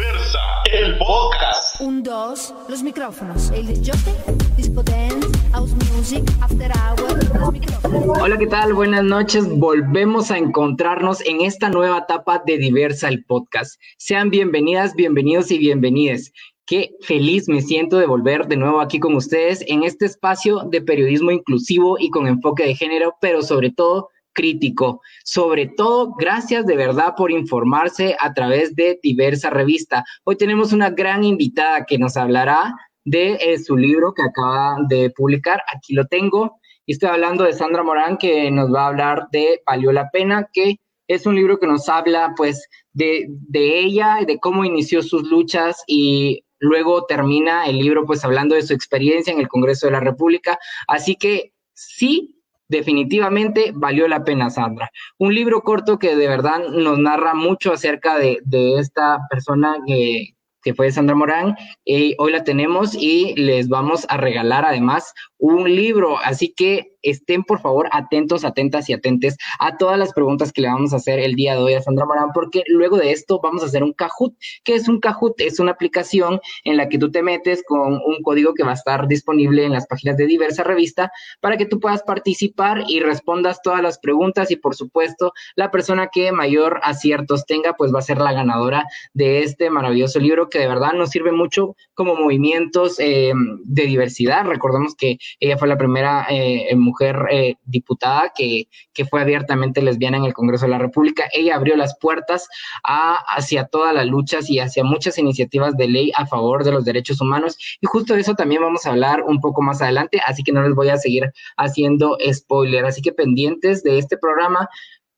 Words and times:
Diversa, 0.00 0.38
el 0.72 0.96
podcast. 0.96 1.78
Un, 1.82 2.02
dos, 2.02 2.54
los 2.70 2.82
micrófonos. 2.82 3.50
El 3.50 3.66
disjockey, 3.66 4.14
disco 4.56 4.82
dance, 4.82 5.28
house 5.52 5.74
music, 5.92 6.24
after 6.40 6.72
hour, 6.72 7.38
los 7.38 7.52
micrófonos. 7.52 8.18
Hola, 8.18 8.38
¿qué 8.38 8.46
tal? 8.46 8.72
Buenas 8.72 9.04
noches. 9.04 9.46
Volvemos 9.46 10.30
a 10.30 10.38
encontrarnos 10.38 11.20
en 11.26 11.42
esta 11.42 11.68
nueva 11.68 11.98
etapa 11.98 12.42
de 12.46 12.56
Diversa 12.56 13.08
el 13.08 13.26
podcast. 13.26 13.78
Sean 13.98 14.30
bienvenidas, 14.30 14.94
bienvenidos 14.94 15.50
y 15.50 15.58
bienvenidas. 15.58 16.32
Qué 16.64 16.92
feliz 17.02 17.46
me 17.46 17.60
siento 17.60 17.98
de 17.98 18.06
volver 18.06 18.46
de 18.46 18.56
nuevo 18.56 18.80
aquí 18.80 19.00
con 19.00 19.14
ustedes 19.16 19.62
en 19.66 19.82
este 19.82 20.06
espacio 20.06 20.60
de 20.70 20.80
periodismo 20.80 21.30
inclusivo 21.30 21.98
y 21.98 22.08
con 22.08 22.26
enfoque 22.26 22.64
de 22.64 22.74
género, 22.74 23.16
pero 23.20 23.42
sobre 23.42 23.70
todo 23.70 24.08
crítico. 24.32 25.00
Sobre 25.24 25.66
todo, 25.66 26.14
gracias 26.18 26.66
de 26.66 26.76
verdad 26.76 27.14
por 27.16 27.30
informarse 27.30 28.16
a 28.18 28.32
través 28.32 28.74
de 28.74 28.98
diversa 29.02 29.50
revista. 29.50 30.04
Hoy 30.24 30.36
tenemos 30.36 30.72
una 30.72 30.90
gran 30.90 31.24
invitada 31.24 31.84
que 31.84 31.98
nos 31.98 32.16
hablará 32.16 32.74
de 33.04 33.34
eh, 33.34 33.58
su 33.58 33.76
libro 33.76 34.12
que 34.14 34.22
acaba 34.22 34.76
de 34.88 35.10
publicar. 35.10 35.62
Aquí 35.74 35.94
lo 35.94 36.06
tengo. 36.06 36.60
Y 36.86 36.92
estoy 36.92 37.08
hablando 37.08 37.44
de 37.44 37.52
Sandra 37.52 37.82
Morán, 37.82 38.16
que 38.16 38.50
nos 38.50 38.72
va 38.72 38.84
a 38.84 38.88
hablar 38.88 39.28
de 39.32 39.62
Valió 39.66 39.92
la 39.92 40.10
Pena, 40.10 40.48
que 40.52 40.76
es 41.06 41.26
un 41.26 41.34
libro 41.34 41.58
que 41.58 41.66
nos 41.66 41.88
habla 41.88 42.34
pues 42.36 42.68
de, 42.92 43.26
de 43.28 43.80
ella, 43.80 44.18
de 44.26 44.38
cómo 44.38 44.64
inició 44.64 45.02
sus 45.02 45.24
luchas 45.24 45.82
y 45.86 46.44
luego 46.60 47.06
termina 47.06 47.66
el 47.66 47.78
libro 47.78 48.06
pues 48.06 48.24
hablando 48.24 48.54
de 48.54 48.62
su 48.62 48.74
experiencia 48.74 49.32
en 49.32 49.40
el 49.40 49.48
Congreso 49.48 49.86
de 49.86 49.92
la 49.92 50.00
República. 50.00 50.58
Así 50.86 51.16
que 51.16 51.52
sí, 51.74 52.39
definitivamente 52.70 53.72
valió 53.74 54.08
la 54.08 54.24
pena, 54.24 54.48
Sandra. 54.48 54.90
Un 55.18 55.34
libro 55.34 55.60
corto 55.62 55.98
que 55.98 56.16
de 56.16 56.28
verdad 56.28 56.60
nos 56.70 56.98
narra 56.98 57.34
mucho 57.34 57.72
acerca 57.72 58.16
de, 58.16 58.38
de 58.44 58.78
esta 58.78 59.18
persona 59.28 59.76
que, 59.86 60.34
fue 60.76 60.92
Sandra 60.92 61.16
Morán. 61.16 61.56
Eh, 61.84 62.14
hoy 62.18 62.32
la 62.32 62.44
tenemos 62.44 62.94
y 62.94 63.34
les 63.34 63.68
vamos 63.68 64.06
a 64.08 64.18
regalar 64.18 64.64
además 64.64 65.12
un 65.40 65.64
libro. 65.64 66.18
Así 66.18 66.52
que 66.54 66.96
estén 67.02 67.44
por 67.44 67.60
favor 67.60 67.88
atentos, 67.92 68.44
atentas 68.44 68.88
y 68.88 68.92
atentes 68.92 69.36
a 69.58 69.76
todas 69.76 69.98
las 69.98 70.12
preguntas 70.12 70.52
que 70.52 70.60
le 70.60 70.68
vamos 70.68 70.92
a 70.92 70.96
hacer 70.96 71.18
el 71.18 71.34
día 71.34 71.54
de 71.54 71.62
hoy 71.62 71.74
a 71.74 71.82
Sandra 71.82 72.06
Morán, 72.06 72.30
porque 72.34 72.62
luego 72.66 72.98
de 72.98 73.12
esto 73.12 73.40
vamos 73.42 73.62
a 73.62 73.66
hacer 73.66 73.82
un 73.82 73.92
Kahoot. 73.92 74.34
¿Qué 74.64 74.74
es 74.74 74.88
un 74.88 75.00
Kahoot? 75.00 75.40
Es 75.40 75.58
una 75.58 75.72
aplicación 75.72 76.40
en 76.64 76.76
la 76.76 76.88
que 76.88 76.98
tú 76.98 77.10
te 77.10 77.22
metes 77.22 77.62
con 77.66 77.94
un 77.94 78.22
código 78.22 78.54
que 78.54 78.64
va 78.64 78.72
a 78.72 78.74
estar 78.74 79.08
disponible 79.08 79.64
en 79.64 79.72
las 79.72 79.86
páginas 79.86 80.16
de 80.16 80.26
diversa 80.26 80.62
revista 80.62 81.10
para 81.40 81.56
que 81.56 81.66
tú 81.66 81.80
puedas 81.80 82.02
participar 82.02 82.84
y 82.86 83.00
respondas 83.00 83.62
todas 83.62 83.82
las 83.82 83.98
preguntas 83.98 84.50
y 84.50 84.56
por 84.56 84.74
supuesto 84.74 85.32
la 85.56 85.70
persona 85.70 86.08
que 86.12 86.32
mayor 86.32 86.80
aciertos 86.82 87.46
tenga 87.46 87.74
pues 87.74 87.94
va 87.94 88.00
a 88.00 88.02
ser 88.02 88.18
la 88.18 88.32
ganadora 88.32 88.84
de 89.14 89.42
este 89.42 89.70
maravilloso 89.70 90.18
libro 90.20 90.48
que 90.48 90.58
de 90.58 90.68
verdad 90.68 90.92
nos 90.92 91.10
sirve 91.10 91.32
mucho 91.32 91.76
como 91.94 92.14
movimientos 92.14 92.98
eh, 92.98 93.32
de 93.64 93.82
diversidad. 93.84 94.44
Recordemos 94.44 94.94
que 94.94 95.18
ella 95.38 95.56
fue 95.56 95.68
la 95.68 95.76
primera 95.76 96.26
eh, 96.28 96.74
mujer 96.76 97.26
eh, 97.30 97.54
diputada 97.64 98.32
que, 98.34 98.68
que, 98.92 99.04
fue 99.04 99.20
abiertamente 99.20 99.82
lesbiana 99.82 100.16
en 100.16 100.24
el 100.24 100.32
Congreso 100.32 100.66
de 100.66 100.72
la 100.72 100.78
República. 100.78 101.28
Ella 101.32 101.56
abrió 101.56 101.76
las 101.76 101.96
puertas 101.98 102.48
hacia 102.82 103.64
todas 103.64 103.94
las 103.94 104.06
luchas 104.06 104.50
y 104.50 104.58
hacia 104.58 104.84
muchas 104.84 105.18
iniciativas 105.18 105.76
de 105.76 105.88
ley 105.88 106.12
a 106.16 106.26
favor 106.26 106.64
de 106.64 106.72
los 106.72 106.84
derechos 106.84 107.20
humanos. 107.20 107.56
Y 107.80 107.86
justo 107.86 108.14
eso 108.14 108.34
también 108.34 108.62
vamos 108.62 108.86
a 108.86 108.90
hablar 108.90 109.22
un 109.22 109.40
poco 109.40 109.62
más 109.62 109.82
adelante, 109.82 110.20
así 110.26 110.42
que 110.42 110.52
no 110.52 110.62
les 110.62 110.74
voy 110.74 110.88
a 110.88 110.96
seguir 110.96 111.32
haciendo 111.56 112.16
spoiler. 112.32 112.84
Así 112.84 113.02
que 113.02 113.12
pendientes 113.12 113.82
de 113.82 113.98
este 113.98 114.16
programa 114.16 114.68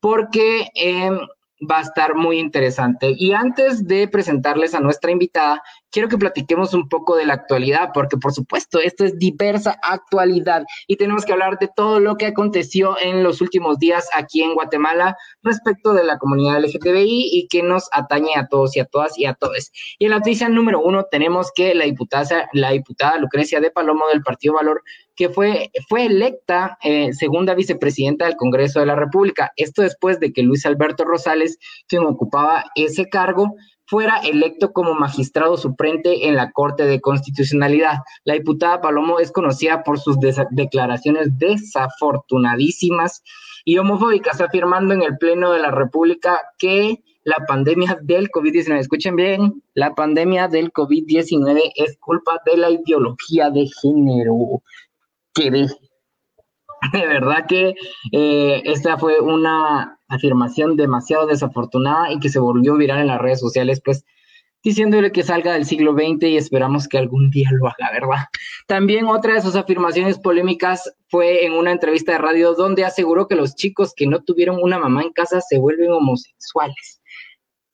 porque... 0.00 0.68
Eh, 0.74 1.10
va 1.70 1.78
a 1.78 1.82
estar 1.82 2.14
muy 2.14 2.38
interesante. 2.38 3.14
Y 3.16 3.32
antes 3.32 3.86
de 3.86 4.08
presentarles 4.08 4.74
a 4.74 4.80
nuestra 4.80 5.10
invitada, 5.10 5.62
quiero 5.90 6.08
que 6.08 6.18
platiquemos 6.18 6.74
un 6.74 6.88
poco 6.88 7.16
de 7.16 7.26
la 7.26 7.34
actualidad, 7.34 7.90
porque 7.94 8.16
por 8.16 8.32
supuesto 8.32 8.80
esto 8.80 9.04
es 9.04 9.18
diversa 9.18 9.78
actualidad 9.82 10.64
y 10.86 10.96
tenemos 10.96 11.24
que 11.24 11.32
hablar 11.32 11.58
de 11.58 11.68
todo 11.74 12.00
lo 12.00 12.16
que 12.16 12.26
aconteció 12.26 12.96
en 13.00 13.22
los 13.22 13.40
últimos 13.40 13.78
días 13.78 14.08
aquí 14.14 14.42
en 14.42 14.54
Guatemala 14.54 15.16
respecto 15.42 15.92
de 15.92 16.04
la 16.04 16.18
comunidad 16.18 16.60
LGTBI 16.60 17.28
y 17.32 17.46
que 17.48 17.62
nos 17.62 17.88
atañe 17.92 18.34
a 18.36 18.48
todos 18.48 18.76
y 18.76 18.80
a 18.80 18.86
todas 18.86 19.18
y 19.18 19.26
a 19.26 19.34
todos. 19.34 19.70
Y 19.98 20.06
en 20.06 20.12
la 20.12 20.18
noticia 20.18 20.48
número 20.48 20.80
uno 20.80 21.04
tenemos 21.10 21.52
que 21.54 21.74
la 21.74 21.84
diputada, 21.84 22.48
la 22.52 22.70
diputada 22.70 23.18
Lucrecia 23.18 23.60
de 23.60 23.70
Palomo 23.70 24.08
del 24.08 24.22
Partido 24.22 24.54
Valor 24.54 24.82
que 25.16 25.28
fue, 25.28 25.70
fue 25.88 26.06
electa 26.06 26.78
eh, 26.82 27.12
segunda 27.12 27.54
vicepresidenta 27.54 28.26
del 28.26 28.36
Congreso 28.36 28.80
de 28.80 28.86
la 28.86 28.96
República. 28.96 29.52
Esto 29.56 29.82
después 29.82 30.20
de 30.20 30.32
que 30.32 30.42
Luis 30.42 30.64
Alberto 30.66 31.04
Rosales, 31.04 31.58
quien 31.88 32.04
ocupaba 32.04 32.64
ese 32.74 33.08
cargo, 33.08 33.54
fuera 33.86 34.16
electo 34.18 34.72
como 34.72 34.94
magistrado 34.94 35.56
suplente 35.58 36.26
en 36.26 36.36
la 36.36 36.50
Corte 36.52 36.86
de 36.86 37.00
Constitucionalidad. 37.00 37.98
La 38.24 38.34
diputada 38.34 38.80
Palomo 38.80 39.18
es 39.18 39.30
conocida 39.30 39.82
por 39.82 39.98
sus 39.98 40.16
declaraciones 40.50 41.36
desafortunadísimas 41.38 43.22
y 43.66 43.76
homofóbicas, 43.78 44.40
afirmando 44.40 44.94
en 44.94 45.02
el 45.02 45.18
Pleno 45.18 45.52
de 45.52 45.60
la 45.60 45.70
República 45.70 46.40
que 46.58 47.02
la 47.24 47.44
pandemia 47.46 47.98
del 48.02 48.30
COVID-19, 48.30 48.78
escuchen 48.78 49.14
bien, 49.14 49.62
la 49.74 49.94
pandemia 49.94 50.48
del 50.48 50.72
COVID-19 50.72 51.72
es 51.76 51.96
culpa 51.98 52.40
de 52.46 52.56
la 52.56 52.70
ideología 52.70 53.50
de 53.50 53.68
género 53.80 54.62
que 55.34 55.50
de, 55.50 55.68
de 56.92 57.06
verdad 57.06 57.46
que 57.48 57.74
eh, 58.12 58.62
esta 58.64 58.98
fue 58.98 59.20
una 59.20 59.98
afirmación 60.08 60.76
demasiado 60.76 61.26
desafortunada 61.26 62.12
y 62.12 62.18
que 62.18 62.28
se 62.28 62.38
volvió 62.38 62.76
viral 62.76 63.00
en 63.00 63.06
las 63.08 63.20
redes 63.20 63.40
sociales, 63.40 63.80
pues 63.84 64.04
diciéndole 64.62 65.10
que 65.10 65.22
salga 65.22 65.54
del 65.54 65.64
siglo 65.64 65.92
XX 65.92 66.24
y 66.24 66.36
esperamos 66.36 66.86
que 66.86 66.98
algún 66.98 67.30
día 67.30 67.50
lo 67.52 67.66
haga, 67.66 67.90
¿verdad? 67.92 68.26
También 68.66 69.06
otra 69.06 69.34
de 69.34 69.42
sus 69.42 69.56
afirmaciones 69.56 70.18
polémicas 70.18 70.92
fue 71.08 71.44
en 71.44 71.52
una 71.52 71.72
entrevista 71.72 72.12
de 72.12 72.18
radio 72.18 72.54
donde 72.54 72.84
aseguró 72.84 73.26
que 73.26 73.34
los 73.34 73.54
chicos 73.54 73.92
que 73.94 74.06
no 74.06 74.22
tuvieron 74.22 74.58
una 74.62 74.78
mamá 74.78 75.02
en 75.02 75.12
casa 75.12 75.40
se 75.40 75.58
vuelven 75.58 75.90
homosexuales. 75.90 77.00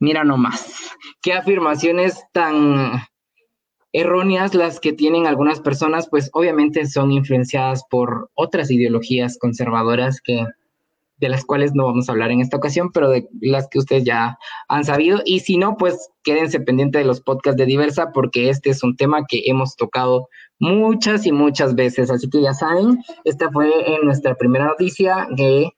Mira 0.00 0.24
nomás, 0.24 0.92
qué 1.20 1.32
afirmaciones 1.32 2.22
tan 2.32 3.02
erróneas 4.00 4.54
las 4.54 4.80
que 4.80 4.92
tienen 4.92 5.26
algunas 5.26 5.60
personas, 5.60 6.08
pues 6.08 6.30
obviamente 6.32 6.86
son 6.86 7.12
influenciadas 7.12 7.84
por 7.90 8.30
otras 8.34 8.70
ideologías 8.70 9.38
conservadoras 9.38 10.20
que 10.20 10.44
de 11.18 11.28
las 11.28 11.44
cuales 11.44 11.74
no 11.74 11.86
vamos 11.86 12.08
a 12.08 12.12
hablar 12.12 12.30
en 12.30 12.40
esta 12.40 12.56
ocasión, 12.56 12.92
pero 12.92 13.10
de 13.10 13.26
las 13.40 13.68
que 13.68 13.80
ustedes 13.80 14.04
ya 14.04 14.38
han 14.68 14.84
sabido. 14.84 15.20
Y 15.24 15.40
si 15.40 15.56
no, 15.56 15.76
pues 15.76 16.10
quédense 16.22 16.60
pendientes 16.60 17.02
de 17.02 17.06
los 17.06 17.20
podcasts 17.20 17.58
de 17.58 17.66
Diversa, 17.66 18.12
porque 18.12 18.50
este 18.50 18.70
es 18.70 18.84
un 18.84 18.96
tema 18.96 19.24
que 19.28 19.42
hemos 19.46 19.74
tocado 19.74 20.28
muchas 20.60 21.26
y 21.26 21.32
muchas 21.32 21.74
veces. 21.74 22.10
Así 22.10 22.30
que 22.30 22.40
ya 22.40 22.54
saben, 22.54 23.02
esta 23.24 23.50
fue 23.50 23.94
en 23.94 24.04
nuestra 24.04 24.36
primera 24.36 24.66
noticia. 24.66 25.26
que 25.36 25.70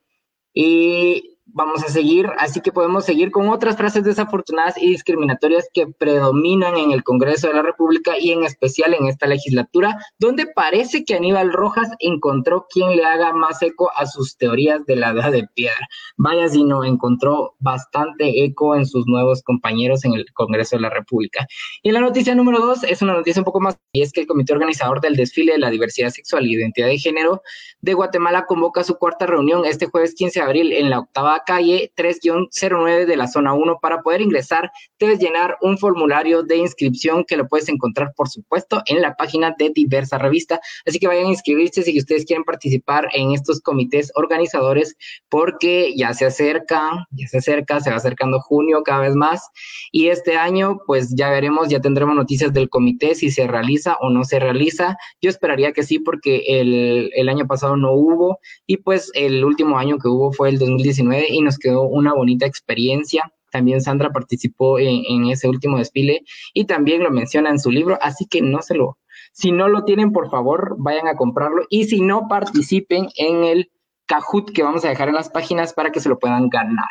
y 0.53 1.30
vamos 1.53 1.83
a 1.85 1.89
seguir, 1.89 2.29
así 2.39 2.61
que 2.61 2.73
podemos 2.73 3.05
seguir 3.05 3.31
con 3.31 3.49
otras 3.49 3.77
frases 3.77 4.05
desafortunadas 4.05 4.77
y 4.79 4.89
discriminatorias 4.89 5.69
que 5.73 5.87
predominan 5.87 6.77
en 6.77 6.93
el 6.93 7.03
Congreso 7.03 7.49
de 7.49 7.55
la 7.55 7.63
República 7.63 8.19
y 8.19 8.33
en 8.33 8.45
especial 8.45 8.95
en 8.95 9.07
esta 9.07 9.27
legislatura, 9.27 9.99
donde 10.19 10.47
parece 10.47 11.05
que 11.05 11.15
Aníbal 11.15 11.53
Rojas 11.53 11.91
encontró 11.99 12.67
quien 12.71 12.97
le 12.97 13.05
haga 13.05 13.33
más 13.33 13.63
eco 13.63 13.91
a 13.97 14.07
sus 14.07 14.37
teorías 14.37 14.85
de 14.87 14.97
la 14.97 15.11
edad 15.11 15.33
de 15.33 15.47
piedra. 15.55 15.89
Vaya 16.17 16.49
si 16.49 16.65
no, 16.65 16.85
encontró 16.85 17.55
bastante 17.59 18.45
eco 18.45 18.75
en 18.77 18.87
sus 18.87 19.07
nuevos 19.07 19.43
compañeros 19.43 20.05
en 20.05 20.15
el 20.15 20.27
Congreso 20.33 20.77
de 20.77 20.83
la 20.83 20.91
República. 20.91 21.47
Y 21.83 21.91
la 21.91 22.01
noticia 22.01 22.35
número 22.35 22.61
dos 22.61 22.85
es 22.85 23.03
una 23.03 23.15
noticia 23.15 23.41
un 23.41 23.45
poco 23.45 23.61
más, 23.61 23.79
y 23.93 24.03
es 24.03 24.13
que 24.13 24.21
el 24.21 24.27
comité 24.27 24.53
organizador 24.53 25.01
del 25.01 25.17
desfile 25.17 25.53
de 25.53 25.59
la 25.59 25.71
diversidad 25.71 26.11
sexual 26.11 26.47
y 26.47 26.55
identidad 26.55 26.89
de 26.89 26.99
género 26.99 27.43
de 27.81 27.95
Guatemala 27.95 28.47
convoca 28.47 28.85
su 28.85 28.97
cuarta 28.97 29.27
reunión 29.27 29.65
este 29.65 29.87
jueves 29.87 30.15
15 30.15 30.41
de 30.41 30.45
abril 30.45 30.73
en 30.73 30.91
la 30.91 31.01
octava 31.01 31.40
calle 31.47 31.93
3-09 31.97 33.07
de 33.07 33.17
la 33.17 33.29
zona 33.29 33.55
1 33.55 33.79
para 33.81 34.03
poder 34.03 34.21
ingresar. 34.21 34.71
Debes 34.99 35.19
llenar 35.19 35.57
un 35.61 35.79
formulario 35.79 36.43
de 36.43 36.57
inscripción 36.57 37.25
que 37.25 37.37
lo 37.37 37.49
puedes 37.49 37.69
encontrar, 37.69 38.13
por 38.17 38.29
supuesto, 38.29 38.83
en 38.87 39.03
la 39.03 39.15
página 39.15 39.55
de 39.59 39.71
Diversa 39.71 40.19
Revista. 40.19 40.61
Así 40.87 40.99
que 40.99 41.07
vayan 41.07 41.27
a 41.27 41.31
inscribirse 41.31 41.83
si 41.83 41.99
ustedes 41.99 42.25
quieren 42.25 42.45
participar 42.45 43.09
en 43.13 43.33
estos 43.33 43.61
comités 43.61 44.11
organizadores, 44.15 44.97
porque 45.29 45.95
ya 45.97 46.15
se 46.15 46.27
acerca, 46.27 47.07
ya 47.11 47.27
se 47.29 47.39
acerca, 47.39 47.81
se 47.81 47.91
va 47.91 47.97
acercando 47.97 48.41
junio 48.41 48.83
cada 48.83 49.01
vez 49.01 49.15
más. 49.15 49.49
Y 49.93 50.09
este 50.09 50.37
año, 50.37 50.79
pues 50.87 51.15
ya 51.15 51.31
veremos, 51.31 51.69
ya 51.69 51.81
tendremos 51.81 52.15
noticias 52.17 52.53
del 52.53 52.69
comité 52.69 53.15
si 53.15 53.31
se 53.31 53.47
realiza 53.47 53.97
o 54.01 54.11
no 54.11 54.25
se 54.25 54.39
realiza. 54.39 54.97
Yo 55.21 55.31
esperaría 55.31 55.73
que 55.73 55.83
sí, 55.83 55.99
porque 55.99 56.45
el, 56.47 57.11
el 57.15 57.29
año 57.29 57.47
pasado 57.47 57.77
no 57.77 57.93
hubo 57.93 58.41
y 58.67 58.79
pues 58.79 59.11
el 59.15 59.45
último 59.45 59.79
año 59.79 59.99
que 59.99 60.09
hubo 60.09 60.33
fue 60.33 60.51
el 60.51 60.59
2019 60.59 61.27
y 61.31 61.41
nos 61.41 61.59
quedó 61.59 61.83
una 61.83 62.15
bonita 62.15 62.47
experiencia. 62.47 63.33
También 63.51 63.81
Sandra 63.81 64.11
participó 64.11 64.79
en, 64.79 65.27
ese 65.27 65.49
último 65.49 65.79
desfile 65.79 66.23
y 66.55 66.67
también 66.67 67.03
lo 67.03 67.11
menciona 67.11 67.51
en 67.51 67.59
su 67.59 67.71
libro, 67.71 67.99
así 68.01 68.27
que 68.27 68.43
no 68.43 68.63
se 68.63 68.75
lo, 68.75 68.99
si 69.33 69.51
no 69.51 69.69
lo 69.69 69.85
tienen, 69.85 70.13
por 70.13 70.31
favor, 70.31 70.77
vayan 70.79 71.09
a 71.09 71.17
comprarlo 71.17 71.65
y 71.69 71.85
si 71.85 72.01
no, 72.01 72.29
participen 72.29 73.09
en 73.17 73.45
el 73.45 73.71
Kahoot 74.07 74.53
que 74.53 74.63
vamos 74.63 74.85
a 74.85 74.89
dejar 74.89 75.09
en 75.09 75.15
las 75.15 75.31
páginas 75.31 75.73
para 75.73 75.91
que 75.91 76.01
se 76.01 76.09
lo 76.09 76.19
puedan 76.19 76.49
ganar. 76.49 76.89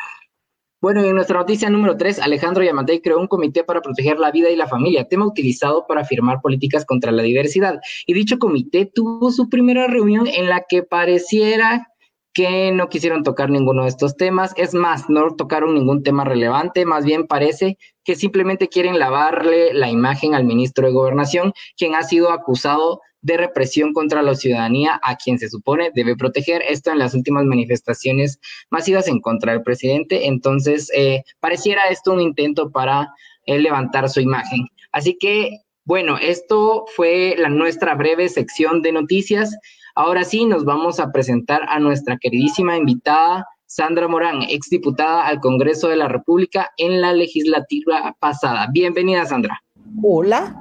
Bueno, 0.82 1.04
en 1.04 1.14
nuestra 1.14 1.38
noticia 1.38 1.68
número 1.68 1.98
3, 1.98 2.20
Alejandro 2.20 2.64
Yamatei 2.64 3.02
creó 3.02 3.18
un 3.18 3.26
comité 3.26 3.64
para 3.64 3.82
proteger 3.82 4.18
la 4.18 4.30
vida 4.30 4.48
y 4.48 4.56
la 4.56 4.66
familia, 4.66 5.06
tema 5.06 5.26
utilizado 5.26 5.86
para 5.86 6.06
firmar 6.06 6.40
políticas 6.40 6.86
contra 6.86 7.12
la 7.12 7.22
diversidad. 7.22 7.80
Y 8.06 8.14
dicho 8.14 8.38
comité 8.38 8.86
tuvo 8.86 9.30
su 9.30 9.50
primera 9.50 9.88
reunión 9.88 10.26
en 10.26 10.48
la 10.48 10.64
que 10.66 10.82
pareciera 10.82 11.89
que 12.32 12.70
no 12.72 12.88
quisieron 12.88 13.22
tocar 13.22 13.50
ninguno 13.50 13.82
de 13.82 13.88
estos 13.88 14.16
temas. 14.16 14.52
Es 14.56 14.74
más, 14.74 15.08
no 15.08 15.34
tocaron 15.36 15.74
ningún 15.74 16.02
tema 16.02 16.24
relevante, 16.24 16.84
más 16.84 17.04
bien 17.04 17.26
parece 17.26 17.78
que 18.04 18.14
simplemente 18.14 18.68
quieren 18.68 18.98
lavarle 18.98 19.74
la 19.74 19.88
imagen 19.88 20.34
al 20.34 20.44
ministro 20.44 20.86
de 20.86 20.92
Gobernación, 20.92 21.52
quien 21.76 21.94
ha 21.94 22.02
sido 22.02 22.30
acusado 22.30 23.00
de 23.22 23.36
represión 23.36 23.92
contra 23.92 24.22
la 24.22 24.34
ciudadanía 24.34 24.98
a 25.02 25.16
quien 25.16 25.38
se 25.38 25.48
supone 25.48 25.90
debe 25.94 26.16
proteger. 26.16 26.62
Esto 26.68 26.90
en 26.90 26.98
las 26.98 27.14
últimas 27.14 27.44
manifestaciones 27.44 28.38
masivas 28.70 29.08
en 29.08 29.20
contra 29.20 29.52
del 29.52 29.62
presidente. 29.62 30.26
Entonces, 30.26 30.90
eh, 30.94 31.22
pareciera 31.40 31.84
esto 31.90 32.12
un 32.12 32.20
intento 32.20 32.70
para 32.70 33.12
eh, 33.46 33.58
levantar 33.58 34.08
su 34.08 34.20
imagen. 34.20 34.66
Así 34.92 35.16
que, 35.18 35.60
bueno, 35.84 36.18
esto 36.18 36.84
fue 36.94 37.34
la, 37.38 37.48
nuestra 37.48 37.94
breve 37.94 38.28
sección 38.28 38.82
de 38.82 38.92
noticias. 38.92 39.56
Ahora 39.94 40.24
sí, 40.24 40.46
nos 40.46 40.64
vamos 40.64 41.00
a 41.00 41.10
presentar 41.10 41.62
a 41.68 41.78
nuestra 41.78 42.16
queridísima 42.18 42.76
invitada, 42.76 43.46
Sandra 43.66 44.08
Morán, 44.08 44.42
exdiputada 44.42 45.26
al 45.26 45.40
Congreso 45.40 45.88
de 45.88 45.96
la 45.96 46.08
República 46.08 46.70
en 46.76 47.00
la 47.00 47.12
legislatura 47.12 48.16
pasada. 48.18 48.68
Bienvenida, 48.72 49.24
Sandra. 49.26 49.60
Hola, 50.02 50.56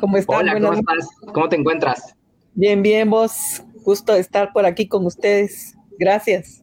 ¿cómo 0.00 0.16
estás? 0.16 0.40
Hola, 0.40 0.54
¿cómo 0.54 0.72
estás? 0.72 1.08
¿Cómo 1.32 1.48
te 1.48 1.56
encuentras? 1.56 2.14
Bien, 2.54 2.82
bien, 2.82 3.08
vos. 3.10 3.62
Gusto 3.84 4.12
de 4.12 4.20
estar 4.20 4.52
por 4.52 4.66
aquí 4.66 4.86
con 4.86 5.06
ustedes. 5.06 5.74
Gracias. 5.98 6.62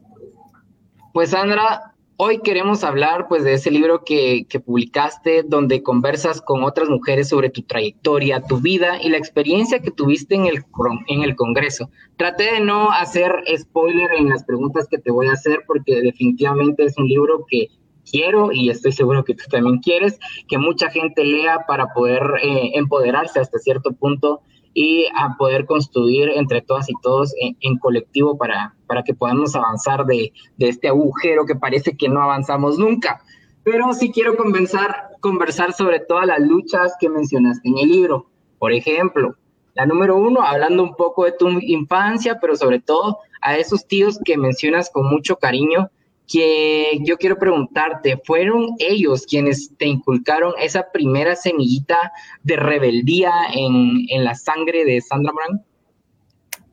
Pues 1.12 1.30
Sandra, 1.30 1.94
Hoy 2.22 2.40
queremos 2.40 2.84
hablar 2.84 3.28
pues 3.28 3.44
de 3.44 3.54
ese 3.54 3.70
libro 3.70 4.04
que, 4.04 4.46
publicaste 4.66 5.42
donde 5.42 5.82
conversas 5.82 6.42
con 6.42 6.64
otras 6.64 6.90
mujeres 6.90 7.30
sobre 7.30 7.48
tu 7.48 7.62
trayectoria, 7.62 8.42
tu 8.42 8.60
vida 8.60 9.00
y 9.02 9.08
la 9.08 9.16
experiencia 9.16 9.78
que 9.80 9.90
tuviste 9.90 10.34
en 10.34 10.44
el, 10.44 11.34
Congreso. 11.34 11.88
Traté 12.18 12.52
de 12.52 12.60
no 12.60 12.90
hacer 12.92 13.32
spoiler 13.56 14.12
en 14.12 14.28
las 14.28 14.44
preguntas 14.44 14.86
que 14.90 14.98
te 14.98 15.10
voy 15.10 15.28
a 15.28 15.32
hacer 15.32 15.60
porque 15.66 16.02
definitivamente 16.02 16.84
es 16.84 16.98
un 16.98 17.08
libro 17.08 17.46
que 17.48 17.68
quiero 18.04 18.52
y 18.52 18.68
estoy 18.68 18.92
seguro 18.92 19.24
que 19.24 19.34
tú 19.34 19.44
también 19.50 19.78
quieres 19.78 20.18
que 20.46 20.58
mucha 20.58 20.90
gente 20.90 21.24
lea 21.24 21.60
para 21.66 21.94
poder 21.94 22.20
eh, 22.42 22.72
empoderarse 22.74 23.40
hasta 23.40 23.58
cierto 23.58 23.92
punto 23.92 24.42
y 24.74 25.06
a 25.16 25.36
poder 25.36 25.66
construir 25.66 26.30
entre 26.30 26.62
todas 26.62 26.88
y 26.88 26.94
todos 27.02 27.34
en, 27.38 27.78
colectivo 27.78 28.38
para, 28.38 28.74
para 28.86 29.02
que 29.02 29.14
podamos 29.14 29.54
avanzar 29.56 30.06
de, 30.06 30.32
de, 30.56 30.68
este 30.68 30.88
agujero 30.88 31.44
que 31.44 31.56
parece 31.56 31.96
que 31.96 32.08
no 32.08 32.22
avanzamos 32.22 32.78
nunca. 32.78 33.22
Pero 33.64 33.92
sí 33.92 34.10
quiero 34.12 34.36
conversar, 34.36 35.10
conversar 35.20 35.72
sobre 35.72 36.00
todas 36.00 36.26
las 36.26 36.40
luchas 36.40 36.94
que 37.00 37.08
mencionaste 37.08 37.68
en 37.68 37.78
el 37.78 37.88
libro. 37.88 38.26
Por 38.58 38.72
ejemplo, 38.72 39.36
la 39.74 39.86
número 39.86 40.16
uno, 40.16 40.42
hablando 40.42 40.82
un 40.82 40.94
poco 40.94 41.24
de 41.24 41.32
tu 41.32 41.48
infancia, 41.48 42.38
pero 42.40 42.56
sobre 42.56 42.80
todo 42.80 43.18
a 43.40 43.56
esos 43.56 43.86
tíos 43.86 44.18
que 44.24 44.36
mencionas 44.36 44.90
con 44.90 45.06
mucho 45.06 45.36
cariño 45.36 45.90
que 46.30 47.00
yo 47.00 47.16
quiero 47.18 47.38
preguntarte, 47.38 48.16
¿fueron 48.24 48.76
ellos 48.78 49.26
quienes 49.26 49.72
te 49.76 49.86
inculcaron 49.86 50.52
esa 50.60 50.86
primera 50.92 51.34
semillita 51.34 52.12
de 52.44 52.54
rebeldía 52.54 53.32
en, 53.52 54.06
la 54.24 54.36
sangre 54.36 54.84
de 54.84 55.00
Sandra 55.00 55.32
Morán? 55.32 55.64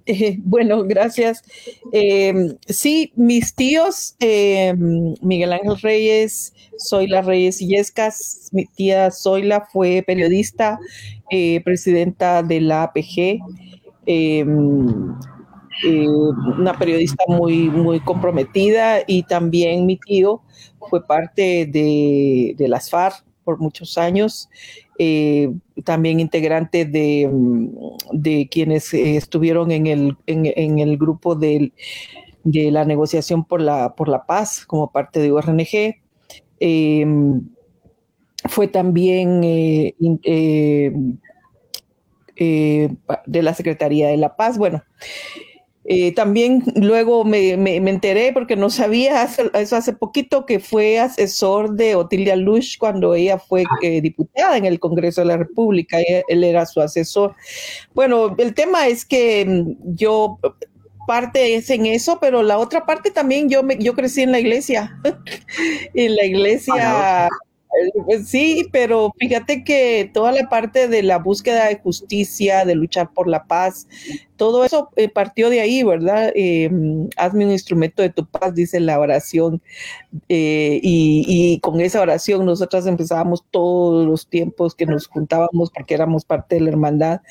Eh, 0.06 0.38
bueno, 0.44 0.84
gracias. 0.84 1.44
Eh, 1.92 2.56
sí, 2.68 3.12
mis 3.16 3.56
tíos, 3.56 4.16
eh, 4.20 4.76
Miguel 5.22 5.52
Ángel 5.52 5.82
Reyes, 5.82 6.54
Zoila 6.80 7.24
Reyes 7.24 7.60
Illescas, 7.60 8.50
mi 8.52 8.66
tía 8.66 9.10
Zoila 9.10 9.68
fue 9.74 10.04
periodista, 10.06 10.80
presidenta 11.64 12.44
de 12.44 12.62
la 12.62 12.84
APG. 12.84 13.40
Eh, 15.84 16.08
una 16.08 16.78
periodista 16.78 17.24
muy, 17.28 17.70
muy 17.70 18.00
comprometida 18.00 19.00
y 19.06 19.24
también 19.24 19.86
mi 19.86 19.98
tío 19.98 20.42
fue 20.90 21.06
parte 21.06 21.66
de, 21.66 22.56
las 22.68 22.90
FARC 22.90 23.24
por 23.44 23.60
muchos 23.60 23.98
años, 23.98 24.50
eh, 24.98 25.52
también 25.84 26.20
integrante 26.20 26.86
de, 26.86 27.30
de 28.12 28.48
quienes 28.50 28.94
estuvieron 28.94 29.72
en 29.72 29.88
el, 29.88 30.18
en, 30.26 30.80
el 30.80 30.98
grupo 30.98 31.36
de, 31.36 31.72
de, 32.44 32.72
la 32.72 32.84
negociación 32.84 33.46
por 33.46 33.62
la, 33.62 33.94
por 33.96 34.10
la 34.10 34.26
paz 34.26 34.66
como 34.66 34.92
parte 34.92 35.20
de 35.20 35.32
ORNG. 35.32 35.96
Em, 36.60 37.48
fue 38.50 38.68
también 38.68 39.42
eh, 39.44 39.94
de 43.26 43.42
la 43.42 43.54
Secretaría 43.54 44.10
de 44.10 44.18
la 44.18 44.36
Paz. 44.36 44.58
Bueno, 44.58 44.84
eh, 45.90 46.14
también 46.14 46.64
luego 46.76 47.24
me, 47.24 47.54
enteré, 47.54 48.34
porque 48.34 48.58
no 48.58 48.70
sabía, 48.70 49.24
eso 49.54 49.76
hace 49.78 49.94
poquito, 49.94 50.46
que 50.46 50.60
fue 50.60 51.00
asesor 51.00 51.76
de 51.76 51.96
Otilia 51.96 52.36
Lush 52.36 52.78
cuando 52.78 53.14
ella 53.14 53.40
fue 53.40 53.64
ah. 53.64 53.76
eh, 53.82 54.02
diputada 54.02 54.58
en 54.58 54.66
el 54.66 54.82
Congreso 54.82 55.22
de 55.22 55.28
la 55.28 55.38
República, 55.38 55.98
él, 56.28 56.44
era 56.44 56.66
su 56.66 56.82
asesor. 56.82 57.36
Bueno, 57.94 58.36
el 58.38 58.54
tema 58.54 58.88
es 58.88 59.06
que 59.06 59.46
mm, 59.46 59.96
yo 59.96 60.40
parte 61.08 61.56
es 61.56 61.70
en 61.70 61.86
eso, 61.86 62.20
pero 62.20 62.44
la 62.44 62.58
otra 62.58 62.86
parte 62.86 63.10
también 63.10 63.48
yo 63.48 63.64
me, 63.64 63.78
yo 63.78 63.94
crecí 63.94 64.24
en 64.24 64.34
la 64.34 64.42
iglesia, 64.42 65.00
en 65.94 66.16
la 66.18 66.26
iglesia 66.26 67.30
pues 67.30 67.47
sí, 68.26 68.68
pero 68.72 69.14
fíjate 69.18 69.64
que 69.64 70.10
toda 70.14 70.32
la 70.32 70.50
parte 70.50 70.88
de 70.88 71.04
la 71.04 71.20
búsqueda 71.20 71.68
de 71.68 71.80
justicia, 71.80 72.66
de 72.66 72.76
luchar 72.76 73.12
por 73.14 73.28
la 73.28 73.46
paz, 73.46 73.88
todo 74.38 74.64
eso 74.64 74.90
eh, 74.96 75.10
partió 75.10 75.50
de 75.50 75.60
ahí, 75.60 75.84
¿verdad? 75.84 76.32
Eh, 76.36 76.70
hazme 77.18 77.46
un 77.46 77.52
instrumento 77.52 78.02
de 78.02 78.10
tu 78.10 78.26
paz, 78.26 78.54
dice 78.54 78.80
la 78.80 79.00
oración. 79.00 79.62
Eh, 80.30 80.80
y, 80.82 81.60
con 81.62 81.82
esa 81.82 82.02
oración 82.02 82.46
nosotras 82.46 82.86
empezábamos 82.86 83.44
todos 83.52 84.06
los 84.06 84.28
tiempos 84.28 84.76
que 84.76 84.86
nos 84.86 85.08
juntábamos 85.08 85.72
porque 85.72 85.94
éramos 85.94 86.24
parte 86.24 86.56
de 86.56 86.62
la 86.62 86.70
hermandad, 86.70 87.22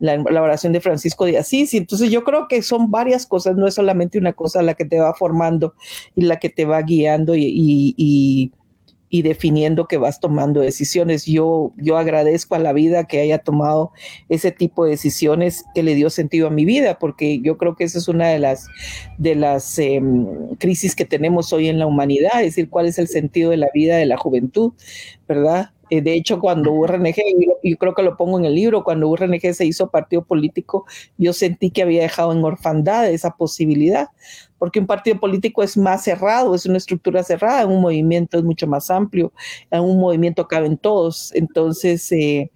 la, 0.00 0.20
oración 0.42 0.72
de 0.72 0.80
Francisco 0.80 1.26
de 1.26 1.38
Asís. 1.38 1.74
Y 1.74 1.78
entonces 1.78 2.10
yo 2.10 2.24
creo 2.24 2.48
que 2.48 2.62
son 2.62 2.90
varias 2.90 3.26
cosas, 3.26 3.56
no 3.56 3.66
es 3.66 3.74
solamente 3.74 4.18
una 4.18 4.32
cosa 4.32 4.62
la 4.62 4.74
que 4.74 4.84
te 4.84 4.98
va 4.98 5.14
formando 5.14 5.74
y 6.16 6.22
la 6.22 6.38
que 6.38 6.48
te 6.48 6.64
va 6.64 6.80
guiando 6.82 7.34
y 7.36 8.52
definiendo 9.22 9.86
que 9.86 9.98
vas 9.98 10.20
tomando 10.20 10.60
decisiones. 10.60 11.26
Yo, 11.26 11.72
yo 11.76 11.96
agradezco 11.96 12.54
a 12.54 12.58
la 12.58 12.72
vida 12.72 13.04
que 13.04 13.20
haya 13.20 13.38
tomado 13.38 13.92
ese 14.28 14.50
tipo 14.50 14.84
de 14.84 14.92
decisiones 14.92 15.64
que 15.74 15.82
le 15.82 15.94
dio 15.94 16.10
sentido 16.10 16.48
a 16.48 16.50
mi 16.50 16.64
vida, 16.64 16.98
porque 16.98 17.40
yo 17.40 17.58
creo 17.58 17.76
que 17.76 17.84
esa 17.84 17.98
es 17.98 18.08
una 18.08 18.28
de 18.28 18.38
las, 18.38 18.66
de 19.18 19.34
las 19.34 19.78
em, 19.78 20.26
crisis 20.58 20.94
que 20.96 21.04
tenemos 21.04 21.52
hoy 21.52 21.68
en 21.68 21.78
la 21.78 21.86
humanidad, 21.86 22.40
es 22.40 22.54
decir, 22.54 22.70
cuál 22.70 22.86
es 22.86 22.98
el 22.98 23.08
sentido 23.08 23.50
de 23.50 23.56
la 23.58 23.68
vida 23.72 23.96
de 23.96 24.06
la 24.06 24.16
juventud, 24.16 24.72
¿verdad? 25.28 25.70
Eh, 25.90 26.00
de 26.00 26.14
hecho, 26.14 26.40
cuando 26.40 26.72
URNG, 26.72 27.14
yo 27.62 27.76
creo 27.78 27.94
que 27.94 28.02
lo 28.02 28.16
pongo 28.16 28.38
en 28.38 28.46
el 28.46 28.54
libro, 28.54 28.84
cuando 28.84 29.08
URNG 29.08 29.54
se 29.54 29.66
hizo 29.66 29.90
partido 29.90 30.24
político, 30.24 30.86
yo 31.18 31.32
sentí 31.32 31.70
que 31.70 31.82
había 31.82 32.02
dejado 32.02 32.32
en 32.32 32.42
orfandad 32.42 33.10
esa 33.10 33.32
posibilidad, 33.36 34.08
porque 34.64 34.80
un 34.80 34.86
partido 34.86 35.20
político 35.20 35.62
es 35.62 35.76
más 35.76 36.04
cerrado, 36.04 36.54
es 36.54 36.64
una 36.64 36.78
estructura 36.78 37.22
cerrada, 37.22 37.66
un 37.66 37.82
movimiento 37.82 38.38
es 38.38 38.44
mucho 38.44 38.66
más 38.66 38.90
amplio, 38.90 39.30
en 39.70 39.82
un 39.82 40.00
movimiento 40.00 40.48
caben 40.48 40.78
todos. 40.78 41.34
Entonces, 41.34 42.10
eh, 42.12 42.50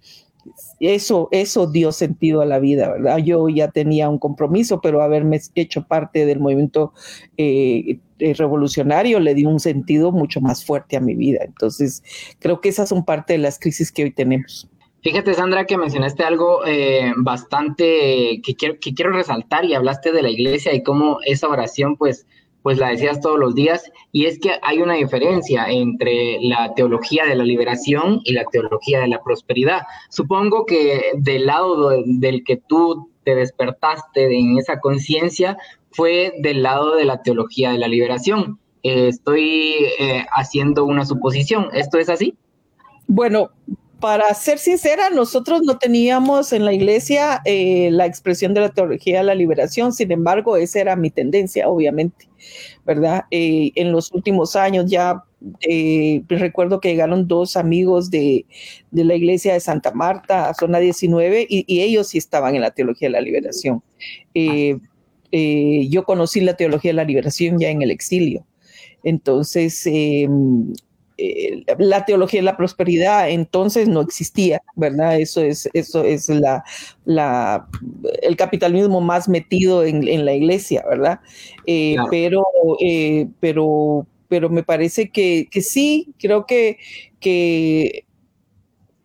eso, 0.79 1.27
eso 1.29 1.67
dio 1.67 1.91
sentido 1.91 2.41
a 2.41 2.47
la 2.47 2.57
vida, 2.57 2.89
¿verdad? 2.89 3.17
Yo 3.19 3.47
ya 3.47 3.69
tenía 3.69 4.09
un 4.09 4.17
compromiso, 4.17 4.81
pero 4.81 5.03
haberme 5.03 5.39
hecho 5.53 5.85
parte 5.85 6.25
del 6.25 6.39
movimiento 6.39 6.93
eh, 7.37 7.99
eh, 8.17 8.33
revolucionario 8.33 9.19
le 9.19 9.35
dio 9.35 9.47
un 9.47 9.59
sentido 9.59 10.11
mucho 10.11 10.41
más 10.41 10.65
fuerte 10.65 10.97
a 10.97 11.01
mi 11.01 11.13
vida. 11.13 11.41
Entonces, 11.45 12.01
creo 12.39 12.59
que 12.59 12.69
esas 12.69 12.89
son 12.89 13.05
parte 13.05 13.33
de 13.33 13.39
las 13.39 13.59
crisis 13.59 13.91
que 13.91 14.05
hoy 14.05 14.11
tenemos. 14.11 14.67
Fíjate, 15.01 15.33
Sandra, 15.33 15.65
que 15.65 15.77
mencionaste 15.77 16.23
algo 16.23 16.65
eh, 16.65 17.13
bastante 17.17 18.41
que 18.43 18.55
quiero, 18.57 18.79
que 18.81 18.93
quiero 18.93 19.11
resaltar 19.11 19.63
y 19.63 19.73
hablaste 19.73 20.11
de 20.11 20.21
la 20.21 20.29
iglesia 20.29 20.73
y 20.73 20.83
cómo 20.83 21.19
esa 21.25 21.47
oración, 21.47 21.95
pues, 21.95 22.27
pues 22.63 22.77
la 22.77 22.89
decías 22.89 23.21
todos 23.21 23.39
los 23.39 23.55
días, 23.55 23.89
y 24.11 24.25
es 24.25 24.39
que 24.39 24.51
hay 24.61 24.81
una 24.81 24.95
diferencia 24.95 25.67
entre 25.69 26.39
la 26.41 26.73
teología 26.73 27.25
de 27.25 27.35
la 27.35 27.45
liberación 27.45 28.19
y 28.25 28.33
la 28.33 28.43
teología 28.51 28.99
de 28.99 29.07
la 29.07 29.23
prosperidad. 29.23 29.83
Supongo 30.09 30.65
que 30.65 31.11
del 31.15 31.45
lado 31.45 31.91
del 32.05 32.43
que 32.43 32.57
tú 32.57 33.09
te 33.23 33.35
despertaste 33.35 34.37
en 34.37 34.57
esa 34.57 34.81
conciencia 34.81 35.57
fue 35.91 36.33
del 36.39 36.61
lado 36.61 36.95
de 36.95 37.05
la 37.05 37.21
teología 37.21 37.71
de 37.71 37.77
la 37.77 37.87
liberación. 37.87 38.59
Eh, 38.83 39.07
estoy 39.07 39.75
eh, 39.97 40.25
haciendo 40.31 40.83
una 40.83 41.05
suposición, 41.05 41.69
¿esto 41.73 41.97
es 41.97 42.09
así? 42.09 42.35
Bueno, 43.07 43.49
para 43.99 44.33
ser 44.33 44.59
sincera, 44.59 45.09
nosotros 45.09 45.61
no 45.63 45.77
teníamos 45.77 46.53
en 46.53 46.65
la 46.65 46.73
iglesia 46.73 47.41
eh, 47.45 47.89
la 47.91 48.05
expresión 48.05 48.53
de 48.53 48.61
la 48.61 48.69
teología 48.69 49.19
de 49.19 49.23
la 49.25 49.35
liberación, 49.35 49.93
sin 49.93 50.11
embargo, 50.11 50.57
esa 50.57 50.79
era 50.79 50.95
mi 50.95 51.09
tendencia, 51.09 51.67
obviamente, 51.67 52.29
¿verdad? 52.85 53.25
Eh, 53.31 53.71
en 53.75 53.91
los 53.91 54.11
últimos 54.11 54.55
años, 54.55 54.85
ya 54.87 55.23
eh, 55.61 56.21
recuerdo 56.27 56.81
que 56.81 56.89
llegaron 56.89 57.27
dos 57.27 57.55
amigos 57.55 58.11
de, 58.11 58.45
la 58.91 59.15
iglesia 59.15 59.53
de 59.53 59.59
Santa 59.59 59.91
Marta 59.93 60.53
zona 60.53 60.79
19 60.79 61.45
y, 61.49 61.81
ellos 61.81 62.09
sí 62.09 62.17
estaban 62.17 62.55
en 62.55 62.61
la 62.61 62.71
teología 62.71 63.07
de 63.07 63.13
la 63.13 63.21
liberación. 63.21 63.81
Eh, 64.33 64.77
eh, 65.31 65.87
yo 65.89 66.03
conocí 66.03 66.41
la 66.41 66.55
teología 66.55 66.89
de 66.89 66.95
la 66.95 67.03
liberación 67.05 67.57
ya 67.59 67.69
en 67.69 67.81
el 67.81 67.91
exilio. 67.91 68.45
Entonces, 69.03 69.87
em, 71.19 71.63
la 71.79 72.05
teología 72.05 72.39
de 72.39 72.45
la 72.45 72.57
prosperidad 72.57 73.29
entonces 73.29 73.87
no 73.87 74.01
existía, 74.01 74.61
¿verdad? 74.75 75.19
Eso 75.19 75.41
es, 75.41 75.69
eso 75.73 76.03
es 76.03 76.29
la, 76.29 76.63
la, 77.05 77.67
el 78.21 78.35
capitalismo 78.35 79.01
más 79.01 79.27
metido 79.27 79.83
en, 79.83 80.25
la 80.25 80.33
iglesia, 80.33 80.83
¿verdad? 80.89 81.19
Pero, 82.09 82.43
pero 83.39 84.07
pero 84.29 84.49
me 84.49 84.63
parece 84.63 85.09
que, 85.09 85.49
sí, 85.61 86.13
creo 86.19 86.45
que, 86.45 86.77
que 87.19 88.05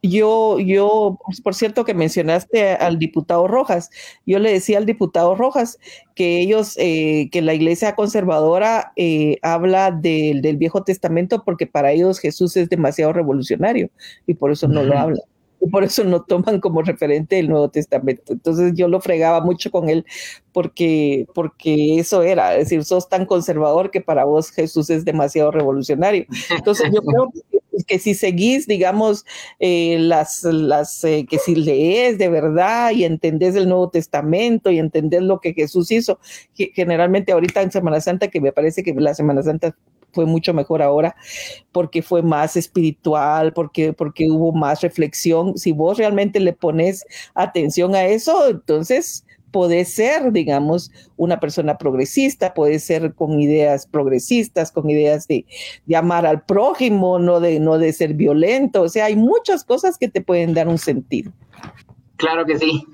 yo, 0.08 0.58
yo, 0.61 1.18
por 1.42 1.54
cierto 1.54 1.84
que 1.84 1.94
mencionaste 1.94 2.73
al 2.73 2.99
diputado 2.99 3.49
Rojas, 3.49 3.90
yo 4.26 4.38
le 4.38 4.52
decía 4.52 4.78
al 4.78 4.87
diputado 4.87 5.34
Rojas 5.34 5.78
que 6.14 6.40
ellos, 6.40 6.75
eh, 6.78 7.28
que 7.32 7.42
la 7.42 7.54
iglesia 7.54 7.94
conservadora 7.94 8.92
eh, 8.96 9.38
habla 9.42 9.90
del 9.90 10.56
Viejo 10.56 10.84
Testamento 10.84 11.42
porque 11.44 11.66
para 11.66 11.92
ellos 11.92 12.18
Jesús 12.18 12.56
es 12.56 12.68
demasiado 12.68 13.12
revolucionario 13.12 13.90
y 14.26 14.34
por 14.34 14.52
eso 14.52 14.68
no 14.68 14.82
lo 14.82 14.99
hablan 14.99 15.23
y 15.64 15.70
por 15.70 15.84
eso 15.84 16.04
no 16.04 16.23
toman 16.23 16.61
como 16.61 16.82
referente 16.82 17.38
el 17.38 17.49
Nuevo 17.49 17.70
Testamento. 17.70 18.32
Entonces 18.32 18.73
yo 18.75 18.88
lo 18.88 19.00
fregaba 19.00 19.40
mucho 19.40 19.70
con 19.70 19.88
él 19.88 20.04
porque, 20.52 21.26
porque 21.34 21.99
eso 21.99 22.23
era, 22.23 22.54
es 22.54 22.64
decir, 22.64 22.84
sos 22.84 23.08
tan 23.08 23.25
conservador 23.26 23.90
que 23.90 24.00
para 24.00 24.25
vos 24.25 24.50
Jesús 24.50 24.90
es 24.90 25.04
demasiado 25.04 25.50
revolucionario. 25.50 26.26
Entonces 26.50 26.90
yo 26.92 27.00
creo 27.02 27.30
que, 27.32 27.53
si 27.99 28.14
seguís, 28.14 28.66
digamos, 28.66 29.25
eh, 29.59 29.97
las, 29.99 30.45
las 30.45 31.04
eh, 31.04 31.26
que 31.28 31.38
si 31.38 31.54
lees 31.54 32.19
de 32.19 32.28
verdad 32.28 32.90
y 32.93 33.04
entendés 33.04 33.54
el 33.57 33.69
Nuevo 33.69 33.90
Testamento 33.90 34.71
y 34.71 34.78
entendés 34.78 35.23
lo 35.23 35.40
que 35.40 35.54
Jesús 35.54 35.90
hizo, 35.90 36.19
que 36.54 36.71
generalmente 36.75 37.33
ahorita 37.33 37.62
en 37.62 37.73
Semana 37.73 38.00
Santa, 38.00 38.28
que 38.28 38.40
me 38.40 38.52
parece 38.52 38.83
que 38.83 38.95
la 38.95 39.14
Semana 39.14 39.43
Santa 39.43 39.75
fue 40.14 40.26
mucho 40.26 40.54
mejor 40.54 40.81
ahora 40.81 41.16
porque 41.73 42.00
fue 42.02 42.23
más 42.23 42.57
espiritual, 42.57 43.52
porque, 43.52 43.93
porque 43.93 44.31
hubo 44.31 44.52
más 44.52 44.81
reflexión. 44.81 45.59
Si 45.59 45.73
vos 45.73 45.99
realmente 45.99 46.40
le 46.40 46.52
pones 46.52 47.04
atención 47.35 47.95
a 47.95 48.07
eso, 48.07 48.49
entonces 48.49 49.26
puede 49.54 49.84
ser, 49.84 50.32
digamos, 50.32 50.90
una 51.16 51.38
persona 51.38 51.78
progresista, 51.78 52.54
puede 52.54 52.80
ser 52.80 53.14
con 53.14 53.38
ideas 53.38 53.87
progresistas, 53.87 54.73
con 54.73 54.90
ideas 54.90 55.28
de, 55.28 55.46
amar 55.94 56.26
al 56.26 56.42
prójimo, 56.42 57.20
no 57.20 57.38
de, 57.38 57.61
no 57.61 57.78
de 57.78 57.92
ser 57.92 58.14
violento. 58.14 58.82
O 58.82 58.88
sea, 58.88 59.04
hay 59.04 59.14
muchas 59.14 59.62
cosas 59.62 59.96
que 59.96 60.08
te 60.08 60.20
pueden 60.20 60.54
dar 60.54 60.66
un 60.66 60.78
sentido. 60.78 61.30
Claro 62.16 62.44
que 62.44 62.58
sí 62.58 62.84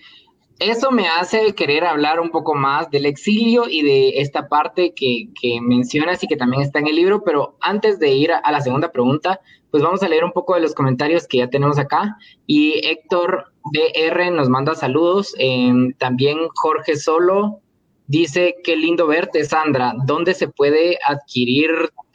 eso 0.61 0.91
me 0.91 1.09
hace 1.09 1.55
querer 1.55 1.85
hablar 1.85 2.21
un 2.21 2.31
poco 2.31 2.55
más 2.55 2.91
del 2.91 3.07
exilio 3.07 3.67
y 3.67 3.83
de 3.83 4.21
esta 4.21 4.47
parte 4.47 4.93
que, 4.95 5.31
mencionas 5.63 6.23
y 6.23 6.27
que 6.27 6.37
también 6.37 6.63
está 6.63 6.79
en 6.81 6.89
el 6.89 6.97
libro, 6.97 7.25
pero 7.25 7.57
antes 7.61 7.99
de 7.99 8.13
ir 8.13 8.31
a, 8.31 8.53
la 8.53 8.61
segunda 8.61 8.93
pregunta, 8.93 9.41
pues 9.71 9.83
vamos 9.83 10.03
a 10.03 10.09
leer 10.09 10.25
un 10.25 10.33
poco 10.33 10.55
de 10.55 10.61
los 10.61 10.75
comentarios 10.75 11.27
que 11.27 11.39
ya 11.39 11.49
tenemos 11.49 11.79
acá. 11.79 12.17
Y 12.47 12.81
Héctor 12.87 13.53
BR 13.73 14.31
nos 14.33 14.49
manda 14.49 14.75
saludos. 14.75 15.35
Em, 15.39 15.93
también 15.95 16.39
Jorge 16.55 16.97
Solo 16.97 17.61
dice, 18.07 18.57
qué 18.65 18.77
lindo 18.77 19.07
verte, 19.07 19.45
Sandra. 19.45 19.95
¿Dónde 20.07 20.35
se 20.35 20.49
puede 20.49 20.99
adquirir 21.07 21.71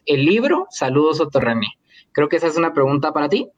el 0.06 0.26
libro? 0.26 0.68
Saludos, 0.70 1.22
Otorrene. 1.22 1.68
Creo 2.12 2.30
que 2.30 2.38
esa 2.38 2.48
es 2.48 2.58
una 2.58 2.74
pregunta 2.74 3.12
para 3.12 3.30
ti. 3.30 3.50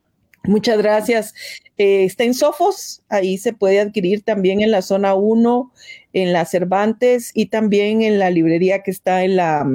Muchas 0.44 0.78
gracias. 0.78 1.34
Eh, 1.78 2.06
está 2.06 2.24
en 2.24 2.34
Sofos, 2.34 3.04
ahí 3.10 3.38
se 3.38 3.54
puede 3.54 3.80
adquirir 3.80 4.24
también 4.24 4.62
en 4.62 4.72
la 4.72 4.82
zona 4.82 5.14
1, 5.14 5.72
en 6.14 6.34
la 6.34 6.46
Cervantes 6.46 7.32
y 7.34 7.48
también 7.48 8.02
en 8.02 8.18
la 8.18 8.30
librería 8.30 8.82
que 8.82 8.92
está 8.92 9.24
en 9.24 9.36
la 9.36 9.68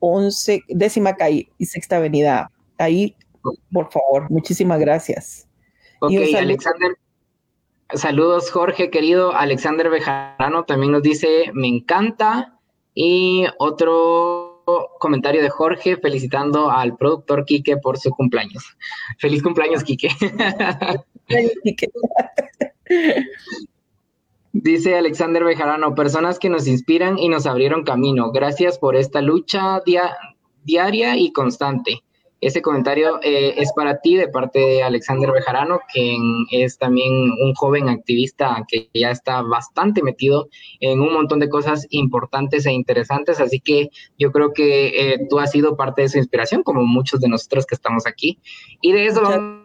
11, 0.00 0.52
mm, 0.52 0.60
eh, 0.60 0.62
décima 0.68 1.16
calle 1.16 1.48
y 1.58 1.66
sexta 1.66 1.96
avenida. 1.96 2.50
Ahí, 2.80 3.14
por 3.70 3.92
favor, 3.92 4.30
muchísimas 4.30 4.80
gracias. 4.80 5.46
Ok, 6.00 6.12
Alexander. 6.36 6.96
Saludos, 7.92 8.50
Jorge, 8.50 8.90
querido. 8.90 9.34
Alexander 9.34 9.90
Bejarano 9.90 10.64
también 10.64 10.92
nos 10.92 11.02
dice, 11.02 11.50
me 11.52 11.68
encanta. 11.68 12.58
Y 12.94 13.44
otro 13.58 14.64
comentario 14.98 15.42
de 15.42 15.50
Jorge 15.50 15.98
felicitando 15.98 16.70
al 16.70 16.96
productor 16.96 17.44
Quique 17.44 17.76
por 17.76 17.98
su 17.98 18.10
cumpleaños. 18.10 18.64
Feliz 19.18 19.42
cumpleaños, 19.42 19.84
Quique. 19.84 20.08
Dice 24.52 24.96
Alexander 24.96 25.44
Bejarano, 25.44 25.94
personas 25.94 26.38
que 26.38 26.48
nos 26.48 26.66
inspiran 26.66 27.18
y 27.18 27.28
nos 27.28 27.46
abrieron 27.46 27.84
camino. 27.84 28.32
Gracias 28.32 28.78
por 28.78 28.96
esta 28.96 29.20
lucha 29.20 29.82
diaria 30.64 31.16
y 31.16 31.32
constante. 31.32 32.02
Ese 32.40 32.62
comentario 32.62 33.20
eh, 33.22 33.54
es 33.58 33.72
para 33.74 34.00
ti 34.00 34.16
de 34.16 34.28
parte 34.28 34.58
de 34.58 34.82
Alexander 34.82 35.30
Bejarano, 35.30 35.80
quien 35.92 36.46
es 36.50 36.78
también 36.78 37.12
un 37.12 37.54
joven 37.54 37.88
activista 37.88 38.64
que 38.68 38.88
ya 38.94 39.10
está 39.10 39.42
bastante 39.42 40.02
metido 40.02 40.48
en 40.80 41.00
un 41.00 41.12
montón 41.12 41.38
de 41.40 41.48
cosas 41.48 41.86
importantes 41.90 42.64
e 42.66 42.72
interesantes. 42.72 43.40
Así 43.40 43.60
que 43.60 43.90
yo 44.18 44.32
creo 44.32 44.52
que 44.52 44.88
eh, 44.88 45.26
tú 45.28 45.38
has 45.38 45.50
sido 45.50 45.76
parte 45.76 46.02
de 46.02 46.08
su 46.08 46.18
inspiración, 46.18 46.62
como 46.62 46.82
muchos 46.82 47.20
de 47.20 47.28
nosotros 47.28 47.66
que 47.66 47.74
estamos 47.74 48.06
aquí. 48.06 48.38
Y 48.80 48.92
de 48.92 49.06
eso 49.06 49.20
vamos 49.22 49.59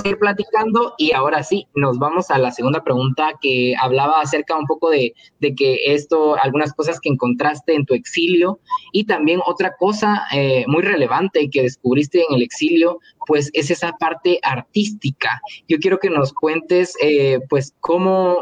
seguir 0.00 0.18
platicando 0.18 0.94
y 0.98 1.12
ahora 1.12 1.42
sí, 1.42 1.66
nos 1.74 1.98
vamos 1.98 2.30
a 2.30 2.38
la 2.38 2.50
segunda 2.50 2.82
pregunta 2.82 3.32
que 3.40 3.74
hablaba 3.80 4.20
acerca 4.20 4.56
un 4.56 4.66
poco 4.66 4.90
de, 4.90 5.14
que 5.40 5.78
esto, 5.86 6.36
algunas 6.36 6.72
cosas 6.72 7.00
que 7.00 7.08
encontraste 7.08 7.74
en 7.74 7.84
tu 7.86 7.94
exilio 7.94 8.60
y 8.92 9.04
también 9.04 9.40
otra 9.46 9.74
cosa 9.78 10.22
eh, 10.32 10.64
muy 10.66 10.82
relevante 10.82 11.48
que 11.50 11.62
descubriste 11.62 12.20
en 12.28 12.34
el 12.36 12.42
exilio, 12.42 12.98
pues 13.26 13.50
es 13.52 13.70
esa 13.70 13.92
parte 13.92 14.38
artística. 14.42 15.40
Yo 15.68 15.78
quiero 15.78 15.98
que 15.98 16.10
nos 16.10 16.32
cuentes, 16.32 16.94
eh, 17.02 17.40
pues, 17.48 17.74
cómo, 17.80 18.38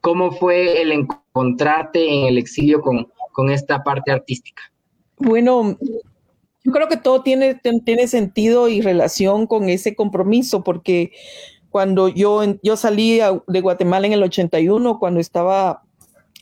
cómo 0.00 0.32
fue 0.32 0.82
el 0.82 0.92
encontrarte 0.92 2.12
en 2.12 2.26
el 2.26 2.38
exilio 2.38 2.80
con, 2.80 3.08
con 3.32 3.50
esta 3.50 3.82
parte 3.82 4.12
artística. 4.12 4.62
Bueno, 5.18 5.76
yo 6.64 6.72
creo 6.72 6.88
que 6.88 6.96
todo 6.96 7.22
tiene, 7.22 7.60
tiene 7.84 8.06
sentido 8.06 8.68
y 8.68 8.80
relación 8.80 9.46
con 9.46 9.68
ese 9.68 9.96
compromiso, 9.96 10.62
porque 10.62 11.12
cuando 11.70 12.08
yo, 12.08 12.42
yo 12.62 12.76
salí 12.76 13.18
de 13.48 13.60
Guatemala 13.60 14.06
en 14.06 14.12
el 14.12 14.22
81, 14.22 14.98
cuando 14.98 15.20
estaba 15.20 15.82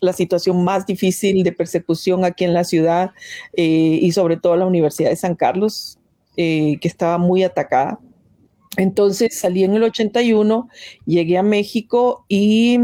la 0.01 0.13
situación 0.13 0.65
más 0.65 0.87
difícil 0.87 1.43
de 1.43 1.53
persecución 1.53 2.25
aquí 2.25 2.45
en 2.45 2.55
la 2.55 2.65
ciudad 2.65 3.13
eh, 3.55 3.99
y 4.01 4.13
sobre 4.13 4.37
todo 4.37 4.57
la 4.57 4.67
Universidad 4.67 5.11
de 5.11 5.17
San 5.17 5.35
Carlos, 5.35 5.99
eh, 6.37 6.79
que 6.81 6.89
estaba 6.89 7.19
muy 7.19 7.43
atacada. 7.43 7.99
Entonces 8.77 9.39
salí 9.39 9.65
en 9.65 9.75
el 9.75 9.83
81, 9.83 10.69
llegué 11.07 11.39
a 11.39 11.43
México 11.43 12.25
y, 12.29 12.79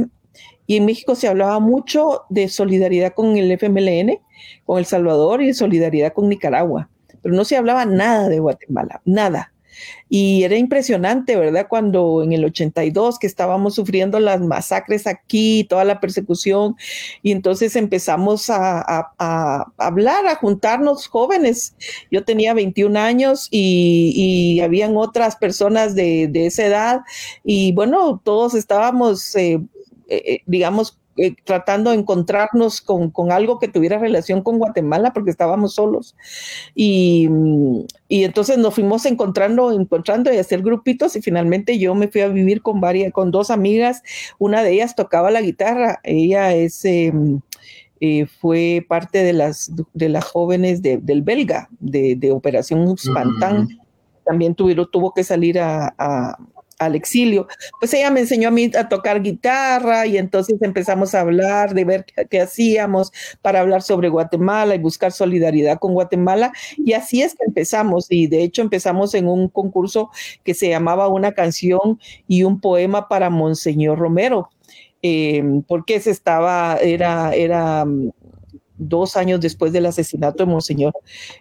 y 0.66 0.76
en 0.76 0.86
México 0.86 1.14
se 1.14 1.28
hablaba 1.28 1.58
mucho 1.60 2.22
de 2.28 2.48
solidaridad 2.48 3.12
con 3.14 3.36
el 3.36 3.50
FMLN, 3.50 4.20
con 4.64 4.78
El 4.78 4.86
Salvador 4.86 5.42
y 5.42 5.48
de 5.48 5.54
solidaridad 5.54 6.12
con 6.12 6.28
Nicaragua 6.28 6.88
pero 7.26 7.34
no 7.34 7.44
se 7.44 7.56
hablaba 7.56 7.84
nada 7.84 8.28
de 8.28 8.38
Guatemala, 8.38 9.02
nada. 9.04 9.52
Y 10.08 10.44
era 10.44 10.56
impresionante, 10.56 11.34
¿verdad? 11.34 11.66
Cuando 11.68 12.22
en 12.22 12.32
el 12.32 12.44
82 12.44 13.18
que 13.18 13.26
estábamos 13.26 13.74
sufriendo 13.74 14.20
las 14.20 14.40
masacres 14.40 15.08
aquí, 15.08 15.66
toda 15.68 15.84
la 15.84 15.98
persecución, 15.98 16.76
y 17.24 17.32
entonces 17.32 17.74
empezamos 17.74 18.48
a, 18.48 19.12
hablar, 19.76 20.28
a 20.28 20.36
juntarnos 20.36 21.08
jóvenes. 21.08 21.74
Yo 22.12 22.22
tenía 22.24 22.54
21 22.54 22.96
años 22.96 23.48
y, 23.50 24.60
habían 24.62 24.96
otras 24.96 25.34
personas 25.34 25.96
de, 25.96 26.30
esa 26.32 26.64
edad, 26.64 27.00
y 27.42 27.72
bueno, 27.72 28.20
todos 28.22 28.54
estábamos, 28.54 29.34
eh, 29.34 29.54
eh, 30.06 30.22
eh, 30.26 30.38
digamos, 30.46 31.00
eh, 31.16 31.34
tratando 31.44 31.90
de 31.90 31.96
encontrarnos 31.96 32.80
con, 32.80 33.12
algo 33.30 33.58
que 33.58 33.68
tuviera 33.68 33.98
relación 33.98 34.42
con 34.42 34.58
Guatemala 34.58 35.12
porque 35.12 35.30
estábamos 35.30 35.74
solos. 35.74 36.14
Y, 36.74 37.28
y, 38.08 38.24
entonces 38.24 38.58
nos 38.58 38.74
fuimos 38.74 39.06
encontrando, 39.06 39.72
encontrando 39.72 40.32
y 40.32 40.36
hacer 40.36 40.62
grupitos 40.62 41.16
y 41.16 41.22
finalmente 41.22 41.78
yo 41.78 41.94
me 41.94 42.08
fui 42.08 42.20
a 42.20 42.28
vivir 42.28 42.62
con 42.62 42.80
varias, 42.80 43.12
con 43.12 43.30
dos 43.30 43.50
amigas. 43.50 44.02
Una 44.38 44.62
de 44.62 44.72
ellas 44.72 44.94
tocaba 44.94 45.30
la 45.30 45.40
guitarra, 45.40 46.00
ella 46.02 46.54
es... 46.54 46.84
Em, 46.84 47.40
eh, 48.00 48.26
fue 48.26 48.84
parte 48.86 49.22
de 49.24 49.32
las, 49.32 49.72
de 49.94 50.10
las 50.10 50.24
jóvenes 50.24 50.82
del 50.82 51.22
belga, 51.22 51.68
de, 51.80 52.30
Operación 52.30 52.96
Spantán. 52.98 53.68
También 54.24 54.54
tuvo, 54.54 54.86
tuvo 54.86 55.14
que 55.14 55.24
salir 55.24 55.58
a, 55.58 56.36
al 56.78 56.94
exilio, 56.94 57.46
pues 57.80 57.92
ella 57.94 58.10
me 58.10 58.20
enseñó 58.20 58.48
a 58.48 58.50
mí 58.50 58.70
a 58.76 58.88
tocar 58.88 59.22
guitarra 59.22 60.06
y 60.06 60.18
entonces 60.18 60.60
empezamos 60.60 61.14
a 61.14 61.20
hablar 61.20 61.74
de 61.74 61.84
ver 61.84 62.06
qué, 62.30 62.40
hacíamos 62.40 63.12
para 63.42 63.60
hablar 63.60 63.82
sobre 63.82 64.08
Guatemala 64.08 64.74
y 64.74 64.78
buscar 64.78 65.12
solidaridad 65.12 65.78
con 65.78 65.94
Guatemala. 65.94 66.52
Y 66.76 66.92
así 66.92 67.22
es 67.22 67.34
que 67.34 67.44
empezamos. 67.46 68.06
Y 68.10 68.26
de 68.26 68.42
hecho 68.42 68.62
empezamos 68.62 69.14
en 69.14 69.28
un 69.28 69.48
concurso 69.48 70.10
que 70.44 70.54
se 70.54 70.68
llamaba 70.68 71.08
Una 71.08 71.32
canción 71.32 71.98
y 72.28 72.42
un 72.42 72.60
poema 72.60 73.08
para 73.08 73.30
Monseñor 73.30 73.98
Romero. 73.98 74.50
Eh, 75.02 75.62
porque 75.68 76.00
se 76.00 76.10
estaba, 76.10 76.78
era, 76.78 77.32
era 77.34 77.84
dos 78.78 79.16
años 79.16 79.40
después 79.40 79.72
del 79.72 79.86
asesinato 79.86 80.44
de 80.44 80.50
Monseñor. 80.50 80.94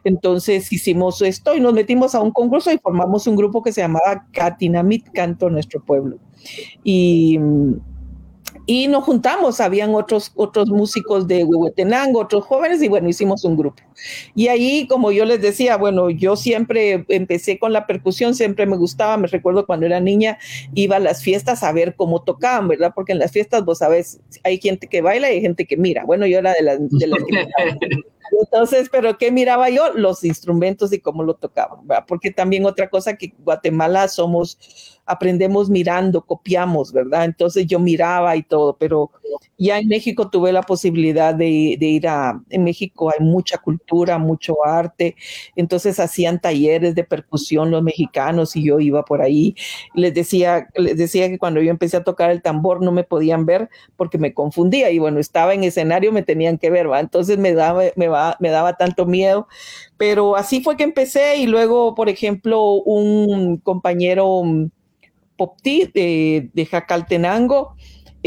Entonces 0.03 0.71
hicimos 0.71 1.21
esto 1.21 1.55
y 1.55 1.59
nos 1.59 1.73
metimos 1.73 2.15
a 2.15 2.21
un 2.21 2.31
concurso 2.31 2.71
y 2.71 2.77
formamos 2.77 3.27
un 3.27 3.35
grupo 3.35 3.61
que 3.61 3.71
se 3.71 3.81
llamaba 3.81 4.25
Catinamit, 4.31 5.09
Canto 5.13 5.49
Nuestro 5.49 5.83
Pueblo. 5.83 6.17
Y 6.83 7.39
y 8.65 8.87
nos 8.87 9.03
juntamos, 9.03 9.59
habían 9.59 9.93
otros, 9.93 10.31
otros 10.35 10.69
músicos 10.69 11.27
de 11.27 11.43
Huehuetenango, 11.43 12.19
otros 12.21 12.45
jóvenes, 12.45 12.81
y 12.81 12.87
bueno, 12.87 13.09
hicimos 13.09 13.43
un 13.43 13.55
grupo. 13.55 13.81
Y 14.33 14.47
ahí, 14.47 14.87
como 14.87 15.11
yo 15.11 15.25
les 15.25 15.41
decía, 15.41 15.77
bueno, 15.77 16.09
yo 16.09 16.35
siempre 16.35 17.05
empecé 17.09 17.59
con 17.59 17.73
la 17.73 17.85
percusión, 17.85 18.33
siempre 18.33 18.65
me 18.65 18.77
gustaba, 18.77 19.17
me 19.17 19.27
recuerdo 19.27 19.65
cuando 19.65 19.85
era 19.85 19.99
niña, 19.99 20.39
iba 20.73 20.95
a 20.95 20.99
las 20.99 21.21
fiestas 21.21 21.63
a 21.63 21.71
ver 21.71 21.95
cómo 21.95 22.23
tocaban, 22.23 22.67
¿verdad? 22.67 22.91
Porque 22.95 23.11
en 23.11 23.19
las 23.19 23.31
fiestas, 23.31 23.63
vos 23.65 23.79
sabes, 23.79 24.19
hay 24.43 24.59
gente 24.59 24.87
que 24.87 25.01
baila 25.01 25.31
y 25.31 25.35
hay 25.35 25.41
gente 25.41 25.65
que 25.65 25.77
mira. 25.77 26.03
Bueno, 26.05 26.25
yo 26.25 26.39
era 26.39 26.53
de 26.53 26.63
las, 26.63 26.79
de 26.89 27.07
las 27.07 27.19
que 27.23 27.45
Entonces, 28.41 28.89
pero 28.91 29.17
¿qué 29.17 29.31
miraba 29.31 29.69
yo? 29.69 29.93
Los 29.93 30.23
instrumentos 30.23 30.91
y 30.91 30.99
cómo 30.99 31.23
lo 31.23 31.35
tocaban, 31.35 31.87
¿verdad? 31.87 32.05
Porque 32.07 32.31
también 32.31 32.65
otra 32.65 32.89
cosa 32.89 33.15
que 33.15 33.33
Guatemala 33.39 34.07
somos 34.07 34.57
aprendemos 35.05 35.69
mirando, 35.69 36.21
copiamos, 36.21 36.91
¿verdad? 36.91 37.25
Entonces 37.25 37.67
yo 37.67 37.79
miraba 37.79 38.35
y 38.35 38.43
todo, 38.43 38.75
pero 38.77 39.11
ya 39.57 39.79
en 39.79 39.87
México 39.87 40.29
tuve 40.29 40.51
la 40.51 40.63
posibilidad 40.63 41.33
de, 41.33 41.77
ir 41.79 42.07
a, 42.07 42.41
en 42.49 42.63
México 42.63 43.11
hay 43.11 43.23
mucha 43.25 43.57
cultura, 43.57 44.17
mucho 44.17 44.65
arte, 44.65 45.15
entonces 45.55 45.99
hacían 45.99 46.39
talleres 46.39 46.95
de 46.95 47.03
percusión 47.03 47.71
los 47.71 47.83
mexicanos 47.83 48.55
y 48.55 48.65
yo 48.65 48.79
iba 48.79 49.05
por 49.05 49.21
ahí. 49.21 49.55
Les 49.93 50.13
decía, 50.13 50.67
les 50.75 50.97
decía 50.97 51.29
que 51.29 51.37
cuando 51.37 51.61
yo 51.61 51.69
empecé 51.69 51.97
a 51.97 52.03
tocar 52.03 52.31
el 52.31 52.41
tambor 52.41 52.81
no 52.81 52.91
me 52.91 53.03
podían 53.03 53.45
ver 53.45 53.69
porque 53.95 54.17
me 54.17 54.33
confundía 54.33 54.89
y 54.91 54.99
bueno, 54.99 55.19
estaba 55.19 55.53
en 55.53 55.63
escenario, 55.63 56.11
me 56.11 56.23
tenían 56.23 56.57
que 56.57 56.69
ver, 56.69 56.89
¿va? 56.89 56.99
Entonces 56.99 57.37
me 57.37 57.53
daba, 57.53 57.83
me, 57.95 58.09
me 58.39 58.49
daba 58.49 58.73
tanto 58.73 59.05
miedo, 59.05 59.47
pero 59.97 60.35
así 60.35 60.61
fue 60.61 60.77
que 60.77 60.83
empecé 60.83 61.37
y 61.37 61.47
luego, 61.47 61.95
por 61.95 62.09
ejemplo, 62.09 62.73
un 62.73 63.57
compañero 63.57 64.43
Popti 65.37 65.89
de, 65.93 66.49
de 66.53 66.65
Jacaltenango. 66.65 67.75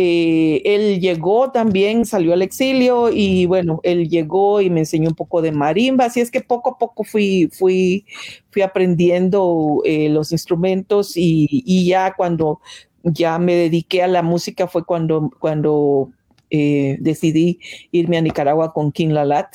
Eh, 0.01 0.63
él 0.65 1.01
llegó 1.01 1.51
también, 1.51 2.07
salió 2.07 2.33
al 2.33 2.43
exilio 2.43 3.11
y 3.13 3.47
bueno, 3.47 3.81
él 3.83 4.09
llegó 4.09 4.61
y 4.61 4.71
me 4.71 4.79
enseñó 4.79 5.09
un 5.09 5.17
poco 5.17 5.43
de 5.43 5.51
marimba, 5.51 6.05
así 6.05 6.21
es 6.21 6.31
que 6.31 6.41
poco 6.41 6.71
a 6.71 6.79
poco 6.79 7.03
fui, 7.03 7.51
fui, 7.53 8.07
fui 8.53 8.63
aprendiendo 8.63 9.83
eh, 9.85 10.09
los 10.09 10.31
instrumentos 10.31 11.15
y, 11.17 11.85
ya 11.85 12.15
cuando 12.17 12.61
ya 13.03 13.41
me 13.41 13.57
dediqué 13.57 14.05
a 14.05 14.07
la 14.07 14.23
música 14.23 14.69
fue 14.69 14.85
cuando, 14.85 15.33
cuando 15.41 16.11
eh, 16.51 16.97
decidí 17.01 17.59
irme 17.91 18.19
a 18.19 18.23
Nicaragua 18.23 18.73
con 18.73 18.93
King 18.93 19.09
Lalat 19.09 19.49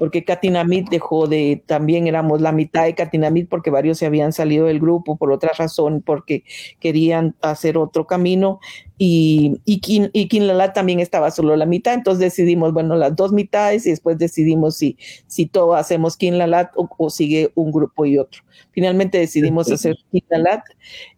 porque 0.00 0.24
Katinamit 0.24 0.88
dejó 0.88 1.26
de, 1.26 1.62
también 1.66 2.06
éramos 2.06 2.40
la 2.40 2.52
mitad 2.52 2.84
de 2.84 2.94
Katinamit 2.94 3.50
porque 3.50 3.68
varios 3.68 3.98
se 3.98 4.06
habían 4.06 4.32
salido 4.32 4.64
del 4.64 4.80
grupo 4.80 5.18
por 5.18 5.30
otra 5.30 5.52
razón, 5.52 6.00
porque 6.00 6.42
querían 6.80 7.36
hacer 7.42 7.76
otro 7.76 8.06
camino 8.06 8.60
y, 9.02 9.62
y, 9.64 9.80
y 10.12 10.28
Kinlala 10.28 10.74
también 10.74 11.00
estaba 11.00 11.30
solo 11.30 11.56
la 11.56 11.64
mitad, 11.64 11.94
entonces 11.94 12.20
decidimos, 12.20 12.74
bueno, 12.74 12.96
las 12.96 13.16
dos 13.16 13.32
mitades 13.32 13.86
y 13.86 13.90
después 13.90 14.18
decidimos 14.18 14.76
si, 14.76 14.98
si 15.26 15.46
todo 15.46 15.74
hacemos 15.74 16.18
Kinlalat 16.18 16.72
o, 16.76 16.86
o 16.98 17.08
sigue 17.08 17.50
un 17.54 17.72
grupo 17.72 18.04
y 18.04 18.18
otro. 18.18 18.42
Finalmente 18.72 19.16
decidimos 19.16 19.72
hacer 19.72 19.96
Kinlalat 20.12 20.64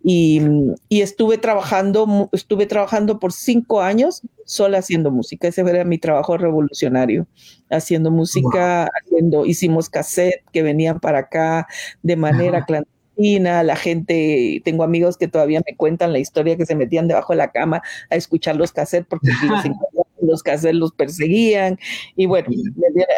y, 0.00 0.40
y 0.88 1.00
estuve 1.00 1.38
trabajando, 1.38 2.28
estuve 2.30 2.66
trabajando 2.66 3.18
por 3.18 3.32
cinco 3.32 3.80
años 3.80 4.22
sola 4.44 4.78
haciendo 4.78 5.10
música, 5.10 5.48
ese 5.48 5.62
era 5.62 5.82
mi 5.84 5.98
trabajo 5.98 6.36
revolucionario, 6.36 7.26
haciendo 7.68 8.12
música, 8.12 8.88
haciendo, 9.02 9.44
hicimos 9.44 9.88
cassette 9.88 10.44
que 10.52 10.62
venían 10.62 11.00
para 11.00 11.18
acá 11.18 11.66
de 12.04 12.14
manera 12.14 12.64
clandestina 12.64 13.01
la 13.40 13.76
gente, 13.76 14.60
tengo 14.64 14.84
amigos 14.84 15.16
que 15.16 15.28
todavía 15.28 15.60
me 15.66 15.76
cuentan 15.76 16.12
la 16.12 16.18
historia 16.18 16.56
que 16.56 16.66
se 16.66 16.74
metían 16.74 17.08
debajo 17.08 17.32
de 17.32 17.38
la 17.38 17.50
cama 17.50 17.82
a 18.10 18.16
escuchar 18.16 18.56
los 18.56 18.72
cassettes 18.72 19.06
porque 19.08 19.28
los, 20.20 20.42
cassettes 20.42 20.76
los 20.76 20.92
perseguían. 20.92 21.78
Y 22.16 22.26
bueno, 22.26 22.48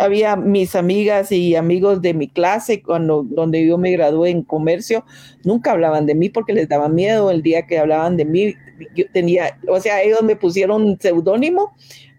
había 0.01 0.37
mis 0.37 0.75
amigas 0.75 1.33
y 1.33 1.57
amigos 1.57 2.03
de 2.03 2.15
mi 2.15 2.29
clase 2.29 2.83
cuando 2.83 3.23
donde 3.23 3.67
yo 3.67 3.79
me 3.79 3.93
gradué 3.93 4.31
en 4.31 4.43
comercio, 4.43 5.05
nunca 5.45 5.73
hablaban 5.73 6.07
de 6.07 6.15
mí 6.15 6.29
porque 6.29 6.53
les 6.53 6.69
daba 6.69 6.89
miedo 6.89 7.31
el 7.31 7.43
día 7.43 7.67
que 7.67 7.79
hablaban 7.79 8.17
de 8.17 8.25
mí, 8.25 8.55
yo 8.95 9.05
tenía, 9.13 9.59
o 9.69 9.81
sea, 9.81 10.03
ellos 10.03 10.23
me 10.23 10.37
pusieron 10.37 10.83
un 10.83 11.01
seudónimo 11.01 11.75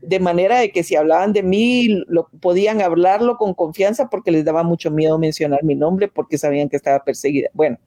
de 0.07 0.19
manera 0.19 0.59
de 0.59 0.71
que 0.71 0.83
si 0.83 0.95
hablaban 0.95 1.33
de 1.33 1.43
mí, 1.43 2.03
lo, 2.07 2.27
podían 2.39 2.81
hablarlo 2.81 3.37
con 3.37 3.53
confianza 3.53 4.09
porque 4.09 4.31
les 4.31 4.45
daba 4.45 4.63
mucho 4.63 4.91
miedo 4.91 5.17
mencionar 5.17 5.63
mi 5.63 5.75
nombre 5.75 6.07
porque 6.07 6.37
sabían 6.37 6.69
que 6.69 6.75
estaba 6.75 7.03
perseguida. 7.03 7.49
Bueno, 7.53 7.77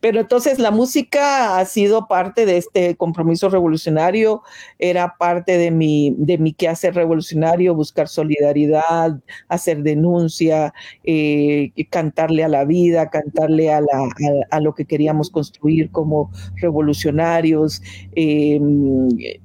pero 0.00 0.20
entonces 0.20 0.58
la 0.58 0.70
música 0.70 1.58
ha 1.58 1.64
sido 1.64 2.06
parte 2.08 2.46
de 2.46 2.58
este 2.58 2.96
compromiso 2.96 3.48
revolucionario, 3.48 4.42
era 4.78 5.16
parte 5.18 5.58
de 5.58 5.70
mi, 5.70 6.14
de 6.18 6.38
mi 6.38 6.52
quehacer 6.52 6.94
revolucionario, 6.94 7.74
buscar 7.74 8.08
solidaridad, 8.08 9.18
hacer 9.48 9.82
denuncia, 9.82 10.72
eh, 11.04 11.72
cantarle 11.90 12.44
a 12.44 12.48
la 12.48 12.64
vida, 12.64 13.10
cantarle 13.10 13.72
a, 13.72 13.80
la, 13.80 14.08
a, 14.50 14.60
lo 14.60 14.74
que 14.74 14.84
queríamos 14.84 15.30
construir 15.30 15.90
como 15.90 16.30
revolucionarios. 16.56 17.82
Eh, 18.14 18.60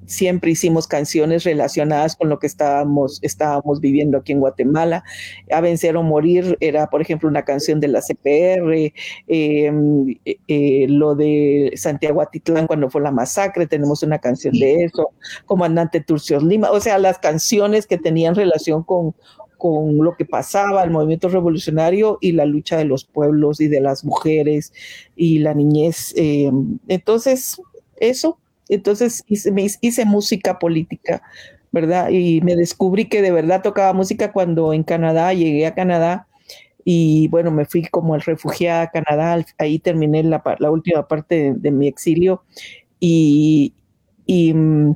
siempre 0.05 0.51
hicimos 0.51 0.87
canciones 0.87 1.43
relacionadas 1.43 2.10
con 2.15 2.29
lo 2.29 2.39
que 2.39 2.47
estábamos, 2.47 3.19
viviendo 3.81 4.17
aquí 4.17 4.31
en 4.31 4.39
Guatemala. 4.39 5.03
A 5.51 5.61
vencer 5.61 5.97
o 5.97 6.03
morir 6.03 6.57
era, 6.59 6.87
por 6.87 7.01
ejemplo, 7.01 7.29
una 7.29 7.43
canción 7.43 7.79
de 7.79 7.87
la 7.87 8.01
CPR, 8.01 8.93
em, 9.27 10.09
eh, 10.25 10.37
eh, 10.47 10.85
lo 10.89 11.15
de 11.15 11.73
Santiago 11.75 12.21
Atitlán 12.21 12.67
cuando 12.67 12.89
fue 12.89 13.01
la 13.01 13.11
masacre, 13.11 13.67
tenemos 13.67 14.03
una 14.03 14.19
canción 14.19 14.53
de 14.57 14.83
eso, 14.85 15.09
Comandante 15.45 16.01
Turcios 16.01 16.43
Lima, 16.43 16.71
o 16.71 16.79
sea, 16.79 16.97
las 16.97 17.19
canciones 17.19 17.87
que 17.87 17.97
tenían 17.97 18.35
relación 18.35 18.83
con, 18.83 19.13
lo 19.63 20.15
que 20.17 20.25
pasaba, 20.25 20.83
el 20.83 20.89
movimiento 20.89 21.29
revolucionario 21.29 22.17
y 22.19 22.31
la 22.31 22.45
lucha 22.45 22.77
de 22.77 22.85
los 22.85 23.05
pueblos 23.05 23.61
y 23.61 23.67
de 23.67 23.79
las 23.79 24.03
mujeres 24.03 24.73
y 25.15 25.37
la 25.37 25.53
niñez. 25.53 26.13
Em, 26.15 26.79
entonces, 26.87 27.61
eso, 27.97 28.39
entonces 28.69 29.23
hice 29.27 30.05
música 30.05 30.57
política 30.57 31.21
¿verdad? 31.71 32.09
Y 32.09 32.41
me 32.41 32.55
descubrí 32.55 33.05
que 33.05 33.21
de 33.21 33.31
verdad 33.31 33.61
tocaba 33.61 33.93
música 33.93 34.31
cuando 34.31 34.73
en 34.73 34.83
Canadá, 34.83 35.33
llegué 35.33 35.65
a 35.65 35.73
Canadá 35.73 36.27
y 36.83 37.27
bueno, 37.27 37.51
me 37.51 37.65
fui 37.65 37.83
como 37.83 38.15
el 38.15 38.21
refugiada 38.21 38.83
a 38.83 38.91
Canadá, 38.91 39.43
ahí 39.57 39.79
terminé 39.79 40.23
la, 40.23 40.41
última 40.71 41.07
parte 41.07 41.53
de, 41.55 41.71
mi 41.71 41.87
exilio 41.87 42.43
y, 42.99 43.73
mm, 44.27 44.91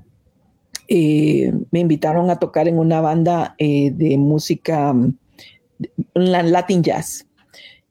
eh, 0.87 1.51
me 1.71 1.79
invitaron 1.79 2.29
a 2.29 2.37
tocar 2.37 2.67
en 2.67 2.77
una 2.77 3.01
banda 3.01 3.55
eh, 3.57 3.91
de 3.91 4.17
música 4.17 4.93
mm, 4.93 5.17
Latin 6.13 6.83
Jazz. 6.83 7.25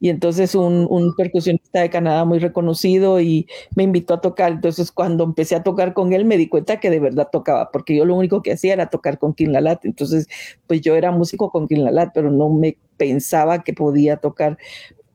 Y 0.05 0.11
entonces 0.11 0.55
un, 0.55 0.87
un, 0.90 1.14
percusionista 1.14 1.81
de 1.81 1.88
Canadá 1.88 2.27
muy 2.27 2.38
reconocido 2.38 3.23
y 3.23 3.47
me 3.75 3.85
invitó 3.85 4.12
a 4.12 4.21
tocar. 4.21 4.53
Entonces 4.53 4.93
cuando 4.93 5.25
empecé 5.25 5.55
a 5.57 5.62
tocar 5.62 5.95
con 5.95 6.12
él 6.12 6.27
me 6.27 6.37
di 6.37 6.47
cuenta 6.47 6.79
que 6.79 6.90
de 6.90 7.01
verdad 7.01 7.31
tocaba, 7.33 7.71
porque 7.71 7.97
yo 7.97 8.05
lo 8.05 8.14
único 8.14 8.43
que 8.43 8.53
hacía 8.53 8.75
era 8.75 8.90
tocar 8.90 9.19
con 9.19 9.33
King 9.33 9.49
Lalat. 9.49 9.83
Entonces 9.87 10.29
pues 10.67 10.83
yo 10.83 10.95
era 10.95 11.11
músico 11.11 11.51
con 11.51 11.67
King 11.67 11.85
Lalat, 11.85 12.11
pero 12.12 12.31
no 12.31 12.51
me 12.51 12.77
pensaba 12.99 13.64
que 13.64 13.73
podía 13.73 14.19
tocar 14.19 14.59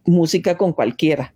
música 0.06 0.58
con 0.58 0.74
cualquiera. 0.74 1.36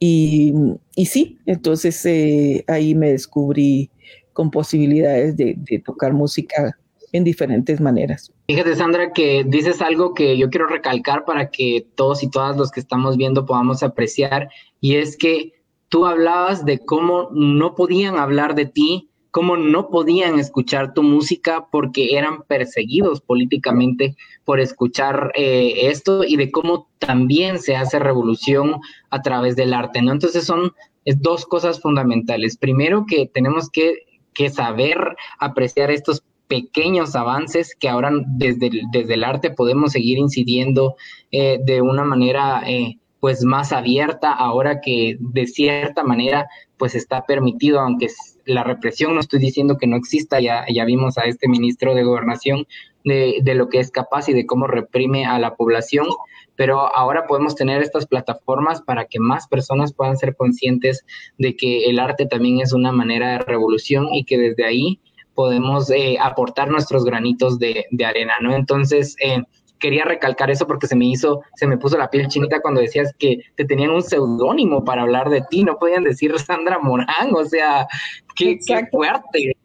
Y, 0.00 0.52
y 0.96 1.06
sí, 1.06 1.38
entonces 1.46 2.04
eh, 2.04 2.64
ahí 2.66 2.96
me 2.96 3.12
descubrí 3.12 3.92
con 4.32 4.50
posibilidades 4.50 5.36
de, 5.36 5.54
de 5.56 5.78
tocar 5.78 6.14
música 6.14 6.76
en 7.12 7.24
diferentes 7.24 7.80
maneras. 7.80 8.32
Fíjate, 8.48 8.76
Sandra, 8.76 9.12
que 9.12 9.44
dices 9.44 9.80
algo 9.82 10.14
que 10.14 10.36
yo 10.36 10.50
quiero 10.50 10.66
recalcar 10.66 11.24
para 11.24 11.50
que 11.50 11.86
todos 11.94 12.22
y 12.22 12.30
todas 12.30 12.56
los 12.56 12.70
que 12.70 12.80
estamos 12.80 13.16
viendo 13.16 13.46
podamos 13.46 13.82
apreciar, 13.82 14.50
y 14.80 14.96
es 14.96 15.16
que 15.16 15.52
tú 15.88 16.06
hablabas 16.06 16.64
de 16.64 16.78
cómo 16.78 17.28
no 17.32 17.74
podían 17.74 18.16
hablar 18.16 18.54
de 18.54 18.66
ti, 18.66 19.08
cómo 19.30 19.56
no 19.56 19.88
podían 19.88 20.38
escuchar 20.38 20.94
tu 20.94 21.02
música 21.02 21.68
porque 21.70 22.16
eran 22.16 22.42
perseguidos 22.42 23.20
políticamente 23.20 24.16
por 24.44 24.58
escuchar 24.58 25.32
eh, 25.34 25.88
esto 25.88 26.24
y 26.24 26.36
de 26.36 26.50
cómo 26.50 26.88
también 26.98 27.58
se 27.58 27.76
hace 27.76 27.98
revolución 27.98 28.80
a 29.10 29.22
través 29.22 29.54
del 29.54 29.74
arte, 29.74 30.02
¿no? 30.02 30.12
Entonces 30.12 30.44
son 30.44 30.72
dos 31.04 31.46
cosas 31.46 31.80
fundamentales. 31.80 32.56
Primero, 32.56 33.04
que 33.06 33.26
tenemos 33.26 33.70
que, 33.70 34.06
que 34.34 34.50
saber 34.50 35.16
apreciar 35.38 35.90
estos 35.90 36.22
pequeños 36.48 37.14
avances 37.14 37.76
que 37.78 37.88
ahora 37.88 38.10
desde, 38.26 38.70
desde 38.90 39.14
el 39.14 39.24
arte 39.24 39.50
podemos 39.50 39.92
seguir 39.92 40.18
incidiendo 40.18 40.96
eh, 41.30 41.58
de 41.62 41.82
una 41.82 42.04
manera 42.04 42.62
eh, 42.66 42.98
pues 43.20 43.44
más 43.44 43.72
abierta 43.72 44.32
ahora 44.32 44.80
que 44.80 45.16
de 45.20 45.46
cierta 45.46 46.02
manera 46.02 46.48
pues 46.78 46.94
está 46.94 47.26
permitido, 47.26 47.80
aunque 47.80 48.06
la 48.44 48.62
represión 48.62 49.14
no 49.14 49.20
estoy 49.20 49.40
diciendo 49.40 49.76
que 49.78 49.88
no 49.88 49.96
exista, 49.96 50.40
ya, 50.40 50.64
ya 50.72 50.84
vimos 50.84 51.18
a 51.18 51.22
este 51.22 51.48
ministro 51.48 51.94
de 51.94 52.04
gobernación 52.04 52.66
de, 53.04 53.38
de 53.42 53.54
lo 53.54 53.68
que 53.68 53.80
es 53.80 53.90
capaz 53.90 54.28
y 54.28 54.32
de 54.32 54.46
cómo 54.46 54.68
reprime 54.68 55.26
a 55.26 55.40
la 55.40 55.56
población, 55.56 56.06
pero 56.54 56.94
ahora 56.96 57.26
podemos 57.26 57.56
tener 57.56 57.82
estas 57.82 58.06
plataformas 58.06 58.80
para 58.80 59.06
que 59.06 59.18
más 59.18 59.48
personas 59.48 59.92
puedan 59.92 60.16
ser 60.16 60.36
conscientes 60.36 61.04
de 61.36 61.56
que 61.56 61.86
el 61.86 61.98
arte 61.98 62.26
también 62.26 62.60
es 62.60 62.72
una 62.72 62.92
manera 62.92 63.32
de 63.32 63.38
revolución 63.38 64.06
y 64.12 64.24
que 64.24 64.38
desde 64.38 64.64
ahí 64.64 65.00
podemos 65.38 65.88
eh, 65.92 66.16
aportar 66.20 66.68
nuestros 66.68 67.04
granitos 67.04 67.60
de, 67.60 67.86
de, 67.92 68.04
arena, 68.04 68.32
¿no? 68.42 68.56
Entonces, 68.56 69.14
eh, 69.22 69.40
quería 69.78 70.04
recalcar 70.04 70.50
eso 70.50 70.66
porque 70.66 70.88
se 70.88 70.96
me 70.96 71.06
hizo, 71.06 71.42
se 71.54 71.68
me 71.68 71.78
puso 71.78 71.96
la 71.96 72.10
piel 72.10 72.26
chinita 72.26 72.60
cuando 72.60 72.80
decías 72.80 73.14
que 73.20 73.38
te 73.54 73.64
tenían 73.64 73.90
un 73.90 74.02
seudónimo 74.02 74.84
para 74.84 75.02
hablar 75.02 75.30
de 75.30 75.42
ti, 75.48 75.62
no 75.62 75.78
podían 75.78 76.02
decir 76.02 76.36
Sandra 76.40 76.80
Morán, 76.80 77.32
o 77.36 77.44
sea, 77.44 77.86
qué, 78.34 78.58
qué 78.66 78.84
fuerte. 78.90 79.56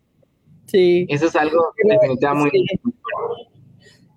Sí. 0.67 1.07
Eso 1.09 1.25
es 1.25 1.35
algo 1.35 1.73
que 1.75 1.91
definitivamente 1.91 2.59
muy... 2.83 2.99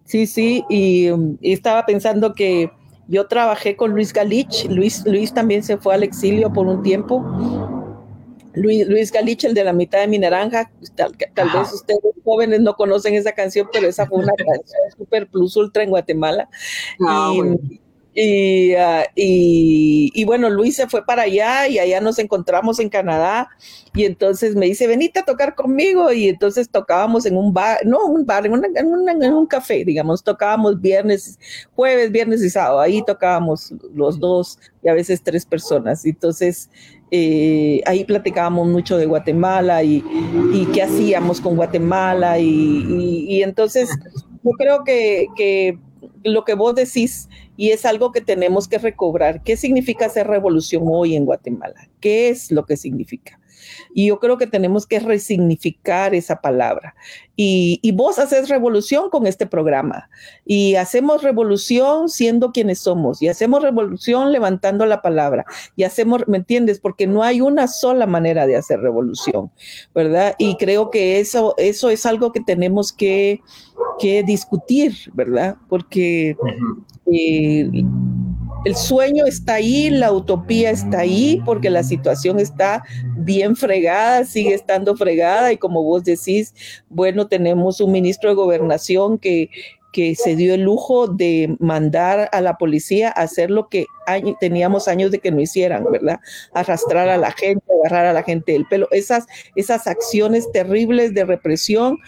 Sí, 0.04 0.26
sí, 0.26 0.62
y, 0.68 1.08
um, 1.08 1.38
y, 1.40 1.54
estaba 1.54 1.86
pensando 1.86 2.34
que 2.34 2.70
yo 3.08 3.28
trabajé 3.28 3.76
con 3.76 3.92
Luis 3.92 4.12
Galich, 4.12 4.66
Luis, 4.68 5.06
Luis 5.06 5.32
también 5.32 5.62
se 5.62 5.78
fue 5.78 5.94
al 5.94 6.02
exilio 6.02 6.52
por 6.52 6.66
un 6.66 6.82
tiempo 6.82 7.24
Luis, 8.56 8.88
Luis 8.88 9.12
Galich, 9.12 9.44
el 9.44 9.54
de 9.54 9.64
la 9.64 9.72
mitad 9.72 10.00
de 10.00 10.08
mi 10.08 10.18
naranja, 10.18 10.70
tal, 10.94 11.16
tal 11.34 11.50
vez 11.50 11.72
ustedes 11.72 12.00
jóvenes 12.24 12.60
no 12.60 12.74
conocen 12.74 13.14
esa 13.14 13.32
canción, 13.32 13.68
pero 13.72 13.86
esa 13.86 14.06
fue 14.06 14.18
una 14.18 14.32
canción 14.36 14.80
super 14.96 15.28
plus 15.28 15.56
ultra 15.56 15.82
en 15.82 15.90
Guatemala. 15.90 16.48
Ah, 17.06 17.30
y, 17.32 17.36
bueno. 17.36 17.58
Y, 18.18 18.74
uh, 18.74 19.04
y, 19.14 20.10
y, 20.14 20.24
bueno, 20.24 20.48
Luis 20.48 20.76
se 20.76 20.88
fue 20.88 21.04
para 21.04 21.22
allá 21.22 21.68
y 21.68 21.78
allá 21.78 22.00
nos 22.00 22.18
encontramos 22.18 22.80
en 22.80 22.88
Canadá. 22.88 23.50
Y 23.94 24.04
entonces 24.04 24.56
me 24.56 24.66
dice, 24.66 24.86
venite 24.86 25.20
a 25.20 25.24
tocar 25.24 25.54
conmigo 25.54 26.10
y 26.12 26.28
entonces 26.28 26.70
tocábamos 26.70 27.26
en 27.26 27.36
un 27.36 27.52
bar, 27.52 27.78
no 27.84 28.06
un 28.06 28.24
bar, 28.24 28.46
en, 28.46 28.52
una, 28.54 28.68
en, 29.12 29.32
un 29.34 29.46
café, 29.46 29.84
digamos, 29.84 30.24
tocábamos 30.24 30.80
viernes, 30.80 31.38
jueves, 31.74 32.10
viernes 32.10 32.42
y 32.42 32.48
sábado, 32.48 32.80
ahí 32.80 33.02
tocábamos 33.06 33.74
los 33.94 34.18
dos 34.18 34.58
y 34.82 34.88
a 34.88 34.94
veces 34.94 35.22
tres 35.22 35.44
personas. 35.44 36.04
Entonces, 36.06 36.70
eh, 37.10 37.82
ahí 37.84 38.04
platicábamos 38.04 38.66
mucho 38.66 38.96
de 38.96 39.04
Guatemala 39.04 39.82
y, 39.82 40.02
y 40.54 40.66
qué 40.72 40.82
hacíamos 40.82 41.40
con 41.40 41.56
Guatemala 41.56 42.38
y, 42.38 42.46
y, 42.48 43.26
y 43.28 43.42
entonces 43.42 43.90
yo 44.42 44.52
creo 44.52 44.84
que, 44.84 45.78
lo 46.26 46.44
que 46.44 46.54
vos 46.54 46.74
decís 46.74 47.28
y 47.56 47.70
es 47.70 47.84
algo 47.84 48.12
que 48.12 48.20
tenemos 48.20 48.68
que 48.68 48.78
recobrar, 48.78 49.42
¿qué 49.42 49.56
significa 49.56 50.06
hacer 50.06 50.26
revolución 50.26 50.84
hoy 50.86 51.16
en 51.16 51.24
Guatemala? 51.24 51.88
¿Qué 52.00 52.28
es 52.28 52.50
lo 52.50 52.66
que 52.66 52.76
significa? 52.76 53.38
Y 53.94 54.08
yo 54.08 54.18
creo 54.20 54.38
que 54.38 54.46
tenemos 54.46 54.86
que 54.86 55.00
resignificar 55.00 56.14
esa 56.14 56.40
palabra. 56.40 56.94
Y, 57.34 57.80
y, 57.82 57.92
vos 57.92 58.18
haces 58.18 58.48
revolución 58.48 59.10
con 59.10 59.26
este 59.26 59.46
programa. 59.46 60.08
Y 60.44 60.74
hacemos 60.76 61.22
revolución 61.22 62.08
siendo 62.08 62.52
quienes 62.52 62.78
somos. 62.78 63.22
Y 63.22 63.28
hacemos 63.28 63.62
revolución 63.62 64.32
levantando 64.32 64.86
la 64.86 65.02
palabra. 65.02 65.44
Y 65.76 65.84
hacemos, 65.84 66.22
¿me 66.26 66.38
entiendes? 66.38 66.80
Porque 66.80 67.06
no 67.06 67.22
hay 67.22 67.40
una 67.40 67.68
sola 67.68 68.06
manera 68.06 68.46
de 68.46 68.56
hacer 68.56 68.80
revolución, 68.80 69.50
¿verdad? 69.94 70.34
Y 70.38 70.56
creo 70.56 70.90
que 70.90 71.20
eso, 71.20 71.54
eso 71.58 71.90
es 71.90 72.06
algo 72.06 72.32
que 72.32 72.40
tenemos 72.40 72.92
que, 72.92 73.40
que 73.98 74.22
discutir, 74.22 74.94
¿verdad? 75.14 75.56
Porque... 75.68 76.36
Eh, 77.12 77.70
el 78.66 78.74
sueño 78.74 79.26
está 79.26 79.54
ahí, 79.54 79.90
la 79.90 80.10
utopía 80.10 80.70
está 80.70 80.98
ahí, 80.98 81.40
porque 81.44 81.70
la 81.70 81.84
situación 81.84 82.40
está 82.40 82.82
bien 83.16 83.54
fregada, 83.54 84.24
sigue 84.24 84.54
estando 84.54 84.96
fregada 84.96 85.52
y 85.52 85.56
como 85.56 85.84
vos 85.84 86.02
decís, 86.02 86.52
bueno, 86.88 87.28
tenemos 87.28 87.80
un 87.80 87.92
ministro 87.92 88.28
de 88.28 88.34
gobernación 88.34 89.18
que, 89.18 89.50
que 89.92 90.16
se 90.16 90.34
dio 90.34 90.52
el 90.52 90.62
lujo 90.62 91.06
de 91.06 91.56
mandar 91.60 92.28
a 92.32 92.40
la 92.40 92.58
policía 92.58 93.08
a 93.10 93.22
hacer 93.22 93.52
lo 93.52 93.68
que 93.68 93.86
teníamos 94.40 94.88
años 94.88 95.10
de 95.10 95.18
que 95.18 95.30
no 95.30 95.40
hicieran, 95.40 95.84
¿verdad? 95.90 96.20
Arrastrar 96.52 97.08
a 97.08 97.16
la 97.16 97.32
gente, 97.32 97.64
agarrar 97.80 98.06
a 98.06 98.12
la 98.12 98.22
gente 98.22 98.52
del 98.52 98.66
pelo. 98.66 98.88
Esas, 98.90 99.26
esas 99.54 99.86
acciones 99.86 100.50
terribles 100.52 101.14
de 101.14 101.24
represión, 101.24 101.98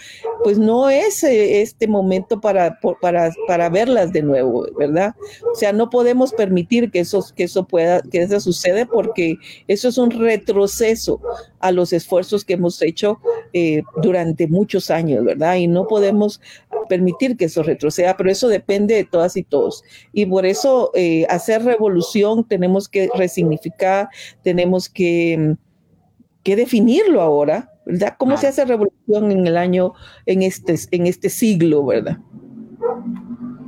pues 0.45 0.59
no 0.59 0.89
es 0.91 1.23
eh, 1.25 1.63
este 1.63 1.87
momento 1.87 2.41
para, 2.41 2.79
para, 3.01 3.33
para 3.47 3.69
verlas 3.69 4.13
de 4.13 4.23
nuevo, 4.23 4.67
¿verdad? 4.79 5.15
O 5.53 5.55
sea, 5.55 5.73
no 5.73 5.91
podemos 5.91 6.33
permitir 6.33 6.91
que 6.91 7.01
eso, 7.01 7.25
que 7.35 7.45
eso 7.45 7.67
pueda, 7.67 8.03
que 8.03 8.23
eso 8.23 8.41
suceda 8.41 8.87
porque 8.87 9.37
eso 9.67 9.89
es 9.89 9.99
un 9.99 10.11
retroceso 10.11 11.21
a 11.61 11.73
los 11.73 11.93
esfuerzos 11.93 12.45
que 12.45 12.55
hemos 12.55 12.81
hecho 12.83 13.21
eh, 13.53 13.83
durante 14.03 14.47
muchos 14.47 14.91
años, 14.91 15.25
¿verdad? 15.25 15.57
Y 15.57 15.67
no 15.67 15.87
podemos 15.87 16.41
permitir 16.89 17.37
que 17.37 17.47
eso 17.47 17.63
retroceda, 17.63 18.17
pero 18.17 18.31
eso 18.31 18.49
depende 18.49 18.95
de 18.95 19.05
todas 19.05 19.37
y 19.37 19.43
todos. 19.43 19.85
Y 20.13 20.27
por 20.27 20.47
eso 20.47 20.91
eh, 20.95 21.27
hacer 21.29 21.63
revolución 21.88 22.44
tenemos 22.44 22.88
que 22.88 23.09
resignificar, 23.14 24.09
tenemos 24.42 24.88
que, 24.88 25.57
que 26.42 26.57
definirlo 26.57 27.20
ahora, 27.20 27.70
¿verdad? 27.87 28.14
¿Cómo 28.18 28.37
se 28.37 28.46
hace 28.46 28.64
revolución 28.64 29.33
en 29.33 29.46
el 29.46 29.57
año, 29.57 29.94
en 30.27 30.42
este, 30.42 30.77
en 30.90 31.07
este 31.07 31.31
siglo, 31.31 31.87
verdad? 31.87 32.18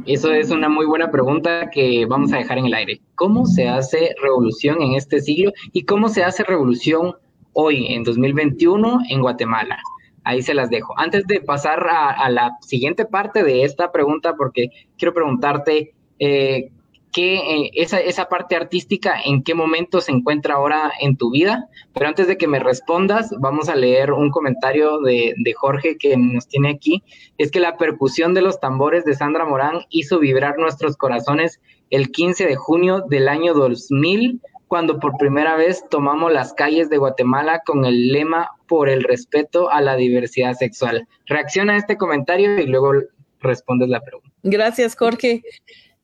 Eso 0.07 0.33
es 0.33 0.51
una 0.51 0.69
muy 0.69 0.87
buena 0.87 1.11
pregunta 1.11 1.71
que 1.71 2.07
vamos 2.07 2.33
a 2.33 2.39
dejar 2.39 2.59
en 2.59 2.67
el 2.67 2.75
aire. 2.75 3.01
¿Cómo 3.15 3.47
se 3.47 3.69
hace 3.69 4.15
revolución 4.23 4.83
en 4.83 4.95
este 4.95 5.21
siglo 5.21 5.53
y 5.73 5.85
cómo 5.85 6.09
se 6.09 6.25
hace 6.25 6.43
revolución 6.43 7.15
hoy, 7.53 7.87
en 7.93 8.03
2021, 8.05 9.01
en 9.09 9.21
Guatemala? 9.21 9.79
Ahí 10.25 10.43
se 10.43 10.55
las 10.55 10.69
dejo. 10.71 10.99
Antes 10.99 11.27
de 11.27 11.41
pasar 11.41 11.87
a, 11.89 12.11
a 12.11 12.31
la 12.31 12.57
siguiente 12.61 13.05
parte 13.05 13.43
de 13.43 13.65
esta 13.65 13.93
pregunta, 13.93 14.35
porque 14.37 14.69
quiero 14.99 15.15
preguntarte, 15.15 15.95
eh, 16.19 16.71
¿qué, 17.13 17.37
eh, 17.37 17.71
esa, 17.75 18.01
esa 18.01 18.29
parte 18.29 18.57
artística, 18.57 19.21
en 19.25 19.43
qué 19.43 19.55
momento 19.55 20.01
se 20.01 20.13
encuentra 20.13 20.55
ahora 20.55 20.93
en 21.01 21.17
tu 21.17 21.31
vida? 21.31 21.69
Pero 21.93 22.09
antes 22.09 22.27
de 22.27 22.37
que 22.37 22.47
me 22.47 22.59
respondas, 22.59 23.31
vamos 23.39 23.69
a 23.69 23.77
leer 23.77 24.13
un 24.13 24.31
comentario 24.31 25.01
de, 25.01 25.35
Jorge 25.57 25.99
que 25.99 26.17
nos 26.17 26.47
tiene 26.49 26.71
aquí. 26.71 27.03
Es 27.37 27.51
que 27.51 27.61
la 27.61 27.77
percusión 27.77 28.35
de 28.35 28.43
los 28.43 28.61
tambores 28.61 29.05
de 29.05 29.15
Sandra 29.15 29.45
Morán 29.45 29.81
hizo 29.91 30.19
vibrar 30.19 30.59
nuestros 30.59 30.97
corazones 30.97 31.61
el 31.91 32.11
15 32.11 32.47
de 32.47 32.57
junio 32.57 33.05
del 33.09 33.29
año 33.29 33.53
2000 33.53 34.41
cuando 34.69 35.01
por 35.01 35.19
primera 35.19 35.57
vez 35.57 35.85
tomamos 35.91 36.33
las 36.33 36.53
calles 36.55 36.89
de 36.89 36.99
Guatemala 36.99 37.63
con 37.67 37.85
el 37.85 38.13
lema 38.13 38.53
por 38.69 38.89
el 38.89 39.03
respeto 39.03 39.69
a 39.69 39.81
la 39.81 39.97
diversidad 39.97 40.55
sexual. 40.55 41.09
Reacciona 41.27 41.75
a 41.75 41.77
este 41.79 41.97
comentario 41.97 42.61
y 42.61 42.67
luego 42.67 42.93
respondes 43.41 43.89
la 43.89 44.01
pregunta. 44.01 44.31
Gracias, 44.45 44.95
Jorge. 44.95 45.43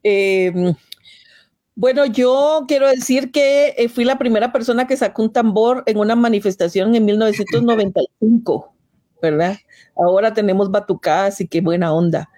Eh, 0.03 0.53
bueno, 1.77 2.07
yo 2.07 2.65
quiero 2.67 2.89
decir 2.89 3.31
que 3.31 3.75
eh, 3.77 3.91
fui 3.91 4.05
la 4.05 4.19
primera 4.19 4.51
persona 4.51 4.87
que 4.87 4.97
sacó 4.97 5.23
un 5.23 5.33
tambor 5.33 5.83
en 5.85 5.99
una 5.99 6.17
manifestación 6.17 6.95
en 6.95 7.05
1995, 7.05 8.75
¿verdad? 9.21 9.59
Ahora 9.95 10.33
tenemos 10.33 10.71
batucadas 10.71 11.41
y 11.43 11.49
qué 11.49 11.61
buena 11.61 11.93
onda. 11.93 12.31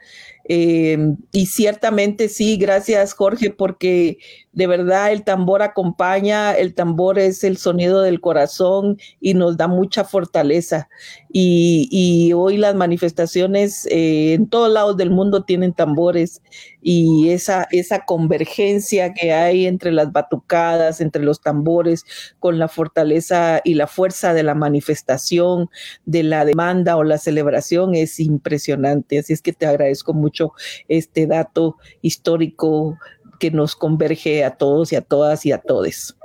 Eh, 0.49 0.99
y 1.31 1.47
ciertamente 1.47 2.29
sí, 2.29 2.57
gracias 2.57 3.13
Jorge, 3.13 3.51
porque 3.51 4.19
de 4.59 4.67
verdad 4.67 5.13
el 5.13 5.23
tambor 5.23 5.63
acompaña, 5.63 6.53
el 6.53 6.75
tambor 6.75 7.21
es 7.21 7.45
el 7.45 7.59
sonido 7.59 8.03
del 8.03 8.21
corazón 8.21 8.99
y 9.21 9.35
nos 9.35 9.57
da 9.57 9.69
mucha 9.69 10.03
fortaleza. 10.03 10.89
Y, 11.31 12.33
hoy 12.35 12.57
las 12.57 12.75
manifestaciones 12.75 13.87
eh, 13.87 14.33
en 14.33 14.49
todos 14.49 14.73
lados 14.73 14.97
del 14.97 15.11
mundo 15.11 15.45
tienen 15.45 15.75
tambores 15.75 16.43
y 16.83 17.31
esa, 17.31 17.69
esa 17.71 18.05
convergencia 18.05 19.13
que 19.15 19.33
hay 19.33 19.67
entre 19.67 19.93
las 19.93 20.11
batucadas, 20.11 21.01
entre 21.01 21.23
los 21.23 21.41
tambores, 21.41 22.05
con 22.41 22.59
la 22.59 22.67
fortaleza 22.67 23.61
y 23.63 23.75
la 23.75 23.87
fuerza 23.87 24.35
de 24.35 24.43
la 24.43 24.57
manifestación, 24.57 25.69
de 26.05 26.25
la 26.25 26.45
demanda 26.45 26.97
o 26.97 27.05
la 27.05 27.19
celebración 27.19 27.95
es 27.95 28.19
impresionante. 28.19 29.21
Así 29.21 29.33
es 29.33 29.43
que 29.43 29.53
te 29.53 29.67
agradezco 29.67 30.15
mucho 30.15 30.53
este 30.89 31.29
dato 31.29 31.77
histórico 32.03 32.99
que 33.39 33.51
nos 33.51 33.77
converge 33.77 34.45
a 34.45 34.57
todos 34.57 34.93
y 34.93 34.97
a 34.97 35.03
todas 35.03 35.47
y 35.47 35.53
a 35.53 35.59
todes. 35.59 36.17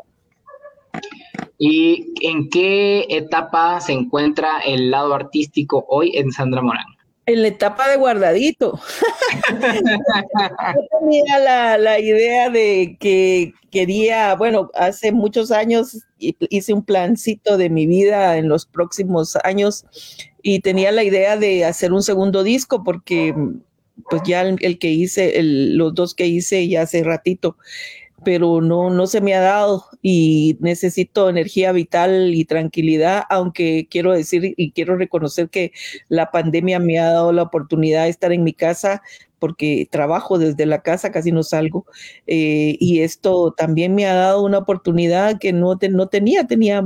¿Y 1.57 2.13
en 2.21 2.49
qué 2.49 3.05
etapa 3.09 3.79
se 3.79 3.93
encuentra 3.93 4.59
el 4.65 4.91
lado 4.91 5.13
artístico 5.13 5.85
hoy 5.87 6.11
en 6.17 6.31
Sandra 6.31 6.61
Morán? 6.61 6.85
En 7.25 7.41
la 7.41 7.47
etapa 7.47 7.87
de 7.87 7.95
guardadito. 7.95 8.79
Yo 9.49 10.99
tenía 10.99 11.39
la, 11.39 11.77
la, 11.77 11.99
idea 11.99 12.49
de 12.49 12.97
que 12.99 13.53
quería, 13.71 14.35
bueno, 14.35 14.69
hace 14.73 15.13
muchos 15.13 15.51
años 15.51 15.99
hice 16.17 16.73
un 16.73 16.83
plancito 16.83 17.57
de 17.57 17.69
mi 17.69 17.87
vida 17.87 18.37
en 18.37 18.49
los 18.49 18.65
próximos 18.65 19.37
años 19.43 19.85
y 20.41 20.59
tenía 20.59 20.91
la 20.91 21.03
idea 21.03 21.37
de 21.37 21.63
hacer 21.63 21.93
un 21.93 22.03
segundo 22.03 22.43
disco 22.43 22.83
porque 22.83 23.33
pues 24.09 24.21
ya 24.25 24.41
el, 24.41 24.79
que 24.79 24.89
hice, 24.89 25.41
los 25.41 25.93
dos 25.93 26.13
que 26.13 26.27
hice 26.27 26.67
ya 26.67 26.83
hace 26.83 27.03
ratito, 27.03 27.57
pero 28.23 28.61
no, 28.61 28.89
no 28.89 29.07
se 29.07 29.21
me 29.21 29.33
ha 29.33 29.41
dado 29.41 29.85
y 30.03 30.57
necesito 30.59 31.29
energía 31.29 31.71
vital 31.71 32.35
y 32.35 32.45
tranquilidad, 32.45 33.23
aunque 33.29 33.87
quiero 33.89 34.11
decir 34.11 34.53
y 34.57 34.71
quiero 34.73 34.97
reconocer 34.97 35.49
que 35.49 35.71
la 36.09 36.29
pandemia 36.29 36.77
me 36.79 36.99
ha 36.99 37.11
dado 37.11 37.31
la 37.31 37.43
oportunidad 37.43 38.03
de 38.03 38.09
estar 38.09 38.33
en 38.33 38.43
mi 38.43 38.53
casa 38.53 39.01
porque 39.43 39.89
trabajo 39.91 40.37
desde 40.37 40.65
la 40.65 40.83
casa, 40.83 41.11
casi 41.11 41.33
no 41.33 41.43
salgo, 41.43 41.85
eh, 42.27 42.77
y 42.79 43.01
esto 43.01 43.53
también 43.57 43.93
me 43.93 44.05
ha 44.05 44.13
dado 44.13 44.41
una 44.41 44.59
oportunidad 44.59 45.37
que 45.37 45.51
no, 45.51 45.77
no 45.89 46.07
tenía, 46.07 46.47
tenía, 46.47 46.81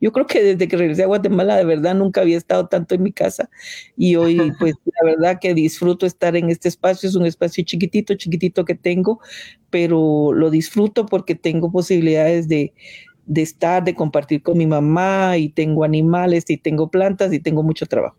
yo 0.00 0.10
creo 0.10 0.26
que 0.26 0.42
desde 0.42 0.66
que 0.66 0.76
regresé 0.76 1.04
a 1.04 1.06
Guatemala 1.06 1.56
de 1.56 1.64
verdad 1.64 1.94
nunca 1.94 2.22
había 2.22 2.38
estado 2.38 2.66
tanto 2.66 2.96
en 2.96 3.04
mi 3.04 3.12
casa, 3.12 3.48
y 3.96 4.16
hoy 4.16 4.36
pues 4.58 4.74
la 4.84 5.12
verdad 5.12 5.38
que 5.40 5.54
disfruto 5.54 6.04
estar 6.04 6.34
en 6.34 6.50
este 6.50 6.68
espacio, 6.68 7.08
es 7.08 7.14
un 7.14 7.24
espacio 7.24 7.62
chiquitito, 7.62 8.14
chiquitito 8.16 8.64
que 8.64 8.74
tengo, 8.74 9.20
pero 9.70 10.32
lo 10.32 10.50
disfruto 10.50 11.06
porque 11.06 11.36
tengo 11.36 11.70
posibilidades 11.70 12.48
de, 12.48 12.51
de 13.26 13.42
estar, 13.42 13.84
de 13.84 13.94
compartir 13.94 14.42
con 14.42 14.58
mi 14.58 14.66
mamá 14.66 15.38
y 15.38 15.48
tengo 15.48 15.84
animales 15.84 16.44
y 16.48 16.56
tengo 16.56 16.90
plantas 16.90 17.32
y 17.32 17.38
tengo 17.38 17.62
mucho 17.62 17.86
trabajo. 17.86 18.16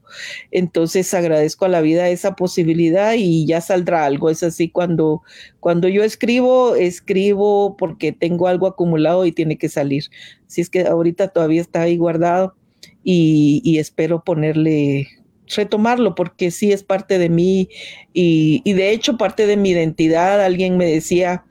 Entonces 0.52 1.14
agradezco 1.14 1.66
a 1.66 1.70
la 1.70 1.82
vida 1.82 2.10
esa 2.10 2.36
posibilidad 2.36 3.14
y 3.18 3.46
ya 3.46 3.62
saldrá 3.62 4.06
algo. 4.06 4.30
Es 4.30 4.44
así 4.44 4.70
cuando, 4.70 5.22
cuando 5.60 5.88
yo 5.88 6.04
escribo, 6.04 6.76
escribo 6.76 7.76
porque 7.78 8.12
tengo 8.12 8.48
algo 8.48 8.68
acumulado 8.68 9.26
y 9.26 9.32
tiene 9.32 9.58
que 9.58 9.70
salir. 9.70 10.06
Si 10.48 10.62
es 10.62 10.70
que 10.70 10.82
ahorita 10.82 11.30
todavía 11.30 11.62
está 11.62 11.82
ahí 11.82 11.98
guardado 11.98 12.56
y, 13.04 13.62
y 13.64 13.80
espero 13.80 14.24
ponerle 14.24 15.08
retomarlo 15.56 16.16
porque 16.16 16.52
sí 16.52 16.72
es 16.72 16.84
parte 16.84 17.20
de 17.20 17.30
mí 17.30 17.68
y, 18.14 18.62
y 18.64 18.74
de 18.74 18.92
hecho 18.92 19.18
parte 19.18 19.46
de 19.46 19.58
mi 19.58 19.72
identidad. 19.72 20.42
Alguien 20.42 20.78
me 20.78 20.86
decía, 20.86 21.44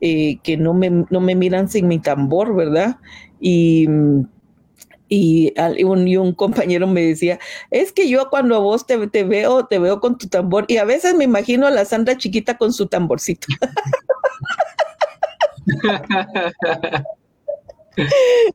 eh, 0.00 0.38
que 0.42 0.56
no 0.56 0.74
me, 0.74 0.90
no 0.90 1.20
me 1.20 1.34
miran 1.34 1.68
sin 1.68 1.88
mi 1.88 1.98
tambor, 1.98 2.54
¿verdad? 2.54 2.96
Y, 3.40 3.86
y, 5.08 5.52
un, 5.84 6.34
compañero 6.34 6.86
me 6.86 7.02
decía, 7.02 7.38
es 7.70 7.92
que 7.92 8.08
yo 8.08 8.28
cuando 8.30 8.56
a 8.56 8.58
vos 8.58 8.86
te, 8.86 9.06
te, 9.08 9.24
veo, 9.24 9.66
te 9.66 9.78
veo 9.78 10.00
con 10.00 10.18
tu 10.18 10.28
tambor 10.28 10.64
y 10.68 10.76
a 10.76 10.84
veces 10.84 11.14
me 11.14 11.24
imagino 11.24 11.66
a 11.66 11.70
la 11.70 11.84
Sandra 11.84 12.16
chiquita 12.16 12.56
con 12.58 12.72
su 12.72 12.86
tamborcito. 12.86 13.48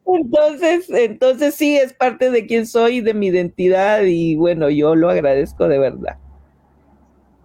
entonces, 0.06 0.90
entonces 0.90 1.56
sí 1.56 1.76
es 1.78 1.94
parte 1.94 2.30
de 2.32 2.46
quién 2.46 2.68
soy, 2.68 3.02
de 3.02 3.14
mi 3.14 3.28
identidad 3.28 4.04
y 4.04 4.36
bueno, 4.36 4.70
yo 4.70 4.96
lo 4.96 5.10
agradezco 5.10 5.68
de 5.68 5.80
verdad. 5.80 6.18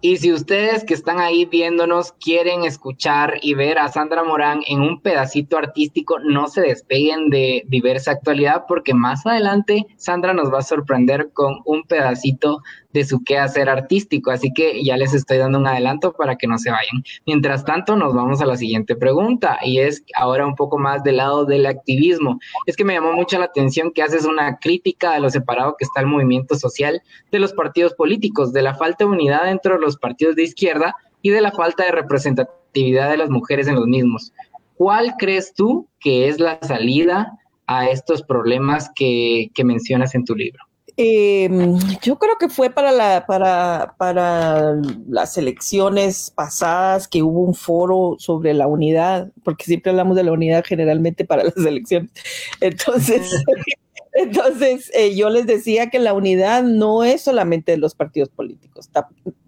Y 0.01 0.15
si 0.17 0.31
ustedes 0.31 0.85
que 0.85 0.93
están 0.93 1.19
ahí 1.19 1.45
viéndonos 1.45 2.13
quieren 2.13 2.63
escuchar 2.63 3.33
y 3.41 3.53
ver 3.53 3.79
a 3.79 3.89
Sandra 3.89 4.23
Morán 4.23 4.61
en 4.65 4.79
un 4.79 5.01
pedacito 5.01 5.57
artístico, 5.57 6.19
no 6.19 6.47
se 6.47 6.61
despeguen 6.61 7.29
de 7.29 7.63
diversa 7.67 8.11
actualidad 8.11 8.63
porque 8.65 8.93
más 8.93 9.25
adelante 9.25 9.87
Sandra 9.97 10.33
nos 10.33 10.53
va 10.53 10.59
a 10.59 10.63
sorprender 10.63 11.31
con 11.33 11.57
un 11.65 11.83
pedacito 11.83 12.61
de 12.93 13.05
su 13.05 13.23
quehacer 13.23 13.69
artístico. 13.69 14.31
Así 14.31 14.51
que 14.53 14.83
ya 14.83 14.97
les 14.97 15.13
estoy 15.13 15.37
dando 15.37 15.59
un 15.59 15.67
adelanto 15.67 16.13
para 16.13 16.35
que 16.37 16.47
no 16.47 16.57
se 16.57 16.71
vayan. 16.71 17.03
Mientras 17.25 17.65
tanto, 17.65 17.95
nos 17.95 18.13
vamos 18.13 18.41
a 18.41 18.45
la 18.45 18.57
siguiente 18.57 18.95
pregunta 18.95 19.59
y 19.63 19.79
es 19.79 20.03
ahora 20.15 20.45
un 20.45 20.55
poco 20.55 20.77
más 20.77 21.03
del 21.03 21.17
lado 21.17 21.45
del 21.45 21.65
activismo. 21.65 22.39
Es 22.65 22.75
que 22.75 22.85
me 22.85 22.93
llamó 22.93 23.13
mucho 23.13 23.37
la 23.37 23.45
atención 23.45 23.91
que 23.91 24.01
haces 24.01 24.25
una 24.25 24.57
crítica 24.57 25.13
de 25.13 25.19
lo 25.19 25.29
separado 25.29 25.75
que 25.77 25.85
está 25.85 26.01
el 26.01 26.07
movimiento 26.07 26.55
social 26.55 27.01
de 27.31 27.39
los 27.39 27.53
partidos 27.53 27.93
políticos, 27.93 28.53
de 28.53 28.61
la 28.61 28.75
falta 28.75 29.05
de 29.05 29.11
unidad 29.11 29.45
dentro 29.45 29.75
de 29.75 29.81
los 29.81 29.97
partidos 29.97 30.35
de 30.35 30.43
izquierda 30.43 30.95
y 31.21 31.29
de 31.29 31.41
la 31.41 31.51
falta 31.51 31.85
de 31.85 31.91
representatividad 31.91 33.09
de 33.09 33.17
las 33.17 33.29
mujeres 33.29 33.67
en 33.67 33.75
los 33.75 33.87
mismos. 33.87 34.33
¿Cuál 34.75 35.15
crees 35.17 35.53
tú 35.53 35.87
que 35.99 36.29
es 36.29 36.39
la 36.39 36.59
salida 36.61 37.37
a 37.67 37.89
estos 37.89 38.23
problemas 38.23 38.89
que, 38.95 39.51
que 39.53 39.63
mencionas 39.65 40.15
en 40.15 40.23
tu 40.23 40.35
libro? 40.35 40.68
Em, 41.01 41.79
yo 42.01 42.19
creo 42.19 42.35
que 42.37 42.49
fue 42.49 42.69
para, 42.69 42.91
la, 42.91 43.25
para, 43.25 43.95
para 43.97 44.75
las 45.07 45.37
elecciones 45.37 46.29
pasadas 46.29 47.07
que 47.07 47.23
hubo 47.23 47.39
un 47.39 47.53
foro 47.53 48.17
sobre 48.19 48.53
la 48.53 48.67
unidad, 48.67 49.31
porque 49.45 49.63
siempre 49.63 49.91
hablamos 49.91 50.17
de 50.17 50.25
la 50.25 50.33
unidad 50.33 50.65
generalmente 50.67 51.23
para 51.23 51.45
las 51.45 51.55
elecciones. 51.65 52.11
Entonces, 52.59 53.31
entonces 54.13 54.91
eh, 54.93 55.15
yo 55.15 55.29
les 55.29 55.47
decía 55.47 55.89
que 55.89 55.99
la 55.99 56.11
unidad 56.11 56.63
no 56.63 57.05
es 57.05 57.21
solamente 57.21 57.71
de 57.71 57.77
los 57.77 57.95
partidos 57.95 58.27
políticos. 58.27 58.89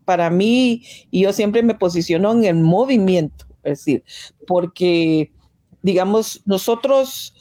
Para 0.05 0.29
mí, 0.29 0.83
y 1.11 1.23
yo 1.23 1.33
siempre 1.33 1.63
me 1.63 1.75
posiciono 1.75 2.31
en 2.31 2.45
el 2.45 2.55
movimiento, 2.55 3.45
es 3.63 3.79
decir, 3.79 4.05
porque, 4.47 5.33
digamos, 5.81 6.43
nosotros 6.45 7.33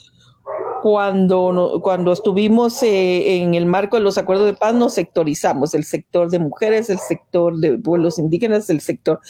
cuando, 0.82 1.80
cuando 1.82 2.12
estuvimos 2.12 2.82
eh, 2.82 3.36
en 3.36 3.54
el 3.54 3.66
marco 3.66 3.96
de 3.96 4.02
los 4.02 4.18
acuerdos 4.18 4.46
de 4.46 4.54
paz, 4.54 4.74
nos 4.74 4.94
sectorizamos, 4.94 5.74
el 5.74 5.84
sector 5.84 6.30
de 6.30 6.38
mujeres, 6.38 6.90
el 6.90 6.98
sector 6.98 7.56
de 7.58 7.78
pueblos 7.78 8.18
indígenas, 8.18 8.70
el 8.70 8.80
sector, 8.80 9.20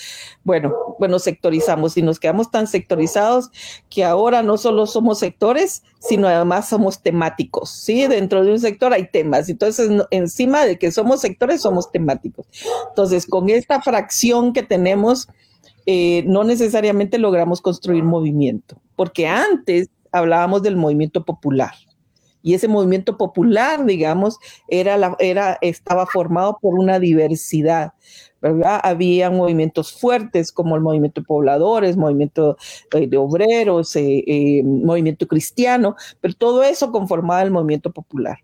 bueno, 0.44 0.74
bueno, 0.98 1.18
sectorizamos 1.18 1.96
y 1.96 2.02
nos 2.02 2.20
quedamos 2.20 2.50
tan 2.50 2.66
sectorizados 2.66 3.50
que 3.88 4.04
ahora 4.04 4.42
no 4.42 4.58
solo 4.58 4.86
somos 4.86 5.18
sectores, 5.18 5.82
sino 5.98 6.28
además 6.28 6.68
somos 6.68 7.02
temáticos, 7.02 7.70
¿sí? 7.70 8.06
Dentro 8.06 8.44
de 8.44 8.52
un 8.52 8.60
sector 8.60 8.92
hay 8.92 9.08
temas, 9.08 9.48
entonces 9.48 9.90
encima 10.10 10.64
de 10.64 10.78
que 10.78 10.90
somos 10.92 11.20
sectores, 11.20 11.62
somos 11.62 11.90
temáticos. 11.90 12.46
Entonces, 12.88 13.26
con 13.26 13.50
esta 13.50 13.80
fracción 13.82 14.52
que 14.52 14.62
tenemos, 14.62 15.28
eh, 15.86 16.24
no 16.26 16.44
necesariamente 16.44 17.18
logramos 17.18 17.60
construir 17.60 18.04
movimiento, 18.04 18.80
porque 18.96 19.26
antes 19.26 19.88
hablábamos 20.12 20.62
del 20.62 20.76
movimiento 20.76 21.24
popular. 21.24 21.72
Y 22.42 22.54
ese 22.54 22.68
movimiento 22.68 23.16
popular, 23.16 23.84
digamos, 23.84 24.38
era 24.68 25.16
era, 25.18 25.58
estaba 25.60 26.06
formado 26.06 26.58
por 26.60 26.74
una 26.74 26.98
diversidad, 26.98 27.92
¿verdad? 28.40 28.80
Había 28.82 29.30
movimientos 29.30 29.92
fuertes 29.92 30.50
como 30.50 30.74
el 30.76 30.82
movimiento 30.82 31.20
de 31.20 31.26
pobladores, 31.26 31.96
movimiento 31.96 32.56
eh, 32.94 33.06
de 33.06 33.16
obreros, 33.16 33.94
eh, 33.96 34.24
eh, 34.26 34.62
movimiento 34.64 35.26
cristiano, 35.26 35.96
pero 36.20 36.34
todo 36.34 36.62
eso 36.62 36.90
conformaba 36.90 37.42
el 37.42 37.50
movimiento 37.50 37.92
popular. 37.92 38.38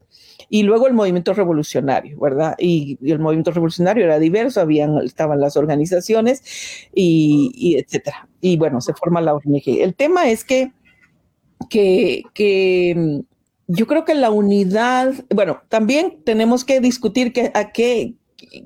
Y 0.48 0.62
luego 0.62 0.86
el 0.86 0.94
movimiento 0.94 1.32
revolucionario, 1.32 2.20
¿verdad? 2.20 2.54
Y, 2.58 2.98
el 3.02 3.18
movimiento 3.18 3.50
revolucionario 3.50 4.04
era 4.04 4.18
diverso, 4.18 4.60
habían, 4.60 4.98
estaban 4.98 5.40
las 5.40 5.56
organizaciones 5.56 6.42
y, 6.94 7.50
y 7.54 7.76
etcétera. 7.76 8.28
Y 8.40 8.56
bueno, 8.58 8.80
se 8.80 8.92
forma 8.92 9.20
la 9.22 9.34
ONG. 9.34 9.62
El 9.66 9.94
tema 9.94 10.28
es 10.30 10.44
que 10.44 10.72
que, 11.68 12.94
mm, 12.96 13.20
yo 13.68 13.86
creo 13.86 14.04
que 14.04 14.14
la 14.14 14.30
unidad, 14.30 15.12
bueno, 15.34 15.62
también 15.68 16.22
tenemos 16.24 16.64
que 16.64 16.80
discutir 16.80 17.32
que 17.32 17.50
a 17.54 17.72
qué, 17.72 18.14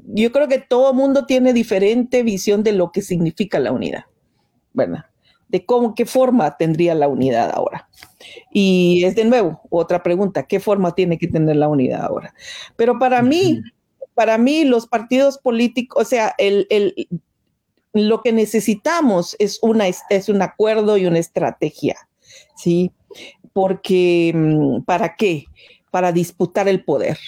yo 0.07 0.31
creo 0.33 0.48
que 0.48 0.59
todo 0.59 0.92
mundo 0.92 1.26
tiene 1.26 1.53
diferente 1.53 2.22
visión 2.22 2.62
de 2.62 2.72
lo 2.72 2.92
que 2.92 3.03
significa 3.03 3.59
la 3.59 3.72
unidad, 3.72 4.05
¿verdad? 4.74 5.07
De 5.48 5.64
cómo, 5.64 5.94
qué 5.94 6.05
forma 6.07 6.57
tendría 6.57 6.94
la 6.94 7.09
unidad 7.09 7.50
ahora. 7.55 7.88
Y 8.53 9.03
es 9.05 9.16
de 9.16 9.24
nuevo 9.24 9.62
otra 9.70 10.03
pregunta, 10.03 10.44
¿qué 10.44 10.61
forma 10.61 10.94
tiene 10.94 11.18
que 11.18 11.29
tener 11.29 11.57
la 11.57 11.68
unidad 11.68 12.03
ahora? 12.03 12.35
Pero 12.76 12.98
para 12.98 13.22
mí, 13.22 13.62
para 14.14 14.37
mí 14.38 14.64
los 14.64 14.87
partidos 14.87 15.38
políticos, 15.38 16.03
o 16.03 16.05
sea, 16.05 16.35
el, 16.37 16.66
el, 16.68 17.09
lo 17.94 18.22
que 18.22 18.33
necesitamos 18.33 19.35
es, 19.38 19.59
una, 19.62 19.87
es 19.88 20.29
un 20.29 20.42
acuerdo 20.42 20.98
y 20.98 21.07
una 21.07 21.18
estrategia 21.18 21.96
¿sí? 22.61 22.92
Porque, 23.53 24.33
mm, 24.35 24.83
¿para 24.83 25.16
qué? 25.16 25.46
Para 25.90 26.12
disputar 26.12 26.68
el 26.68 26.85
poder. 26.85 27.18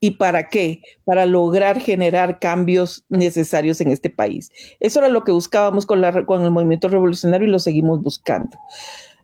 ¿Y 0.00 0.12
para 0.12 0.48
qué? 0.48 0.80
Para 1.04 1.26
lograr 1.26 1.78
generar 1.80 2.38
cambios 2.38 3.04
necesarios 3.10 3.80
en 3.82 3.88
este 3.88 4.08
país. 4.08 4.50
Eso 4.80 4.98
era 4.98 5.08
lo 5.08 5.24
que 5.24 5.32
buscábamos 5.32 5.84
con, 5.84 6.02
el 6.02 6.50
movimiento 6.50 6.88
revolucionario 6.88 7.46
y 7.46 7.50
lo 7.50 7.58
seguimos 7.58 8.02
buscando. 8.02 8.56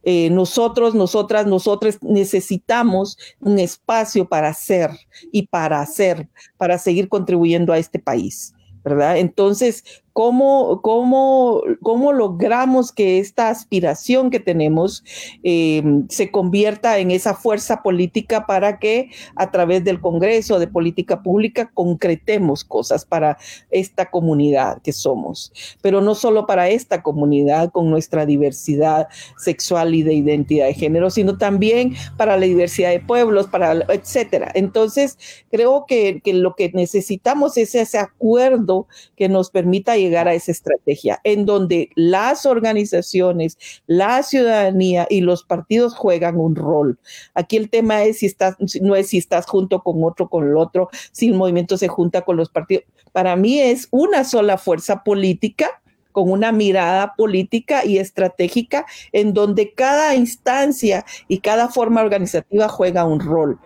Eh, 0.03 0.29
nosotros, 0.31 0.95
nosotras, 0.95 1.47
nosotros 1.47 1.99
necesitamos 2.03 3.19
un 3.41 3.59
espacio 3.59 4.29
para 4.29 4.49
hacer 4.49 4.91
y 5.33 5.47
para 5.47 5.81
hacer, 5.81 6.29
para 6.59 6.79
seguir 6.79 7.09
contribuyendo 7.09 7.73
a 7.73 7.79
este 7.79 7.99
país, 7.99 8.55
¿verdad? 8.85 9.17
Entonces, 9.17 9.83
cómo, 10.17 10.81
cómo, 10.81 11.61
cómo 11.83 12.11
logramos 12.11 12.91
que 12.91 13.19
esta 13.19 13.51
aspiración 13.51 14.31
que 14.31 14.41
tenemos 14.41 15.05
eh, 15.43 15.83
se 16.09 16.31
convierta 16.31 16.99
en 16.99 17.11
esa 17.11 17.35
fuerza 17.35 17.83
política 17.83 18.47
para 18.47 18.79
que 18.79 19.11
a 19.35 19.51
través 19.51 19.85
del 19.85 20.01
Congreso 20.01 20.59
de 20.59 20.69
Política 20.69 21.23
Pública 21.23 21.71
concretemos 21.75 22.65
cosas 22.65 23.05
para 23.05 23.37
esta 23.71 24.11
comunidad 24.11 24.81
que 24.81 24.95
somos, 24.95 25.53
pero 25.83 26.01
no 26.01 26.15
solo 26.15 26.47
para 26.47 26.71
esta 26.71 27.03
comunidad 27.03 27.71
con 27.71 27.91
nuestra 27.91 28.25
diversidad 28.25 29.09
sexual 29.37 29.95
y 29.95 30.03
de 30.03 30.15
identidad 30.15 30.65
de 30.65 30.73
género, 30.73 31.11
sino 31.11 31.37
también 31.37 31.95
para 32.17 32.39
la 32.39 32.47
diversidad 32.47 32.89
de 32.89 33.01
pueblos, 33.01 33.49
para 33.49 33.85
etcétera. 33.91 34.51
Entonces, 34.55 35.19
creo 35.51 35.85
que, 35.87 36.23
que 36.25 36.33
lo 36.33 36.55
que 36.55 36.71
necesitamos 36.73 37.59
es 37.59 37.75
ese 37.75 37.99
acuerdo 37.99 38.87
que 39.15 39.29
nos 39.29 39.51
permita 39.51 39.99
a 40.15 40.35
esa 40.35 40.53
estrategia, 40.53 41.21
en 41.25 41.47
donde 41.47 41.91
las 41.95 42.47
organizaciones, 42.47 43.59
la 43.87 44.23
ciudadanía 44.23 45.07
y 45.11 45.21
los 45.21 45.43
partidos 45.43 45.95
juegan 45.95 46.39
un 46.39 46.55
rol. 46.55 46.99
Aquí 47.35 47.57
el 47.57 47.69
tema 47.69 48.05
es 48.05 48.19
si 48.19 48.27
estás, 48.27 48.57
no 48.81 48.95
es 48.95 49.09
si 49.09 49.19
estás 49.19 49.47
junto 49.47 49.83
con 49.83 50.03
otro, 50.05 50.29
con 50.29 50.49
el 50.49 50.57
otro, 50.57 50.89
si 51.13 51.29
el 51.29 51.35
movimiento 51.35 51.77
se 51.77 51.89
junta 51.89 52.23
con 52.23 52.37
los 52.37 52.49
partidos. 52.49 52.85
Para 53.13 53.37
mí 53.37 53.59
es 53.59 53.89
una 53.91 54.25
sola 54.25 54.59
fuerza 54.59 55.03
política 55.03 55.81
con 56.13 56.31
una 56.31 56.51
mirada 56.51 57.13
política 57.15 57.85
y 57.85 57.99
estratégica 57.99 58.87
en 59.13 59.35
donde 59.35 59.75
cada 59.75 60.15
instancia 60.15 61.05
y 61.29 61.41
cada 61.41 61.69
forma 61.69 62.01
organizativa 62.01 62.69
juega 62.69 63.05
un 63.05 63.21
rol 63.21 63.59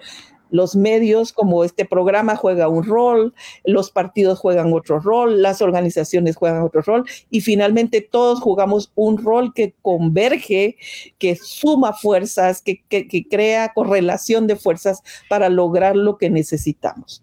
los 0.50 0.76
medios 0.76 1.32
como 1.32 1.64
este 1.64 1.84
programa 1.84 2.36
juega 2.36 2.68
un 2.68 2.84
rol, 2.84 3.34
los 3.64 3.90
partidos 3.90 4.38
juegan 4.38 4.72
otro 4.72 5.00
rol, 5.00 5.42
las 5.42 5.62
organizaciones 5.62 6.36
juegan 6.36 6.62
otro 6.62 6.82
rol 6.82 7.04
y 7.30 7.40
finalmente 7.40 8.00
todos 8.00 8.40
jugamos 8.40 8.92
un 8.94 9.18
rol 9.18 9.52
que 9.54 9.74
converge, 9.82 10.76
que 11.18 11.36
suma 11.36 11.92
fuerzas, 11.92 12.62
que, 12.62 12.82
que 12.88 13.28
crea 13.28 13.72
correlación 13.74 14.46
de 14.46 14.56
fuerzas 14.56 15.02
para 15.28 15.48
lograr 15.48 15.96
lo 15.96 16.18
que 16.18 16.30
necesitamos. 16.30 17.22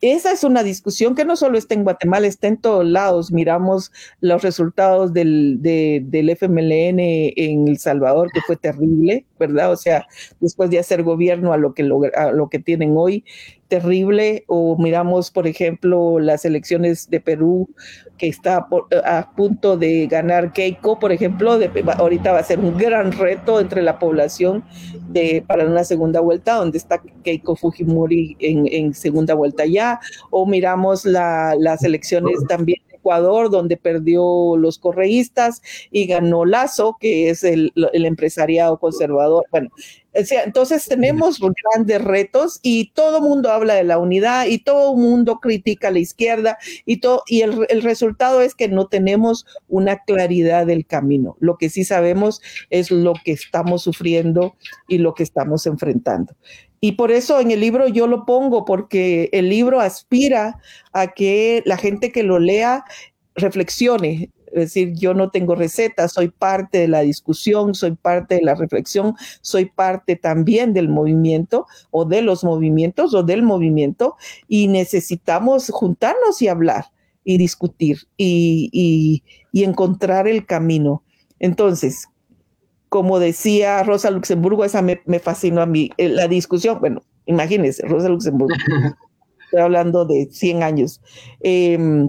Esa 0.00 0.30
es 0.30 0.44
una 0.44 0.62
discusión 0.62 1.16
que 1.16 1.24
no 1.24 1.34
solo 1.34 1.58
está 1.58 1.74
en 1.74 1.82
Guatemala, 1.82 2.28
está 2.28 2.46
en 2.46 2.56
todos 2.56 2.86
lados. 2.86 3.32
Miramos 3.32 3.90
los 4.20 4.42
resultados 4.42 5.12
del, 5.12 5.58
del 5.60 6.30
FMLN 6.30 7.00
en 7.00 7.66
El 7.66 7.78
Salvador, 7.78 8.30
que 8.32 8.40
fue 8.42 8.56
terrible, 8.56 9.26
¿verdad? 9.40 9.72
O 9.72 9.76
sea, 9.76 10.06
después 10.38 10.70
de 10.70 10.78
hacer 10.78 11.02
gobierno 11.02 11.52
a 11.52 11.56
lo 11.56 11.74
que, 11.74 11.82
a 12.14 12.30
lo 12.30 12.48
que 12.48 12.60
tienen 12.60 12.94
hoy, 12.96 13.24
terrible. 13.68 14.44
O 14.46 14.76
miramos, 14.78 15.30
por 15.30 15.46
ejemplo, 15.46 16.18
las 16.18 16.44
elecciones 16.44 17.08
de 17.10 17.20
Perú, 17.20 17.68
que 18.16 18.28
está 18.28 18.66
a 19.04 19.30
punto 19.36 19.76
de 19.76 20.06
ganar 20.06 20.52
Keiko, 20.52 20.98
por 20.98 21.12
ejemplo. 21.12 21.58
De, 21.58 21.70
ahorita 21.96 22.32
va 22.32 22.40
a 22.40 22.44
ser 22.44 22.58
un 22.58 22.76
gran 22.76 23.12
reto 23.12 23.60
entre 23.60 23.82
la 23.82 23.98
población 23.98 24.64
de, 25.08 25.44
para 25.46 25.66
una 25.66 25.84
segunda 25.84 26.20
vuelta, 26.20 26.54
donde 26.54 26.78
está 26.78 27.00
Keiko 27.22 27.56
Fujimori 27.56 28.36
en, 28.40 28.66
en 28.66 28.94
segunda 28.94 29.34
vuelta 29.34 29.66
ya. 29.66 30.00
O 30.30 30.46
miramos 30.46 31.04
la, 31.04 31.54
las 31.58 31.84
elecciones 31.84 32.34
también 32.48 32.80
Ecuador, 32.98 33.50
donde 33.50 33.76
perdió 33.76 34.56
los 34.56 34.78
correístas 34.78 35.62
y 35.90 36.06
ganó 36.06 36.44
Lazo, 36.44 36.96
que 37.00 37.30
es 37.30 37.44
el, 37.44 37.72
el 37.92 38.04
empresariado 38.04 38.78
conservador. 38.78 39.44
Bueno, 39.50 39.70
entonces 40.12 40.86
tenemos 40.86 41.38
grandes 41.40 42.02
retos 42.02 42.58
y 42.62 42.90
todo 42.92 43.20
mundo 43.20 43.50
habla 43.50 43.74
de 43.74 43.84
la 43.84 43.98
unidad 43.98 44.46
y 44.46 44.58
todo 44.58 44.94
mundo 44.94 45.38
critica 45.38 45.88
a 45.88 45.90
la 45.90 45.98
izquierda 45.98 46.58
y, 46.84 46.98
todo, 46.98 47.22
y 47.26 47.42
el, 47.42 47.66
el, 47.68 47.82
resultado 47.82 48.40
es 48.40 48.54
que 48.54 48.68
no 48.68 48.88
tenemos 48.88 49.46
una 49.68 50.02
claridad 50.04 50.66
del 50.66 50.86
camino. 50.86 51.36
Lo 51.40 51.56
que 51.56 51.70
sí 51.70 51.84
sabemos 51.84 52.40
es 52.70 52.90
lo 52.90 53.14
que 53.24 53.32
estamos 53.32 53.82
sufriendo 53.82 54.56
y 54.88 54.98
lo 54.98 55.14
que 55.14 55.22
estamos 55.22 55.66
enfrentando. 55.66 56.34
Y 56.80 56.92
por 56.92 57.10
eso 57.10 57.40
en 57.40 57.50
el 57.50 57.60
libro 57.60 57.88
yo 57.88 58.06
lo 58.06 58.24
pongo, 58.24 58.64
porque 58.64 59.28
el 59.32 59.48
libro 59.48 59.80
aspira 59.80 60.60
a 60.92 61.08
que 61.08 61.62
la 61.66 61.76
gente 61.76 62.12
que 62.12 62.22
lo 62.22 62.38
lea 62.38 62.84
reflexione. 63.34 64.30
Es 64.46 64.54
decir, 64.54 64.94
yo 64.94 65.12
no 65.12 65.30
tengo 65.30 65.54
recetas, 65.54 66.12
soy 66.12 66.28
parte 66.28 66.78
de 66.78 66.88
la 66.88 67.00
discusión, 67.00 67.74
soy 67.74 67.92
parte 67.92 68.36
de 68.36 68.42
la 68.42 68.54
reflexión, 68.54 69.14
soy 69.42 69.66
parte 69.66 70.16
también 70.16 70.72
del 70.72 70.88
movimiento 70.88 71.66
o 71.90 72.06
de 72.06 72.22
los 72.22 72.44
movimientos 72.44 73.12
o 73.12 73.22
del 73.22 73.42
movimiento 73.42 74.16
y 74.46 74.68
necesitamos 74.68 75.68
juntarnos 75.68 76.40
y 76.40 76.48
hablar 76.48 76.86
y 77.24 77.36
discutir 77.36 77.98
y, 78.16 78.70
y, 78.72 79.22
y 79.52 79.64
encontrar 79.64 80.26
el 80.26 80.46
camino. 80.46 81.02
Entonces, 81.38 82.08
como 82.88 83.18
decía 83.18 83.82
Rosa 83.82 84.10
Luxemburgo, 84.10 84.64
esa 84.64 84.82
me, 84.82 85.00
me 85.06 85.18
fascinó 85.18 85.62
a 85.62 85.66
mí, 85.66 85.90
eh, 85.96 86.08
la 86.08 86.28
discusión, 86.28 86.78
bueno, 86.80 87.02
imagínense, 87.26 87.86
Rosa 87.86 88.08
Luxemburgo, 88.08 88.54
estoy 89.44 89.60
hablando 89.60 90.04
de 90.04 90.28
100 90.30 90.62
años, 90.62 91.00
eh, 91.40 92.08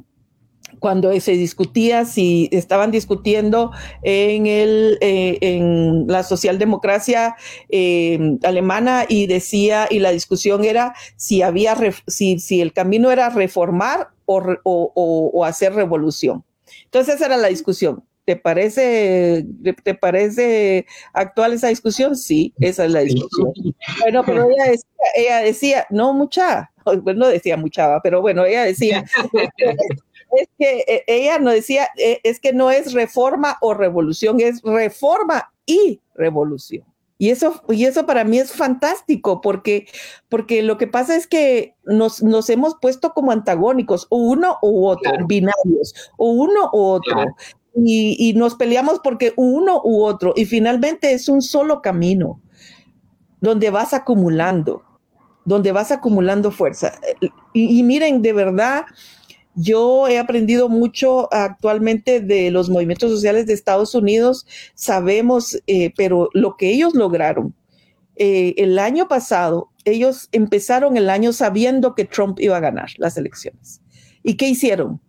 cuando 0.79 1.17
se 1.19 1.33
discutía 1.33 2.05
si 2.05 2.49
estaban 2.51 2.91
discutiendo 2.91 3.71
en, 4.01 4.47
el, 4.47 4.97
eh, 5.01 5.37
en 5.41 6.07
la 6.07 6.23
socialdemocracia 6.23 7.35
eh, 7.69 8.37
alemana 8.43 9.05
y 9.07 9.27
decía, 9.27 9.87
y 9.89 9.99
la 9.99 10.11
discusión 10.11 10.63
era 10.63 10.93
si 11.15 11.41
había, 11.41 11.75
si, 12.07 12.39
si 12.39 12.61
el 12.61 12.73
camino 12.73 13.11
era 13.11 13.29
reformar 13.29 14.09
o, 14.25 14.41
o, 14.63 15.31
o 15.33 15.45
hacer 15.45 15.73
revolución. 15.73 16.43
Entonces 16.85 17.15
esa 17.15 17.27
era 17.27 17.37
la 17.37 17.47
discusión. 17.47 18.03
¿Te 18.25 18.35
parece, 18.35 19.45
¿Te 19.83 19.95
parece 19.95 20.85
actual 21.13 21.53
esa 21.53 21.69
discusión? 21.69 22.15
Sí, 22.15 22.53
esa 22.59 22.85
es 22.85 22.91
la 22.91 22.99
discusión. 22.99 23.51
Bueno, 24.01 24.23
pero 24.23 24.47
ella 24.49 24.65
decía, 24.71 24.89
ella 25.15 25.37
decía 25.39 25.87
no 25.89 26.13
mucha, 26.13 26.71
bueno, 26.85 27.19
no 27.25 27.27
decía 27.27 27.57
mucha, 27.57 27.99
pero 28.01 28.21
bueno, 28.21 28.45
ella 28.45 28.63
decía, 28.63 29.03
es 30.37 30.47
que 30.57 30.83
eh, 30.87 31.03
ella 31.07 31.39
no 31.39 31.51
decía, 31.51 31.89
eh, 31.97 32.19
es 32.23 32.39
que 32.39 32.53
no 32.53 32.71
es 32.71 32.93
reforma 32.93 33.57
o 33.61 33.73
revolución, 33.73 34.39
es 34.39 34.61
reforma 34.61 35.51
y 35.65 36.01
revolución. 36.15 36.85
Y 37.21 37.31
eso, 37.31 37.61
y 37.67 37.83
eso 37.83 38.05
para 38.05 38.23
mí 38.23 38.39
es 38.39 38.53
fantástico, 38.53 39.41
porque, 39.41 39.87
porque 40.29 40.63
lo 40.63 40.77
que 40.77 40.87
pasa 40.87 41.17
es 41.17 41.27
que 41.27 41.75
nos, 41.83 42.23
nos 42.23 42.49
hemos 42.49 42.75
puesto 42.79 43.11
como 43.13 43.33
antagónicos, 43.33 44.07
uno 44.09 44.57
u 44.61 44.87
otro, 44.87 45.11
claro. 45.11 45.27
binarios, 45.27 46.11
o 46.15 46.31
uno 46.31 46.69
u 46.71 46.79
otro. 46.79 47.13
Claro 47.13 47.35
y, 47.85 48.33
nos 48.35 48.55
peleamos 48.55 48.99
porque 49.03 49.33
uno 49.35 49.81
u 49.83 50.03
otro, 50.03 50.33
y 50.35 50.45
finalmente 50.45 51.13
es 51.13 51.29
un 51.29 51.41
solo 51.41 51.81
camino 51.81 52.41
donde 53.41 53.69
vas 53.69 53.93
acumulando, 53.93 54.83
donde 55.45 55.71
vas 55.71 55.91
acumulando 55.91 56.51
fuerza. 56.51 56.93
Y, 57.53 57.79
y 57.79 57.83
miren, 57.83 58.21
de 58.21 58.33
verdad, 58.33 58.85
yo 59.55 60.07
he 60.07 60.17
aprendido 60.17 60.69
mucho 60.69 61.27
actualmente 61.33 62.21
de 62.21 62.49
los 62.51 62.69
movimientos 62.69 63.11
sociales 63.11 63.45
de 63.45 63.53
Estados 63.53 63.93
Unidos, 63.93 64.45
sabemos, 64.73 65.59
eh, 65.67 65.93
pero 65.97 66.29
lo 66.33 66.55
que 66.55 66.71
ellos 66.71 66.93
lograron 66.93 67.53
eh, 68.15 68.53
el 68.57 68.79
año 68.79 69.07
pasado, 69.07 69.69
ellos 69.85 70.29
empezaron 70.31 70.97
el 70.97 71.09
año 71.09 71.33
sabiendo 71.33 71.95
que 71.95 72.05
Trump 72.05 72.39
iba 72.39 72.57
a 72.57 72.61
ganar 72.61 72.89
las 72.97 73.17
elecciones. 73.17 73.81
¿Y 74.23 74.35
qué 74.35 74.49
hicieron? 74.49 75.01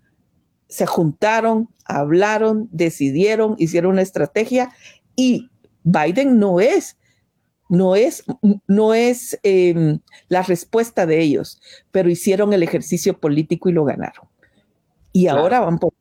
Se 0.71 0.87
juntaron, 0.87 1.69
hablaron, 1.85 2.69
decidieron, 2.71 3.57
hicieron 3.59 3.93
una 3.93 4.03
estrategia 4.03 4.71
y 5.17 5.51
Biden 5.83 6.39
no 6.39 6.61
es, 6.61 6.97
no 7.69 7.97
es, 7.97 8.25
no 8.67 8.95
es 8.95 9.39
eh, 9.43 9.99
la 10.29 10.43
respuesta 10.43 11.07
de 11.07 11.21
ellos, 11.21 11.61
pero 11.91 12.09
hicieron 12.09 12.53
el 12.53 12.63
ejercicio 12.63 13.19
político 13.19 13.69
y 13.69 13.73
lo 13.73 13.85
ganaron. 13.85 14.29
Y 15.13 15.25
claro. 15.25 15.41
ahora 15.41 15.61
van 15.61 15.79
por 15.79 15.93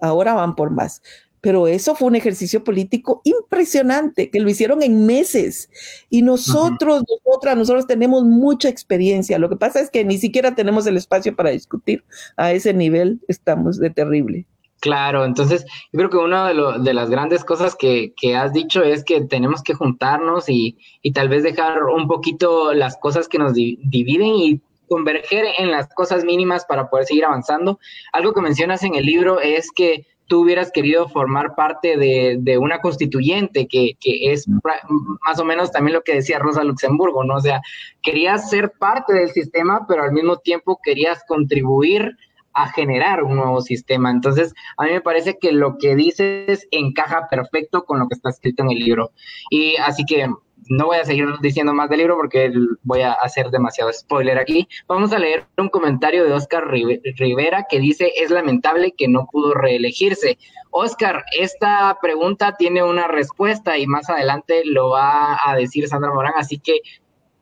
ahora 0.00 0.34
van 0.34 0.56
por 0.56 0.70
más. 0.70 1.02
Pero 1.46 1.68
eso 1.68 1.94
fue 1.94 2.08
un 2.08 2.16
ejercicio 2.16 2.64
político 2.64 3.20
impresionante, 3.22 4.30
que 4.30 4.40
lo 4.40 4.50
hicieron 4.50 4.82
en 4.82 5.06
meses. 5.06 5.70
Y 6.10 6.22
nosotros, 6.22 7.04
nosotras, 7.24 7.56
nosotros 7.56 7.86
tenemos 7.86 8.24
mucha 8.24 8.68
experiencia. 8.68 9.38
Lo 9.38 9.48
que 9.48 9.54
pasa 9.54 9.78
es 9.78 9.88
que 9.88 10.04
ni 10.04 10.18
siquiera 10.18 10.56
tenemos 10.56 10.88
el 10.88 10.96
espacio 10.96 11.36
para 11.36 11.50
discutir. 11.50 12.02
A 12.36 12.50
ese 12.50 12.74
nivel 12.74 13.20
estamos 13.28 13.78
de 13.78 13.90
terrible. 13.90 14.44
Claro, 14.80 15.24
entonces 15.24 15.64
creo 15.92 16.10
que 16.10 16.16
una 16.16 16.48
de, 16.48 16.94
las 16.94 17.10
grandes 17.10 17.44
cosas 17.44 17.76
que, 17.76 18.12
has 18.36 18.52
dicho 18.52 18.82
es 18.82 19.04
que 19.04 19.20
tenemos 19.20 19.62
que 19.62 19.74
juntarnos 19.74 20.46
y, 20.48 20.76
tal 21.14 21.28
vez 21.28 21.44
dejar 21.44 21.84
un 21.84 22.08
poquito 22.08 22.74
las 22.74 22.96
cosas 22.96 23.28
que 23.28 23.38
nos 23.38 23.54
di 23.54 23.78
dividen 23.84 24.34
y 24.34 24.60
converger 24.88 25.44
en 25.58 25.70
las 25.70 25.86
cosas 25.94 26.24
mínimas 26.24 26.64
para 26.64 26.90
poder 26.90 27.06
seguir 27.06 27.24
avanzando. 27.24 27.78
Algo 28.12 28.32
que 28.32 28.40
mencionas 28.40 28.82
en 28.82 28.96
el 28.96 29.06
libro 29.06 29.40
es 29.40 29.70
que 29.70 30.06
tú 30.26 30.42
hubieras 30.42 30.70
querido 30.72 31.08
formar 31.08 31.54
parte 31.54 31.96
de, 31.96 32.36
de 32.40 32.58
una 32.58 32.80
constituyente, 32.80 33.66
que, 33.68 33.92
que, 34.00 34.32
es 34.32 34.46
más 34.48 35.38
o 35.38 35.44
menos 35.44 35.70
también 35.70 35.94
lo 35.94 36.02
que 36.02 36.14
decía 36.14 36.38
Rosa 36.38 36.64
Luxemburgo, 36.64 37.24
¿no? 37.24 37.36
O 37.36 37.40
sea, 37.40 37.60
querías 38.02 38.50
ser 38.50 38.72
parte 38.78 39.12
del 39.12 39.30
sistema, 39.30 39.86
pero 39.88 40.02
al 40.02 40.12
mismo 40.12 40.38
tiempo 40.38 40.80
querías 40.82 41.22
contribuir 41.26 42.16
a 42.56 42.68
generar 42.72 43.22
un 43.22 43.36
nuevo 43.36 43.60
sistema. 43.60 44.10
Entonces, 44.10 44.54
a 44.78 44.84
mí 44.84 44.92
me 44.92 45.02
parece 45.02 45.38
que 45.38 45.52
lo 45.52 45.76
que 45.78 45.94
dices 45.94 46.66
encaja 46.70 47.28
perfecto 47.28 47.84
con 47.84 47.98
lo 47.98 48.08
que 48.08 48.14
está 48.14 48.30
escrito 48.30 48.62
en 48.62 48.70
el 48.70 48.78
libro. 48.78 49.10
Y 49.50 49.76
así 49.76 50.04
que 50.06 50.26
no 50.68 50.86
voy 50.86 50.98
a 50.98 51.04
seguir 51.04 51.26
diciendo 51.40 51.72
más 51.72 51.88
del 51.88 51.98
libro 51.98 52.16
porque 52.16 52.52
voy 52.82 53.02
a 53.02 53.12
hacer 53.12 53.50
demasiado 53.50 53.92
spoiler 53.92 54.38
aquí. 54.38 54.68
Vamos 54.86 55.12
a 55.12 55.18
leer 55.18 55.46
un 55.56 55.68
comentario 55.68 56.24
de 56.24 56.32
Oscar 56.32 56.68
Rivera 56.68 57.66
que 57.68 57.78
dice, 57.78 58.12
es 58.16 58.30
lamentable 58.30 58.92
que 58.96 59.08
no 59.08 59.26
pudo 59.30 59.54
reelegirse. 59.54 60.38
Oscar, 60.70 61.24
esta 61.38 61.96
pregunta 62.02 62.56
tiene 62.56 62.82
una 62.82 63.08
respuesta 63.08 63.78
y 63.78 63.86
más 63.86 64.10
adelante 64.10 64.62
lo 64.64 64.90
va 64.90 65.38
a 65.42 65.56
decir 65.56 65.88
Sandra 65.88 66.12
Morán, 66.12 66.34
así 66.36 66.58
que 66.58 66.80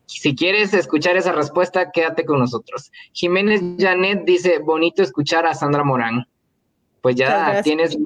si 0.05 0.35
quieres 0.35 0.73
escuchar 0.73 1.17
esa 1.17 1.31
respuesta, 1.31 1.91
quédate 1.91 2.25
con 2.25 2.39
nosotros. 2.39 2.91
Jiménez 3.11 3.61
Janet 3.79 4.23
dice, 4.23 4.59
bonito 4.59 5.01
escuchar 5.01 5.45
a 5.45 5.55
Sandra 5.55 5.83
Morán. 5.83 6.27
Pues 7.01 7.15
ya 7.15 7.61
tienes 7.63 7.97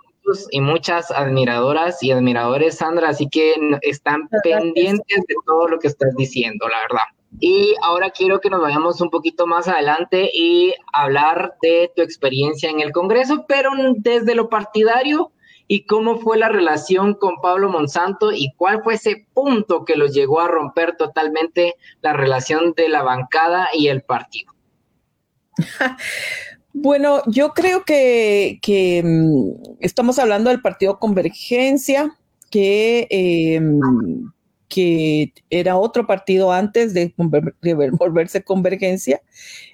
y 0.52 0.62
muchas 0.62 1.12
admiradoras 1.12 2.02
y 2.04 2.12
admiradores, 2.12 2.78
Sandra, 2.78 3.10
así 3.10 3.28
que 3.30 3.56
están 3.82 4.30
pendientes 4.44 5.24
de 5.28 5.36
todo 5.46 5.68
lo 5.68 5.80
que 5.80 5.88
estás 5.88 6.16
diciendo, 6.16 6.68
la 6.68 6.80
verdad. 6.82 7.04
Y 7.40 7.76
ahora 7.84 8.10
quiero 8.10 8.42
que 8.42 8.50
nos 8.50 8.62
vayamos 8.62 9.00
un 9.02 9.10
poquito 9.10 9.46
más 9.46 9.68
adelante 9.68 10.32
y 10.34 10.74
hablar 10.92 11.54
de 11.62 11.92
tu 11.96 12.02
experiencia 12.02 12.70
en 12.70 12.82
el 12.82 12.92
Congreso, 12.92 13.46
pero 13.48 13.72
desde 13.98 14.36
lo 14.36 14.50
partidario 14.50 15.32
y 15.68 15.86
cómo 15.86 16.18
fue 16.18 16.38
la 16.38 16.50
relación 16.50 17.14
con 17.14 17.40
Pablo 17.42 17.70
Monsanto 17.70 18.32
y 18.32 18.52
cuál 18.58 18.82
fue 18.84 18.96
ese 18.96 19.28
punto 19.34 19.86
que 19.86 19.96
los 19.96 20.14
llegó 20.14 20.42
a 20.42 20.48
romper 20.48 20.98
totalmente 20.98 21.76
la 22.02 22.14
relación 22.14 22.74
de 22.74 22.90
la 22.90 23.04
bancada 23.04 23.70
y 23.74 23.88
el 23.88 24.02
partido. 24.02 24.52
Bueno, 26.74 27.24
yo 27.28 27.54
creo 27.54 27.84
que, 27.84 28.60
mm, 29.04 29.78
estamos 29.80 30.20
hablando 30.20 30.50
del 30.50 30.62
partido 30.62 31.00
Convergencia, 31.00 32.16
que, 32.52 33.08
que 34.68 35.34
era 35.50 35.78
otro 35.78 36.06
partido 36.08 36.52
antes 36.52 36.94
de, 36.94 37.14
volverse 37.18 38.44
Convergencia, 38.44 39.22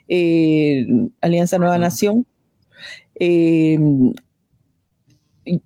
eh, 0.07 0.85
Alianza 1.21 1.57
Nueva 1.57 1.77
Nación. 1.77 2.25
Em, 3.15 4.13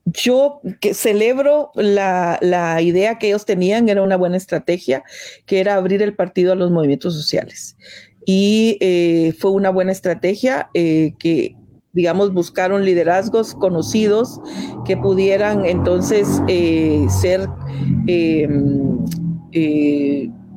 yo 0.06 0.62
que 0.82 0.94
celebro 0.94 1.72
la, 1.76 2.38
la, 2.42 2.82
idea 2.82 3.18
que 3.18 3.28
ellos 3.28 3.46
tenían, 3.46 3.88
era 3.88 4.02
una 4.04 4.18
buena 4.18 4.38
estrategia, 4.38 5.04
que 5.46 5.60
era 5.60 5.76
abrir 5.76 6.02
el 6.02 6.16
partido 6.16 6.52
a 6.52 6.56
los 6.56 6.70
movimientos 6.72 7.14
sociales 7.16 7.78
y 8.26 8.78
eh, 8.80 9.34
fue 9.38 9.52
una 9.52 9.70
buena 9.70 9.92
estrategia 9.92 10.70
eh, 10.74 11.14
que 11.20 11.56
digamos, 11.92 12.32
buscaron 12.32 12.86
liderazgos 12.86 13.56
conocidos 13.56 14.40
que 14.86 14.96
pudieran 14.96 15.66
entonces 15.66 16.42
eh, 16.48 17.08
ser, 17.10 17.48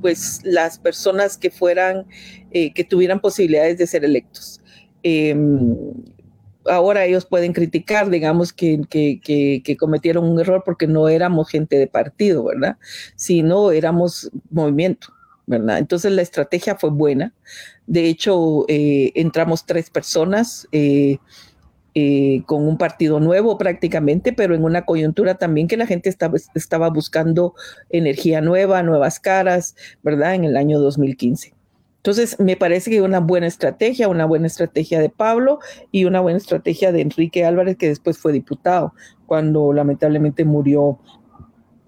pues, 0.02 0.40
las 0.44 0.78
personas 0.78 1.38
que 1.38 1.50
fueran, 1.50 2.06
que 2.52 2.86
tuvieran 2.88 3.20
posibilidades 3.20 3.78
de 3.78 3.86
ser 3.86 4.04
electos. 4.04 4.60
Ahora 6.66 7.06
ellos 7.06 7.24
pueden 7.24 7.54
criticar, 7.54 8.10
digamos, 8.10 8.52
que, 8.52 8.78
cometieron 9.78 10.24
un 10.24 10.38
error 10.38 10.62
porque 10.64 10.86
no 10.86 11.08
éramos 11.08 11.48
gente 11.48 11.76
de 11.76 11.86
partido, 11.86 12.44
¿verdad? 12.44 12.76
Sino 13.16 13.72
éramos 13.72 14.30
movimiento. 14.50 15.08
Entonces 15.57 16.12
la 16.12 16.22
estrategia 16.22 16.76
fue 16.76 16.90
buena. 16.90 17.34
De 17.86 18.07
hecho, 18.07 18.64
eh, 18.68 19.12
entramos 19.14 19.66
tres 19.66 19.90
personas 19.90 20.68
eh, 20.72 21.18
eh, 21.94 22.42
con 22.46 22.66
un 22.66 22.78
partido 22.78 23.20
nuevo 23.20 23.59
prácticamente, 23.59 24.32
pero 24.32 24.55
en 24.55 24.64
una 24.64 24.86
coyuntura 24.86 25.34
también 25.34 25.68
que 25.68 25.76
la 25.76 25.86
gente 25.86 26.09
estaba, 26.09 26.38
estaba 26.55 26.88
buscando 26.88 27.55
energía 27.90 28.40
nueva, 28.40 28.82
nuevas 28.82 29.20
caras, 29.20 29.76
¿verdad? 30.03 30.34
En 30.34 30.44
el 30.44 30.57
año 30.57 30.78
2015. 30.78 31.55
Entonces, 31.98 32.40
me 32.40 32.57
parece 32.57 32.90
que 32.90 33.00
una 33.03 33.20
buena 33.20 33.46
estrategia, 33.46 34.09
una 34.09 34.24
buena 34.24 34.48
estrategia 34.48 35.00
de 35.00 35.09
Pablo 35.09 35.61
y 35.92 36.05
una 36.05 36.20
buena 36.20 36.38
estrategia 36.38 36.90
de 36.90 37.00
Enrique 37.00 37.44
Álvarez, 37.44 37.76
que 37.76 37.88
después 37.88 38.18
fue 38.18 38.32
diputado, 38.32 38.92
cuando 39.26 39.72
lamentablemente 39.72 40.44
murió, 40.44 40.98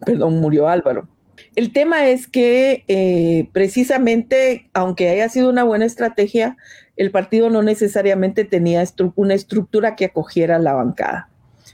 perdón, 0.04 0.38
murió 0.40 0.68
Álvaro. 0.68 1.08
El 1.54 1.72
tema 1.72 2.08
es 2.08 2.26
que 2.26 2.84
eh, 2.88 3.48
precisamente, 3.52 4.68
aunque 4.72 5.08
haya 5.08 5.28
sido 5.28 5.50
una 5.50 5.64
buena 5.64 5.84
estrategia, 5.84 6.56
el 6.96 7.10
partido 7.10 7.50
no 7.50 7.62
necesariamente 7.62 8.44
tenía 8.44 8.84
una 9.16 9.34
estructura 9.34 9.96
que 9.96 10.06
acogiera 10.06 10.58
la 10.58 10.74
bancada. 10.74 11.28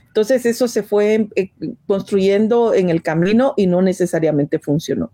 Entonces 0.07 0.45
eso 0.45 0.67
se 0.67 0.83
fue 0.83 1.27
eh, 1.35 1.51
construyendo 1.87 2.73
en 2.73 2.89
el 2.89 3.01
camino 3.01 3.53
y 3.55 3.67
no 3.67 3.81
necesariamente 3.81 4.59
funcionó. 4.59 5.11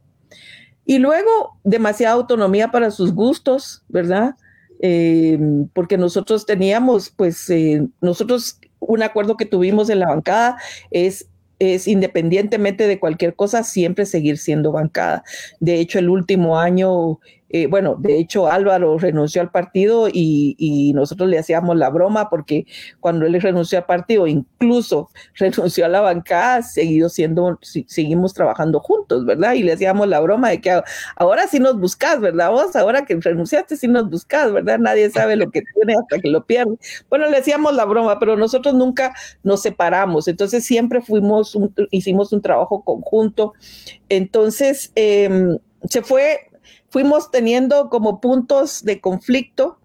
Y 0.85 0.99
luego, 0.99 1.59
demasiada 1.63 2.15
autonomía 2.15 2.71
para 2.71 2.91
sus 2.91 3.13
gustos, 3.13 3.83
¿verdad? 3.89 4.35
Eh, 4.81 5.37
porque 5.73 5.97
nosotros 5.97 6.45
teníamos, 6.45 7.09
pues, 7.09 7.51
nosotros, 7.99 8.59
un 8.79 9.03
acuerdo 9.03 9.35
que 9.35 9.45
tuvimos 9.45 9.89
en 9.89 9.99
la 9.99 10.07
bancada 10.07 10.57
es 10.89 11.27
es 11.59 11.87
independientemente 11.87 12.87
de 12.87 12.99
cualquier 12.99 13.35
cosa, 13.35 13.63
siempre 13.63 14.05
seguir 14.05 14.37
siendo 14.37 14.71
bancada. 14.71 15.23
De 15.59 15.79
hecho, 15.79 15.99
el 15.99 16.09
último 16.09 16.59
año 16.59 17.19
eh, 17.49 17.67
bueno, 17.67 17.95
de 17.97 18.19
hecho 18.19 18.47
Álvaro 18.47 18.97
renunció 18.97 19.41
al 19.41 19.51
partido 19.51 20.09
y, 20.11 20.93
nosotros 20.93 21.29
le 21.29 21.37
hacíamos 21.37 21.77
la 21.77 21.89
broma 21.89 22.29
porque 22.29 22.65
cuando 22.99 23.25
él 23.25 23.39
renunció 23.41 23.77
al 23.77 23.85
partido, 23.85 24.27
incluso 24.27 25.09
renunció 25.35 25.85
a 25.85 25.89
la 25.89 26.01
bancada, 26.01 26.61
seguido 26.61 27.09
siendo, 27.09 27.59
seguimos 27.61 28.33
trabajando 28.33 28.79
juntos, 28.79 29.25
¿verdad? 29.25 29.53
Y 29.53 29.63
le 29.63 29.73
hacíamos 29.73 30.07
la 30.07 30.19
broma 30.19 30.49
de 30.49 30.61
que 30.61 30.81
ahora 31.15 31.47
sí 31.47 31.59
nos 31.59 31.79
buscas, 31.79 32.19
¿verdad? 32.19 32.51
Vos, 32.51 32.75
ahora 32.75 33.05
que 33.05 33.15
renunciaste, 33.15 33.77
sí 33.77 33.87
nos 33.87 34.09
buscas, 34.09 34.51
¿verdad? 34.51 34.79
Nadie 34.79 35.09
sabe 35.09 35.35
lo 35.35 35.49
que 35.51 35.61
tiene 35.73 35.95
hasta 35.99 36.19
que 36.19 36.29
lo 36.29 36.45
pierde. 36.45 36.77
Bueno, 37.09 37.29
le 37.29 37.37
hacíamos 37.37 37.73
la 37.75 37.85
broma, 37.85 38.19
pero 38.19 38.35
nosotros 38.35 38.73
nunca 38.73 39.13
nos 39.43 39.61
separamos, 39.61 40.27
entonces 40.27 40.65
siempre 40.65 41.01
fuimos, 41.01 41.57
hicimos 41.91 42.33
un 42.33 42.41
trabajo 42.41 42.83
conjunto. 42.83 43.53
Entonces, 44.09 44.91
em, 44.95 45.57
se 45.89 46.01
fue 46.01 46.46
fuimos 46.89 47.31
teniendo 47.31 47.89
como 47.89 48.21
puntos 48.21 48.83
de 48.83 48.99
conflicto, 49.01 49.79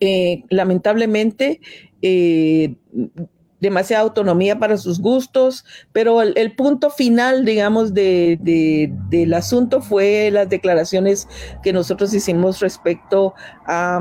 eh, 0.00 0.44
lamentablemente, 0.50 1.60
eh, 2.02 2.74
demasiada 3.60 4.02
autonomía 4.02 4.58
para 4.58 4.76
sus 4.76 5.00
gustos, 5.00 5.64
pero 5.92 6.20
el, 6.20 6.54
punto 6.54 6.90
final, 6.90 7.44
digamos, 7.44 7.94
del 7.94 9.34
asunto 9.34 9.80
fue 9.80 10.30
las 10.30 10.48
declaraciones 10.50 11.26
que 11.62 11.72
nosotros 11.72 12.12
hicimos 12.12 12.60
respecto 12.60 13.34
a, 13.66 14.00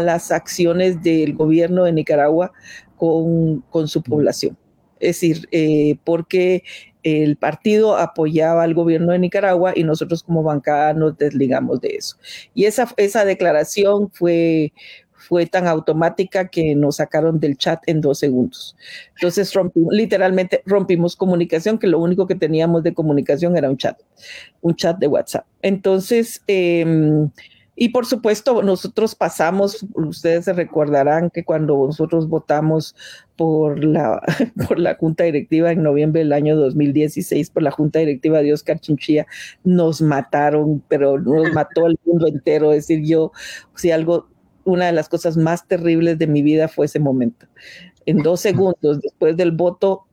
las 0.00 0.32
acciones 0.32 1.02
del 1.02 1.34
gobierno 1.34 1.84
de 1.84 1.92
Nicaragua 1.92 2.52
con, 2.96 3.62
su 3.86 4.02
población. 4.02 4.56
Es 5.00 5.20
decir, 5.20 5.48
eh, 5.52 5.98
porque 6.04 6.62
el 7.04 7.36
partido 7.36 7.96
apoyaba 7.96 8.62
al 8.62 8.74
gobierno 8.74 9.12
de 9.12 9.18
Nicaragua 9.18 9.72
y 9.76 9.84
nosotros 9.84 10.22
como 10.22 10.42
bancada 10.42 10.94
nos 10.94 11.16
desligamos 11.16 11.80
de 11.80 11.96
eso. 11.96 12.16
Y 12.54 12.64
esa, 12.64 12.88
esa 12.96 13.24
declaración 13.26 14.10
fue, 14.10 14.72
fue 15.12 15.46
tan 15.46 15.66
automática 15.68 16.48
que 16.48 16.74
nos 16.74 16.96
sacaron 16.96 17.38
del 17.38 17.56
chat 17.58 17.82
en 17.86 18.00
dos 18.00 18.18
segundos. 18.18 18.74
Entonces, 19.16 19.52
literalmente 19.90 20.62
rompimos 20.64 21.14
comunicación, 21.14 21.78
que 21.78 21.86
lo 21.86 21.98
único 21.98 22.26
que 22.26 22.34
teníamos 22.34 22.82
de 22.82 22.94
comunicación 22.94 23.56
era 23.56 23.70
un 23.70 23.76
chat, 23.76 24.00
un 24.62 24.74
chat 24.74 24.98
de 24.98 25.06
WhatsApp. 25.06 25.46
Entonces, 25.60 26.42
eh, 26.46 27.28
y 27.76 27.88
por 27.88 28.06
supuesto, 28.06 28.62
nosotros 28.62 29.14
pasamos, 29.16 29.84
ustedes 29.94 30.44
se 30.44 30.52
recordarán 30.52 31.30
que 31.30 31.44
cuando 31.44 31.74
nosotros 31.86 32.28
votamos 32.28 32.94
por 33.36 33.82
la, 33.82 34.22
por 34.68 34.78
la 34.78 34.94
Junta 34.94 35.24
Directiva 35.24 35.72
en 35.72 35.82
noviembre 35.82 36.20
del 36.20 36.32
año 36.32 36.56
2016, 36.56 37.50
por 37.50 37.64
la 37.64 37.72
Junta 37.72 37.98
Directiva 37.98 38.42
de 38.42 38.52
Oscar 38.52 38.78
Chinchilla, 38.78 39.26
nos 39.64 40.00
mataron, 40.00 40.84
pero 40.88 41.18
nos 41.18 41.52
mató 41.52 41.86
el 41.86 41.98
mundo 42.04 42.28
entero. 42.28 42.72
Es 42.72 42.86
decir, 42.86 43.04
yo, 43.04 43.32
si 43.74 43.90
algo, 43.90 44.28
una 44.64 44.86
de 44.86 44.92
las 44.92 45.08
cosas 45.08 45.36
más 45.36 45.66
terribles 45.66 46.18
de 46.18 46.28
mi 46.28 46.42
vida 46.42 46.68
fue 46.68 46.86
ese 46.86 47.00
momento. 47.00 47.46
En 48.06 48.18
dos 48.18 48.40
segundos 48.40 49.00
después 49.00 49.36
del 49.36 49.50
voto, 49.50 50.06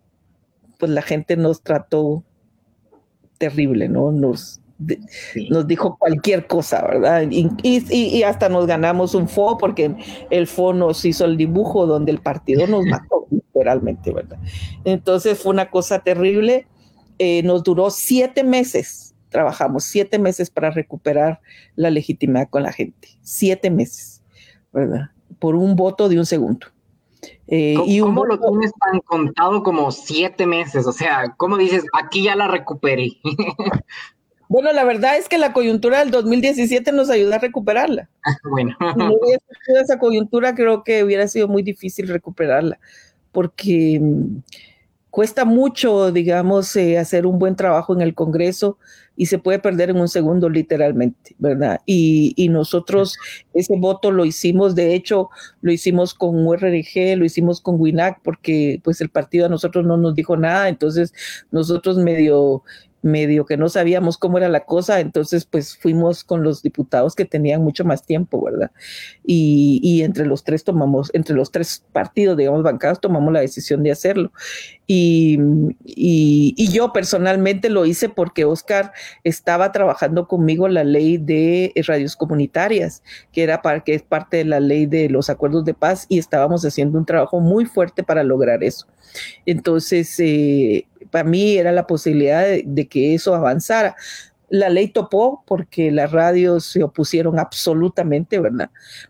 pues 0.80 0.92
la 0.92 1.04
gente 1.04 1.38
nos 1.38 1.62
trató 1.62 2.24
terrible, 3.38 3.88
¿no? 3.88 4.12
Nos, 4.12 4.61
nos 5.50 5.68
dijo 5.68 5.98
cualquier 5.98 6.48
cosa, 6.48 6.82
¿verdad? 6.84 7.28
Y, 7.30 8.24
hasta 8.24 8.50
nos 8.50 8.68
ganamos 8.68 9.16
un 9.16 9.28
FO 9.28 9.58
porque 9.58 9.96
el 10.30 10.48
FO 10.48 10.74
nos 10.74 11.04
hizo 11.06 11.26
el 11.26 11.38
dibujo 11.38 11.86
donde 11.86 12.12
el 12.12 12.20
partido 12.20 12.68
nos 12.68 12.86
mató, 12.88 13.28
literalmente, 13.30 14.12
¿verdad? 14.12 14.40
Entonces 14.84 15.40
fue 15.40 15.52
una 15.52 15.70
cosa 15.70 16.00
terrible. 16.00 16.68
Eh, 17.20 17.44
nos 17.44 17.64
duró 17.64 17.92
siete 17.92 18.44
meses, 18.44 19.14
trabajamos 19.30 19.84
siete 19.84 20.18
meses 20.18 20.50
para 20.50 20.72
recuperar 20.72 21.40
la 21.76 21.92
legitimidad 21.92 22.50
con 22.50 22.64
la 22.64 22.72
gente, 22.72 23.10
siete 23.22 23.70
meses, 23.70 24.24
¿verdad? 24.74 25.12
Por 25.38 25.56
un 25.56 25.76
voto 25.76 26.10
de 26.10 26.18
un 26.18 26.26
segundo. 26.26 26.68
Eh, 27.48 27.76
¿Cómo, 27.78 27.92
y 27.92 28.00
¿Cómo 28.00 28.26
lo 28.26 28.40
tienes 28.40 28.72
tan 28.80 29.00
contado 29.02 29.62
como 29.62 29.92
siete 29.92 30.48
meses? 30.48 30.88
O 30.88 30.92
sea, 30.92 31.36
¿cómo 31.38 31.58
dices, 31.58 31.84
aquí 31.94 32.24
ya 32.24 32.36
la 32.36 32.48
recuperé? 32.48 33.12
Bueno, 34.52 34.74
la 34.74 34.84
verdad 34.84 35.16
es 35.18 35.30
que 35.30 35.38
la 35.38 35.54
coyuntura 35.54 36.00
del 36.00 36.12
2017 36.12 36.92
nos 36.92 37.10
ayuda 37.10 37.38
a 37.38 37.40
recuperarla. 37.40 38.10
bueno. 38.52 38.76
Si 38.78 39.00
no 39.00 39.14
hubiese 39.14 39.46
sido 39.66 39.80
esa 39.80 39.98
coyuntura, 39.98 40.54
creo 40.54 40.84
que 40.84 41.06
hubiera 41.06 41.26
sido 41.30 41.48
muy 41.48 41.64
difícil 41.64 42.10
recuperarla, 42.10 42.78
porque 43.32 43.98
mm, 44.02 44.40
cuesta 45.10 45.46
mucho, 45.46 46.12
digamos, 46.12 46.76
eh, 46.76 46.98
hacer 46.98 47.26
un 47.26 47.40
buen 47.40 47.56
trabajo 47.56 47.94
en 47.94 48.02
el 48.02 48.14
Congreso 48.14 48.78
y 49.16 49.28
se 49.28 49.40
puede 49.40 49.60
perder 49.60 49.92
en 49.92 50.02
un 50.02 50.10
segundo 50.10 50.50
literalmente, 50.50 51.34
¿verdad? 51.38 51.80
Y, 51.86 52.34
y, 52.36 52.50
nosotros 52.50 53.18
ese 53.54 53.78
voto 53.78 54.12
lo 54.12 54.26
hicimos, 54.26 54.76
de 54.76 54.96
hecho, 54.96 55.30
lo 55.62 55.72
hicimos 55.72 56.14
con 56.14 56.46
URG, 56.46 57.16
lo 57.16 57.24
hicimos 57.24 57.62
con 57.62 57.80
WINAC, 57.80 58.22
porque 58.22 58.82
pues 58.84 59.00
el 59.00 59.08
partido 59.08 59.46
a 59.46 59.50
nosotros 59.50 59.86
no 59.86 59.96
nos 59.96 60.14
dijo 60.14 60.36
nada, 60.36 60.68
entonces 60.68 61.14
nosotros 61.52 61.96
medio 61.96 62.64
medio 63.02 63.46
que 63.46 63.58
no 63.58 63.70
sabíamos 63.70 64.18
cómo 64.18 64.38
era 64.38 64.50
la 64.50 64.66
cosa, 64.66 65.00
entonces 65.00 65.46
pues 65.46 65.78
fuimos 65.78 66.24
con 66.24 66.44
los 66.44 66.62
diputados 66.62 67.16
que 67.16 67.26
tenían 67.26 67.64
mucho 67.64 67.84
más 67.84 68.06
tiempo, 68.06 68.44
¿verdad? 68.44 68.72
Y, 69.26 69.80
y 69.84 70.04
entre 70.04 70.26
los 70.26 70.44
tres 70.44 70.64
tomamos, 70.64 71.10
entre 71.14 71.36
los 71.36 71.52
tres 71.52 71.84
partidos, 71.92 72.38
digamos, 72.38 72.64
bancados, 72.64 73.00
tomamos 73.02 73.34
la 73.34 73.42
decisión 73.42 73.84
de 73.84 73.92
hacerlo. 73.92 74.32
Y, 74.94 76.70
yo 76.74 76.92
personalmente 76.92 77.70
lo 77.70 77.86
hice 77.86 78.10
porque 78.10 78.44
Oscar 78.44 78.92
estaba 79.24 79.72
trabajando 79.72 80.28
conmigo 80.28 80.68
la 80.68 80.84
ley 80.84 81.18
de 81.18 81.72
radios 81.88 82.18
comunitarias, 82.18 83.02
que 83.32 83.44
era 83.44 83.62
para 83.62 83.82
que 83.86 83.94
es 83.94 84.04
parte 84.04 84.38
de 84.38 84.46
la 84.46 84.60
ley 84.60 84.86
de 84.88 85.08
los 85.10 85.30
acuerdos 85.30 85.64
de 85.64 85.74
paz 85.74 86.06
y 86.10 86.20
estábamos 86.20 86.66
haciendo 86.66 86.98
un 86.98 87.06
trabajo 87.06 87.40
muy 87.40 87.66
fuerte 87.66 88.04
para 88.04 88.24
lograr 88.24 88.64
eso. 88.66 88.86
Entonces, 89.46 90.14
eh, 90.20 90.86
para 91.10 91.24
mí 91.24 91.56
era 91.56 91.72
la 91.72 91.88
posibilidad 91.88 92.46
de, 92.46 92.88
que 92.88 93.14
eso 93.14 93.34
avanzara. 93.34 93.96
La 94.50 94.70
ley 94.70 94.90
topó 94.90 95.44
porque 95.48 95.92
las 95.92 96.12
radios 96.12 96.66
se 96.66 96.84
opusieron 96.84 97.40
absolutamente, 97.40 98.40
¿verdad? 98.42 98.70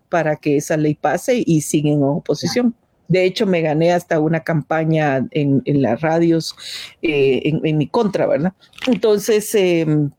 Para 0.10 0.36
que 0.36 0.58
esa 0.58 0.78
ley 0.78 0.94
pase 0.94 1.42
y 1.44 1.62
siguen 1.62 1.94
en 1.94 2.04
oposición. 2.04 2.76
De 3.12 3.26
hecho, 3.26 3.46
me 3.46 3.62
gané 3.62 3.92
hasta 3.92 4.22
una 4.22 4.40
campaña 4.40 5.28
en, 5.32 5.62
las 5.66 6.00
radios 6.00 6.56
eh, 7.02 7.42
en, 7.44 7.78
mi 7.78 7.88
contra, 7.88 8.26
¿verdad? 8.26 8.54
Entonces, 8.88 9.54
em, 9.54 10.12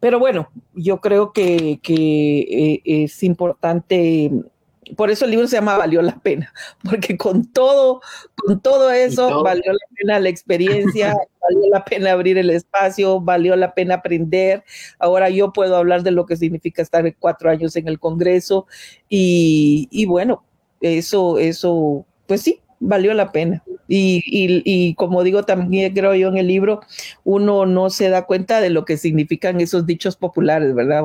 pero 0.00 0.18
bueno, 0.18 0.50
yo 0.74 1.00
creo 1.00 1.32
que, 1.32 1.78
eh, 1.88 2.80
es 2.84 3.22
importante 3.22 4.32
por 4.96 5.10
eso 5.10 5.24
el 5.24 5.32
libro 5.32 5.46
se 5.46 5.56
llama 5.56 5.76
Valió 5.76 6.02
la 6.02 6.18
pena, 6.18 6.52
porque 6.82 7.16
con 7.16 7.44
todo, 7.52 8.00
con 8.34 8.60
todo 8.60 8.90
eso, 8.90 9.42
valió 9.44 9.72
la 9.72 9.96
pena 9.96 10.20
la 10.20 10.28
experiencia, 10.28 11.14
valió 11.42 11.70
la 11.70 11.84
pena 11.84 12.12
abrir 12.12 12.38
el 12.38 12.50
espacio, 12.50 13.20
valió 13.20 13.54
la 13.54 13.74
pena 13.74 13.96
aprender. 13.96 14.64
Ahora 14.98 15.30
yo 15.30 15.52
puedo 15.52 15.76
hablar 15.76 16.02
de 16.02 16.10
lo 16.10 16.26
que 16.26 16.36
significa 16.36 16.82
estar 16.82 17.14
cuatro 17.18 17.50
años 17.50 17.76
en 17.76 17.86
el 17.86 18.00
Congreso 18.00 18.66
y, 19.08 19.88
y 19.90 20.06
bueno, 20.06 20.44
eso, 20.80 21.38
eso, 21.38 22.06
pues 22.26 22.42
sí, 22.42 22.60
valió 22.80 23.14
la 23.14 23.32
pena. 23.32 23.62
Y, 23.86 24.22
y, 24.26 24.62
y, 24.64 24.94
como 24.94 25.22
digo 25.22 25.44
también 25.44 25.94
creo 25.94 26.14
yo 26.14 26.28
en 26.28 26.36
el 26.36 26.46
libro, 26.46 26.80
uno 27.24 27.64
no 27.64 27.88
se 27.90 28.10
da 28.10 28.26
cuenta 28.26 28.60
de 28.60 28.70
lo 28.70 28.84
que 28.84 28.98
significan 28.98 29.60
esos 29.60 29.86
dichos 29.86 30.16
populares, 30.16 30.74
¿verdad? 30.74 31.04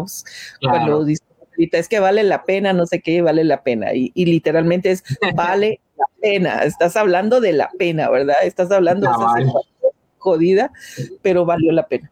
Cuando 0.61 1.05
dice 1.05 1.23
es 1.57 1.87
que 1.87 1.99
vale 1.99 2.23
la 2.23 2.43
pena, 2.45 2.73
no 2.73 2.85
sé 2.85 3.01
qué, 3.01 3.21
vale 3.21 3.43
la 3.43 3.63
pena. 3.63 3.93
Y, 3.93 4.11
literalmente 4.15 4.91
es 4.91 5.03
vale 5.35 5.79
la 5.97 6.05
pena. 6.21 6.63
Estás 6.63 6.95
hablando 6.95 7.41
de 7.41 7.53
la 7.53 7.69
pena, 7.77 8.09
¿verdad? 8.09 8.37
Estás 8.43 8.71
hablando 8.71 9.07
de 9.07 9.13
esa 9.13 9.59
jodida, 10.17 10.71
pero 11.21 11.45
valió 11.45 11.71
la 11.71 11.87
pena. 11.87 12.09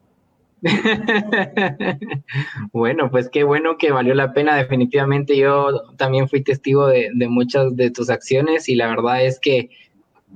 bueno, 2.72 3.10
pues 3.10 3.28
qué 3.30 3.44
bueno 3.44 3.76
que 3.78 3.90
valió 3.90 4.14
la 4.14 4.32
pena. 4.32 4.56
Definitivamente 4.56 5.36
yo 5.36 5.82
también 5.96 6.28
fui 6.28 6.42
testigo 6.42 6.86
de, 6.86 7.10
muchas 7.28 7.74
de 7.76 7.90
tus 7.90 8.10
acciones 8.10 8.68
y 8.68 8.76
la 8.76 8.88
verdad 8.88 9.24
es 9.24 9.40
que 9.40 9.70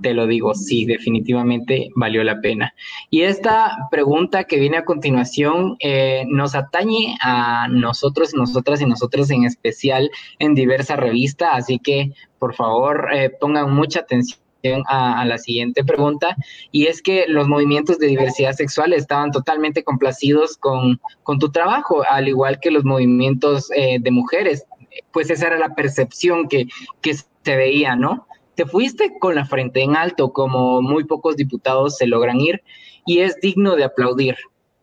te 0.02 0.12
lo 0.12 0.26
digo, 0.26 0.54
sí, 0.54 0.84
definitivamente 0.84 1.88
valió 1.94 2.22
la 2.22 2.42
pena. 2.42 2.74
Y 3.08 3.22
esta 3.22 3.88
pregunta 3.90 4.44
que 4.44 4.58
viene 4.58 4.76
a 4.76 4.84
continuación 4.84 5.76
eh, 5.80 6.24
nos 6.28 6.54
atañe 6.54 7.16
a 7.22 7.68
nosotros, 7.68 8.34
nosotras 8.34 8.82
y 8.82 8.86
nosotros 8.86 9.30
en 9.30 9.44
especial 9.44 10.10
en 10.38 10.54
diversa 10.54 10.96
revista, 10.96 11.54
así 11.54 11.78
que 11.78 12.12
por 12.38 12.54
favor 12.54 13.08
eh, 13.14 13.30
pongan 13.40 13.74
mucha 13.74 14.00
atención. 14.00 14.45
A, 14.88 15.24
la 15.24 15.38
siguiente 15.38 15.84
pregunta, 15.84 16.36
y 16.72 16.86
es 16.86 17.02
que 17.02 17.26
los 17.28 17.48
movimientos 17.48 17.98
de 17.98 18.06
diversidad 18.06 18.52
sexual 18.52 18.92
estaban 18.92 19.30
totalmente 19.30 19.82
complacidos 19.82 20.56
con, 20.56 21.00
con 21.22 21.38
tu 21.38 21.50
trabajo, 21.50 22.02
al 22.08 22.28
igual 22.28 22.58
que 22.60 22.70
los 22.70 22.84
movimientos 22.84 23.70
eh, 23.76 23.98
de 24.00 24.10
mujeres, 24.10 24.64
pues 25.12 25.30
esa 25.30 25.48
era 25.48 25.58
la 25.58 25.74
percepción 25.74 26.48
que, 26.48 26.66
que 27.00 27.14
se 27.14 27.56
veía, 27.56 27.96
¿no? 27.96 28.26
te 28.56 28.64
fuiste 28.64 29.18
con 29.20 29.34
la 29.34 29.44
frente 29.44 29.82
en 29.82 29.96
alto, 29.96 30.32
como 30.32 30.82
muy 30.82 31.04
pocos 31.04 31.36
diputados 31.36 31.96
se 31.98 32.06
logran 32.06 32.40
ir, 32.40 32.62
y 33.04 33.20
es 33.20 33.38
digno 33.40 33.76
de 33.76 33.84
aplaudir. 33.84 34.36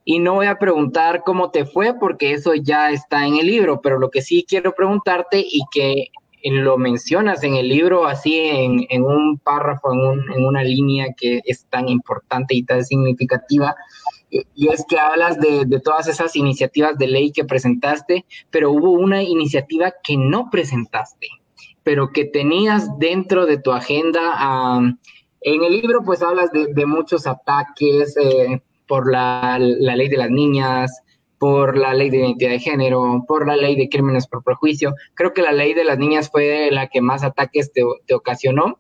Y 0.05 0.19
no 0.19 0.35
voy 0.35 0.45
a 0.45 0.59
preguntar 0.59 1.23
cómo 1.25 1.49
te 1.49 1.65
fue, 1.65 1.97
porque 1.99 2.33
eso 2.33 2.53
ya 2.53 2.91
está 2.91 3.25
en 3.25 3.37
el 3.37 3.47
libro, 3.47 3.81
pero 3.81 3.99
lo 3.99 4.11
que 4.11 4.21
sí 4.21 4.45
quiero 4.47 4.73
preguntarte 4.75 5.39
y 5.39 5.61
que 5.71 6.09
lo 6.43 6.77
mencionas 6.77 7.43
en 7.43 7.55
el 7.55 7.69
libro 7.69 8.05
así 8.05 8.37
en, 8.37 9.03
un 9.03 9.39
párrafo, 9.39 9.93
en, 9.93 10.43
una 10.43 10.63
línea 10.63 11.07
que 11.15 11.41
es 11.45 11.65
tan 11.65 11.87
importante 11.87 12.53
y 12.55 12.63
tan 12.63 12.83
significativa, 12.83 13.75
y 14.29 14.67
es 14.67 14.83
que 14.89 14.99
hablas 14.99 15.39
de, 15.39 15.65
de, 15.65 15.79
todas 15.79 16.07
esas 16.07 16.35
iniciativas 16.35 16.97
de 16.97 17.07
ley 17.07 17.31
que 17.31 17.45
presentaste, 17.45 18.25
pero 18.49 18.71
hubo 18.71 18.91
una 18.91 19.21
iniciativa 19.21 19.93
que 20.03 20.17
no 20.17 20.49
presentaste 20.49 21.27
pero 21.83 22.11
que 22.11 22.25
tenías 22.25 22.97
dentro 22.97 23.45
de 23.45 23.57
tu 23.57 23.71
agenda. 23.71 24.79
en 25.41 25.63
el 25.63 25.81
libro 25.81 26.03
pues 26.03 26.21
hablas 26.21 26.49
de, 26.51 26.85
muchos 26.85 27.27
ataques 27.27 28.15
eh, 28.17 28.61
por 28.87 29.11
la, 29.11 29.59
ley 29.59 30.09
de 30.09 30.17
las 30.17 30.29
niñas, 30.29 30.91
por 31.43 31.77
la 31.77 31.93
ley 31.93 32.09
de 32.09 32.19
identidad 32.19 32.51
de 32.51 32.59
género, 32.59 33.25
por 33.27 33.45
la 33.45 33.57
ley 33.57 33.75
de 33.75 33.89
crímenes 33.89 34.27
por 34.27 34.45
prejuicio. 34.45 34.95
Creo 35.13 35.33
que 35.33 35.41
la 35.41 35.51
ley 35.51 35.73
de 35.73 35.83
las 35.83 35.97
niñas 35.97 36.29
fue 36.31 36.69
la 36.71 36.87
que 36.87 37.01
más 37.01 37.21
ataques 37.21 37.73
te, 37.73 37.83
ocasionó, 38.13 38.79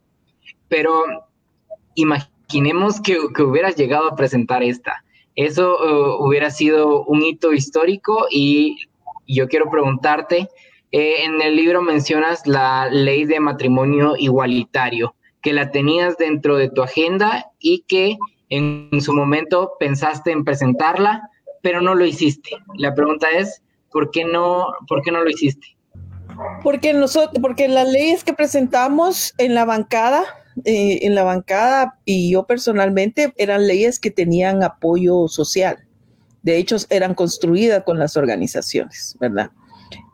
pero 0.69 1.03
imaginemos 1.95 3.01
que, 3.01 3.17
hubieras 3.43 3.75
llegado 3.75 4.07
a 4.07 4.15
presentar 4.15 4.63
esta. 4.63 5.03
Eso 5.35 5.75
uh, 5.75 6.25
hubiera 6.25 6.51
sido 6.51 7.03
un 7.03 7.23
hito 7.23 7.51
histórico 7.51 8.27
y 8.31 8.77
yo 9.27 9.49
quiero 9.49 9.69
preguntarte, 9.69 10.47
eh, 10.93 11.25
en 11.25 11.41
el 11.41 11.57
libro 11.57 11.81
mencionas 11.81 12.47
la 12.47 12.87
ley 12.89 13.25
de 13.25 13.41
matrimonio 13.41 14.15
igualitario, 14.17 15.15
que 15.41 15.51
la 15.51 15.69
tenías 15.69 16.15
dentro 16.15 16.55
de 16.55 16.69
tu 16.69 16.81
agenda 16.81 17.45
y 17.59 17.83
que 17.89 18.17
en 18.47 19.01
su 19.01 19.11
momento 19.11 19.73
pensaste 19.81 20.31
en 20.31 20.45
presentarla, 20.45 21.29
pero 21.63 21.81
no 21.81 21.95
lo 21.95 22.05
hiciste. 22.05 22.51
La 22.75 22.93
pregunta 22.93 23.27
es, 23.35 23.63
¿por 23.89 24.11
qué 24.11 24.25
no, 24.25 24.67
por 24.87 25.01
qué 25.01 25.11
no 25.11 25.23
lo 25.23 25.29
hiciste? 25.29 25.65
Porque 26.61 26.93
nosotros, 26.93 27.41
porque 27.41 27.67
las 27.67 27.89
leyes 27.89 28.23
que 28.23 28.33
presentamos 28.33 29.33
en 29.37 29.55
la 29.55 29.65
bancada, 29.65 30.25
eh, 30.65 30.99
en 31.03 31.15
la 31.15 31.23
bancada 31.23 31.97
y 32.05 32.31
yo 32.31 32.45
personalmente 32.45 33.33
eran 33.37 33.65
leyes 33.65 33.99
que 33.99 34.11
tenían 34.11 34.61
apoyo 34.61 35.27
social. 35.29 35.77
De 36.41 36.57
hecho, 36.57 36.75
eran 36.89 37.15
construidas 37.15 37.83
con 37.83 37.97
las 37.97 38.17
organizaciones, 38.17 39.15
¿verdad? 39.21 39.51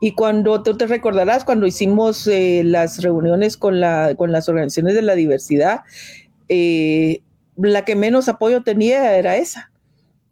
Y 0.00 0.12
cuando 0.12 0.62
tú 0.62 0.76
te 0.76 0.86
recordarás, 0.86 1.44
cuando 1.44 1.66
hicimos 1.66 2.28
eh, 2.28 2.62
las 2.64 3.02
reuniones 3.02 3.56
con, 3.56 3.80
la, 3.80 4.14
con 4.16 4.30
las 4.30 4.48
organizaciones 4.48 4.94
de 4.94 5.02
la 5.02 5.16
diversidad, 5.16 5.80
eh, 6.48 7.22
la 7.56 7.84
que 7.84 7.96
menos 7.96 8.28
apoyo 8.28 8.62
tenía 8.62 9.16
era 9.16 9.36
esa, 9.36 9.72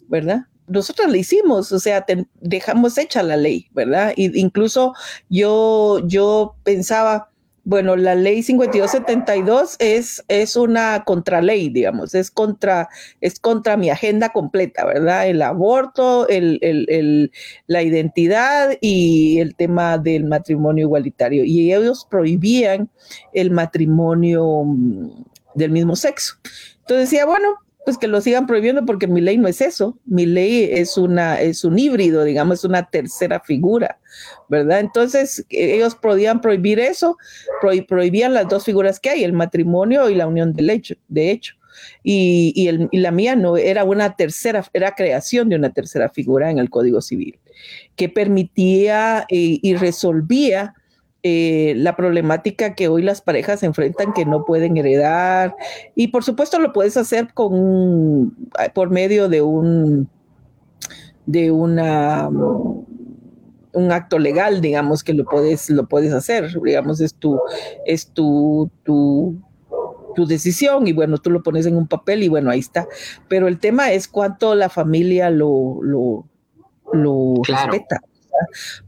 ¿verdad? 0.07 0.48
Nosotros 0.69 1.11
la 1.11 1.17
hicimos, 1.17 1.73
o 1.73 1.79
sea, 1.79 2.05
dejamos 2.41 2.99
hecha 2.99 3.23
la 3.23 3.37
ley, 3.37 3.69
¿verdad? 3.73 4.13
Y 4.17 4.39
incluso 4.39 4.95
yo, 5.29 6.01
yo 6.07 6.57
pensaba, 6.63 7.31
bueno, 7.69 7.97
la 7.97 8.15
ley 8.15 8.43
5272 8.43 9.77
es, 9.79 10.25
es 10.29 10.57
una 10.57 11.05
contraley, 11.05 11.69
digamos, 11.69 12.15
es 12.15 12.31
contra, 12.31 12.89
es 13.21 13.39
contra 13.41 13.77
mi 13.77 13.91
agenda 13.91 14.31
completa, 14.31 14.87
¿verdad? 14.87 15.29
El 15.29 15.43
aborto, 15.43 16.27
el, 16.29 16.59
el, 16.63 17.31
la 17.67 17.83
identidad 17.83 18.71
y 18.81 19.39
el 19.41 19.55
tema 19.55 19.99
del 19.99 20.25
matrimonio 20.25 20.87
igualitario. 20.87 21.45
Y 21.45 21.75
ellos 21.75 22.07
prohibían 22.09 22.89
el 23.35 23.51
matrimonio 23.51 24.65
mm, 24.65 25.25
del 25.55 25.71
mismo 25.71 25.95
sexo. 25.95 26.37
Entonces 26.81 27.11
decía, 27.11 27.27
bueno, 27.27 27.59
pues 27.89 27.97
que 27.97 28.07
lo 28.07 28.21
sigan 28.21 28.47
prohibiendo 28.47 28.85
porque 28.85 29.07
mi 29.07 29.23
ley 29.23 29.39
no 29.39 29.49
es 29.49 29.63
eso. 29.63 29.99
Mi 30.05 30.27
ley 30.27 30.69
es, 30.71 30.99
una, 30.99 31.41
es 31.41 31.65
un 31.65 31.79
híbrido, 31.79 32.23
digamos, 32.23 32.59
es 32.59 32.65
una 32.65 32.91
tercera 32.91 33.41
figura, 33.41 33.99
¿verdad? 34.51 34.81
Entonces, 34.81 35.47
ellos 35.49 35.95
podían 35.95 36.43
prohibir 36.43 36.81
eso, 36.81 37.17
prohibían 37.89 38.35
las 38.35 38.47
dos 38.47 38.67
figuras 38.67 39.01
que 39.01 39.09
hay, 39.09 39.25
el 39.25 39.33
matrimonio 39.33 40.11
y 40.11 40.17
la 40.17 40.27
unión 40.27 40.53
de 40.53 40.71
hecho. 40.71 40.97
De 41.09 41.31
hecho. 41.31 41.55
Y, 42.03 42.71
la 42.93 43.11
mía 43.11 43.37
no 43.37 43.57
era 43.57 43.85
una 43.85 44.17
tercera, 44.17 44.63
era 44.75 44.95
creación 44.95 45.49
de 45.49 45.57
una 45.57 45.73
tercera 45.73 46.11
figura 46.11 46.51
en 46.51 46.59
el 46.59 46.69
Código 46.69 47.01
Civil, 47.01 47.39
que 47.97 48.11
permitía 48.11 49.25
eh, 49.31 49.61
y 49.63 49.77
resolvía 49.77 50.75
eh, 51.23 51.75
la 51.77 51.97
problemática 51.97 52.75
que 52.75 52.89
hoy 52.89 53.03
las 53.03 53.21
parejas 53.23 53.63
enfrentan 53.63 54.13
que 54.13 54.25
no 54.25 54.45
pueden 54.45 54.77
heredar 54.77 55.57
y 55.95 56.09
por 56.09 56.23
supuesto 56.23 56.61
lo 56.61 56.73
puedes 56.73 56.97
hacer 56.97 57.35
con 57.35 58.37
por 58.75 58.91
medio 58.91 59.29
de 59.29 59.43
un 59.43 60.09
de 61.27 61.51
una 61.51 62.29
un 62.29 63.93
acto 63.93 64.19
legal 64.19 64.61
digamos 64.61 65.03
que 65.03 65.13
lo 65.13 65.25
puedes 65.25 65.69
lo 65.71 65.89
puedes 65.89 66.13
hacer 66.13 66.51
digamos 66.63 67.01
es 67.01 67.15
tu 67.15 67.41
es 67.85 68.07
tu, 68.09 68.71
tu 68.85 69.37
tu 70.19 70.27
decisión 70.27 70.89
y 70.89 70.93
bueno, 70.93 71.19
tú 71.19 71.31
lo 71.31 71.45
pones 71.45 71.65
en 71.67 71.77
un 71.77 71.87
papel 71.87 72.25
y 72.25 72.29
bueno, 72.29 72.51
ahí 72.51 72.59
está. 72.59 72.89
Pero 73.29 73.47
el 73.47 73.61
tema 73.61 73.93
es 73.93 74.09
cuánto 74.09 74.57
la 74.57 74.69
familia 74.69 75.31
lo, 75.31 75.79
lo, 75.81 76.27
lo 76.93 77.35
respeta. 77.47 78.01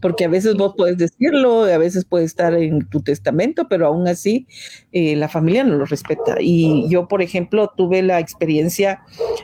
Porque 0.01 0.25
a 0.25 0.29
veces 0.29 0.57
vos 0.57 0.75
puedes 0.77 0.97
decirlo, 0.99 1.65
a 1.65 1.79
veces 1.79 2.05
puede 2.05 2.25
estar 2.25 2.55
en 2.55 2.89
tu 2.89 3.01
testamento, 3.01 3.69
pero 3.69 3.87
aún 3.87 4.09
así 4.09 4.47
eh, 4.93 5.17
la 5.17 5.29
familia 5.29 5.65
no 5.65 5.77
lo 5.77 5.87
respeta. 5.87 6.37
Y 6.41 6.89
yo, 6.89 7.09
por 7.09 7.23
ejemplo, 7.23 7.73
tuve 7.77 8.03
la 8.03 8.19
experiencia 8.19 9.01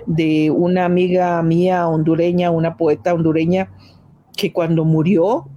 de 0.06 0.50
una 0.50 0.84
amiga 0.84 1.42
mía 1.42 1.86
hondureña, 1.88 2.50
una 2.50 2.76
poeta 2.76 3.14
hondureña, 3.14 3.70
que 4.36 4.52
cuando 4.52 4.84
murió, 4.84 5.48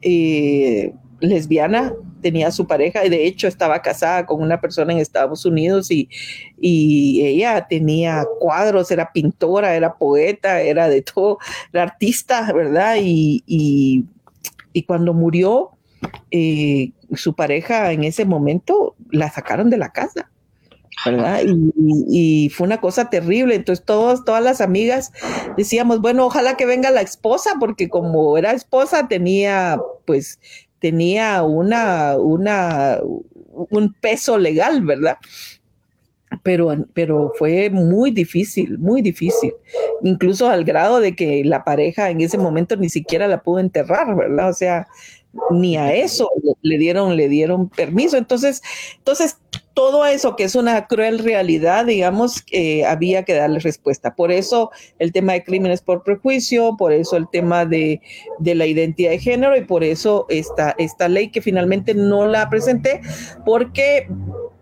eh, 0.00 0.94
lesbiana, 1.20 1.92
tenía 2.22 2.50
su 2.50 2.66
pareja 2.66 3.04
y 3.04 3.10
de 3.10 3.26
hecho 3.26 3.48
estaba 3.48 3.82
casada 3.82 4.24
con 4.24 4.40
una 4.40 4.60
persona 4.60 4.92
en 4.92 4.98
Estados 4.98 5.44
Unidos 5.44 5.90
y, 5.90 6.08
y 6.60 7.24
ella 7.26 7.66
tenía 7.68 8.24
cuadros, 8.38 8.90
era 8.90 9.12
pintora, 9.12 9.74
era 9.74 9.94
poeta, 9.94 10.62
era 10.62 10.88
de 10.88 11.02
todo, 11.02 11.38
era 11.72 11.82
artista, 11.82 12.50
¿verdad? 12.52 12.96
Y, 13.00 13.42
y, 13.46 14.82
cuando 14.84 15.12
murió, 15.12 15.70
eh, 16.30 16.92
su 17.14 17.34
pareja 17.34 17.92
en 17.92 18.04
ese 18.04 18.24
momento 18.24 18.96
la 19.10 19.30
sacaron 19.30 19.70
de 19.70 19.76
la 19.76 19.92
casa. 19.92 20.30
¿verdad? 21.04 21.42
Y, 21.44 22.50
fue 22.50 22.66
una 22.66 22.80
cosa 22.80 23.10
terrible. 23.10 23.54
Entonces, 23.54 23.84
todos, 23.84 24.24
todas 24.24 24.42
las 24.42 24.60
amigas 24.60 25.12
decíamos, 25.56 26.00
bueno, 26.00 26.26
ojalá 26.26 26.56
que 26.56 26.66
venga 26.66 26.90
la 26.90 27.00
esposa, 27.00 27.54
porque 27.58 27.88
como 27.88 28.36
era 28.38 28.52
esposa, 28.52 29.08
tenía 29.08 29.80
pues 30.04 30.38
tenía 30.82 31.44
una, 31.44 32.18
una, 32.18 32.98
un 33.00 33.94
peso 34.00 34.36
legal, 34.36 34.82
¿verdad? 34.82 35.16
Pero, 36.42 36.74
pero 36.92 37.32
fue 37.38 37.70
muy 37.70 38.10
difícil, 38.10 38.78
muy 38.78 39.00
difícil, 39.00 39.52
incluso 40.02 40.48
al 40.48 40.64
grado 40.64 40.98
de 40.98 41.14
que 41.14 41.44
la 41.44 41.62
pareja 41.62 42.10
en 42.10 42.20
ese 42.20 42.36
momento 42.36 42.76
ni 42.76 42.88
siquiera 42.88 43.28
la 43.28 43.42
pudo 43.42 43.60
enterrar, 43.60 44.16
¿verdad? 44.16 44.50
O 44.50 44.54
sea, 44.54 44.88
ni 45.50 45.76
a 45.76 45.94
eso 45.94 46.30
le 46.62 46.78
dieron, 46.78 47.16
le 47.16 47.28
dieron 47.28 47.68
permiso. 47.68 48.16
Entonces, 48.16 48.62
entonces 48.98 49.36
todo 49.74 50.04
eso 50.04 50.36
que 50.36 50.44
es 50.44 50.54
una 50.54 50.86
cruel 50.86 51.18
realidad, 51.18 51.86
digamos, 51.86 52.44
eh, 52.52 52.84
había 52.84 53.24
que 53.24 53.34
darle 53.34 53.58
respuesta. 53.58 54.14
Por 54.14 54.30
eso 54.30 54.70
el 54.98 55.12
tema 55.12 55.32
de 55.32 55.44
crímenes 55.44 55.80
por 55.80 56.02
prejuicio, 56.02 56.76
por 56.76 56.92
eso 56.92 57.16
el 57.16 57.28
tema 57.30 57.64
de, 57.64 58.00
la 58.40 58.66
identidad 58.66 59.10
de 59.10 59.18
género 59.18 59.56
y 59.56 59.64
por 59.64 59.84
eso 59.84 60.26
esta, 60.28 60.74
esta 60.78 61.08
ley 61.08 61.30
que 61.30 61.40
finalmente 61.40 61.94
no 61.94 62.26
la 62.26 62.48
presenté, 62.50 63.00
porque, 63.44 64.08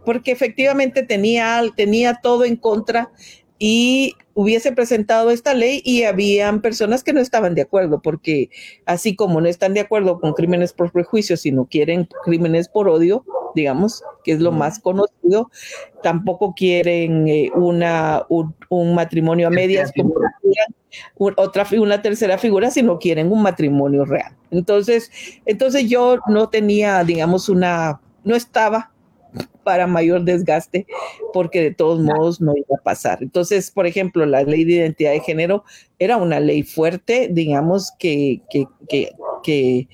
porque 0.04 0.30
efectivamente 0.30 1.02
tenía, 1.02 1.62
tenía 1.76 2.20
todo 2.22 2.44
en 2.44 2.56
contra 2.56 3.10
y 3.62 4.16
hubiese 4.32 4.72
presentado 4.72 5.30
esta 5.30 5.52
ley 5.52 5.82
y 5.84 6.04
habían 6.04 6.62
personas 6.62 7.04
que 7.04 7.12
no 7.12 7.20
estaban 7.20 7.54
de 7.54 7.60
acuerdo, 7.60 8.00
porque 8.00 8.48
así 8.86 9.14
como 9.14 9.42
no 9.42 9.48
están 9.48 9.74
de 9.74 9.80
acuerdo 9.80 10.18
con 10.18 10.32
crímenes 10.32 10.72
por 10.72 10.90
prejuicio, 10.90 11.36
sino 11.36 11.66
quieren 11.66 12.08
crímenes 12.24 12.70
por 12.70 12.88
odio, 12.88 13.22
digamos, 13.54 14.02
que 14.24 14.32
es 14.32 14.40
lo 14.40 14.50
más 14.50 14.78
conocido, 14.78 15.50
tampoco 16.02 16.54
quieren 16.54 17.28
eh, 17.28 17.50
una, 17.54 18.24
un, 18.30 18.94
matrimonio 18.94 19.48
a 19.48 19.50
medias, 19.50 19.92
como 19.94 20.14
otra 21.36 21.66
una 21.78 22.00
tercera 22.00 22.38
figura, 22.38 22.70
sino 22.70 22.98
quieren 22.98 23.30
un 23.30 23.42
matrimonio 23.42 24.06
real. 24.06 24.34
Entonces, 24.50 25.10
entonces 25.44 25.86
yo 25.90 26.18
no 26.28 26.48
tenía, 26.48 27.04
digamos, 27.04 27.50
una, 27.50 28.00
no 28.24 28.34
estaba 28.34 28.90
para 29.64 29.86
mayor 29.86 30.24
desgaste, 30.24 30.86
porque 31.32 31.62
de 31.62 31.74
todos 31.74 32.00
modos 32.00 32.40
no 32.40 32.54
iba 32.56 32.76
a 32.78 32.82
pasar. 32.82 33.22
Entonces, 33.22 33.70
por 33.70 33.86
ejemplo, 33.86 34.26
la 34.26 34.42
ley 34.42 34.64
de 34.64 34.74
identidad 34.74 35.12
de 35.12 35.20
género 35.20 35.64
era 35.98 36.16
una 36.16 36.40
ley 36.40 36.62
fuerte, 36.62 37.28
digamos, 37.30 37.92
que, 37.98 38.42
que, 38.50 38.66
que, 38.88 39.10
que 39.42 39.88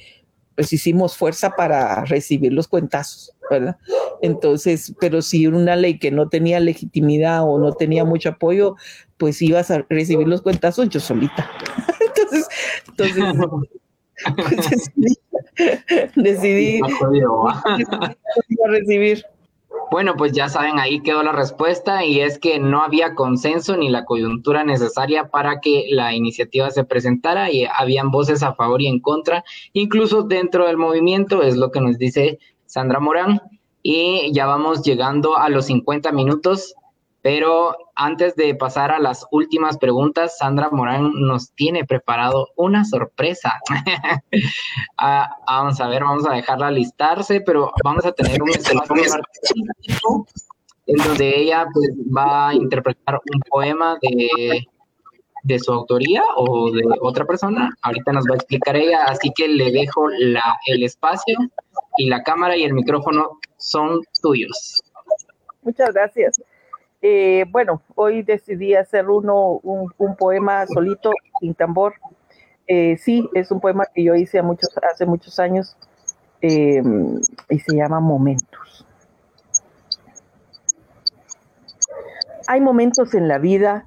pues 0.56 0.72
hicimos 0.72 1.16
fuerza 1.16 1.50
para 1.50 2.04
recibir 2.06 2.52
los 2.52 2.66
cuentazos, 2.66 3.32
¿verdad? 3.50 3.76
Entonces, 4.22 4.94
pero 4.98 5.20
si 5.20 5.46
una 5.46 5.76
ley 5.76 5.98
que 5.98 6.10
no 6.10 6.28
tenía 6.28 6.58
legitimidad 6.60 7.42
o 7.44 7.58
no 7.58 7.72
tenía 7.72 8.04
mucho 8.04 8.30
apoyo, 8.30 8.74
pues 9.18 9.40
ibas 9.42 9.70
a 9.70 9.84
recibir 9.90 10.26
los 10.26 10.40
cuentazos 10.40 10.88
yo 10.88 10.98
solita. 10.98 11.50
entonces, 12.06 12.48
entonces 12.88 13.24
pues 14.96 15.20
decidí, 16.16 16.80
recibir. 18.66 19.24
Bueno, 19.90 20.14
pues 20.16 20.32
ya 20.32 20.48
saben, 20.48 20.78
ahí 20.78 21.00
quedó 21.00 21.22
la 21.22 21.32
respuesta 21.32 22.04
y 22.04 22.20
es 22.20 22.38
que 22.38 22.58
no 22.58 22.82
había 22.82 23.14
consenso 23.14 23.76
ni 23.76 23.88
la 23.88 24.04
coyuntura 24.04 24.64
necesaria 24.64 25.28
para 25.28 25.60
que 25.60 25.86
la 25.90 26.14
iniciativa 26.14 26.70
se 26.70 26.84
presentara 26.84 27.52
y 27.52 27.66
habían 27.66 28.10
voces 28.10 28.42
a 28.42 28.54
favor 28.54 28.82
y 28.82 28.88
en 28.88 29.00
contra, 29.00 29.44
incluso 29.72 30.22
dentro 30.22 30.66
del 30.66 30.76
movimiento, 30.76 31.42
es 31.42 31.56
lo 31.56 31.70
que 31.70 31.80
nos 31.80 31.98
dice 31.98 32.38
Sandra 32.66 32.98
Morán. 32.98 33.40
Y 33.82 34.32
ya 34.32 34.46
vamos 34.46 34.82
llegando 34.82 35.38
a 35.38 35.48
los 35.48 35.66
50 35.66 36.10
minutos 36.10 36.74
pero 37.26 37.76
antes 37.96 38.36
de 38.36 38.54
pasar 38.54 38.92
a 38.92 39.00
las 39.00 39.26
últimas 39.32 39.78
preguntas, 39.78 40.38
Sandra 40.38 40.70
Morán 40.70 41.10
nos 41.12 41.50
tiene 41.54 41.84
preparado 41.84 42.50
una 42.54 42.84
sorpresa. 42.84 43.54
Ah, 44.98 45.28
vamos 45.46 45.80
a 45.80 45.88
ver, 45.88 46.04
vamos 46.04 46.26
a 46.26 46.34
dejarla 46.34 46.70
listarse, 46.70 47.40
pero 47.40 47.72
vamos 47.82 48.06
a 48.06 48.12
tener 48.12 48.40
un 48.40 48.48
espacio 48.54 49.20
en 50.86 50.96
donde 50.96 51.40
ella 51.40 51.66
pues, 51.72 51.90
va 52.16 52.50
a 52.50 52.54
interpretar 52.54 53.20
un 53.34 53.40
poema 53.40 53.98
de, 54.00 54.64
de 55.42 55.58
su 55.58 55.72
autoría 55.72 56.22
o 56.36 56.70
de 56.70 56.82
otra 57.00 57.24
persona. 57.24 57.70
Ahorita 57.82 58.12
nos 58.12 58.24
va 58.24 58.34
a 58.34 58.36
explicar 58.36 58.76
ella, 58.76 59.04
así 59.04 59.32
que 59.34 59.48
le 59.48 59.72
dejo 59.72 60.08
la, 60.10 60.56
el 60.66 60.84
espacio 60.84 61.36
y 61.96 62.08
la 62.08 62.22
cámara 62.22 62.56
y 62.56 62.62
el 62.62 62.72
micrófono 62.72 63.40
son 63.56 64.00
tuyos. 64.22 64.80
Muchas 65.62 65.92
gracias. 65.92 66.40
Eh, 67.08 67.44
bueno, 67.52 67.82
hoy 67.94 68.24
decidí 68.24 68.74
hacer 68.74 69.08
uno, 69.08 69.60
un, 69.62 70.16
poema 70.16 70.66
solito, 70.66 71.12
sin 71.38 71.54
tambor. 71.54 71.94
Eh, 72.66 72.96
sí, 72.96 73.30
es 73.32 73.52
un 73.52 73.60
poema 73.60 73.84
que 73.94 74.02
yo 74.02 74.16
hice 74.16 74.42
hace 74.92 75.06
muchos 75.06 75.38
años 75.38 75.76
em, 76.40 77.20
y 77.48 77.60
se 77.60 77.76
llama 77.76 78.00
Momentos. 78.00 78.84
Hay 82.48 82.60
momentos 82.60 83.14
en 83.14 83.28
la 83.28 83.38
vida 83.38 83.86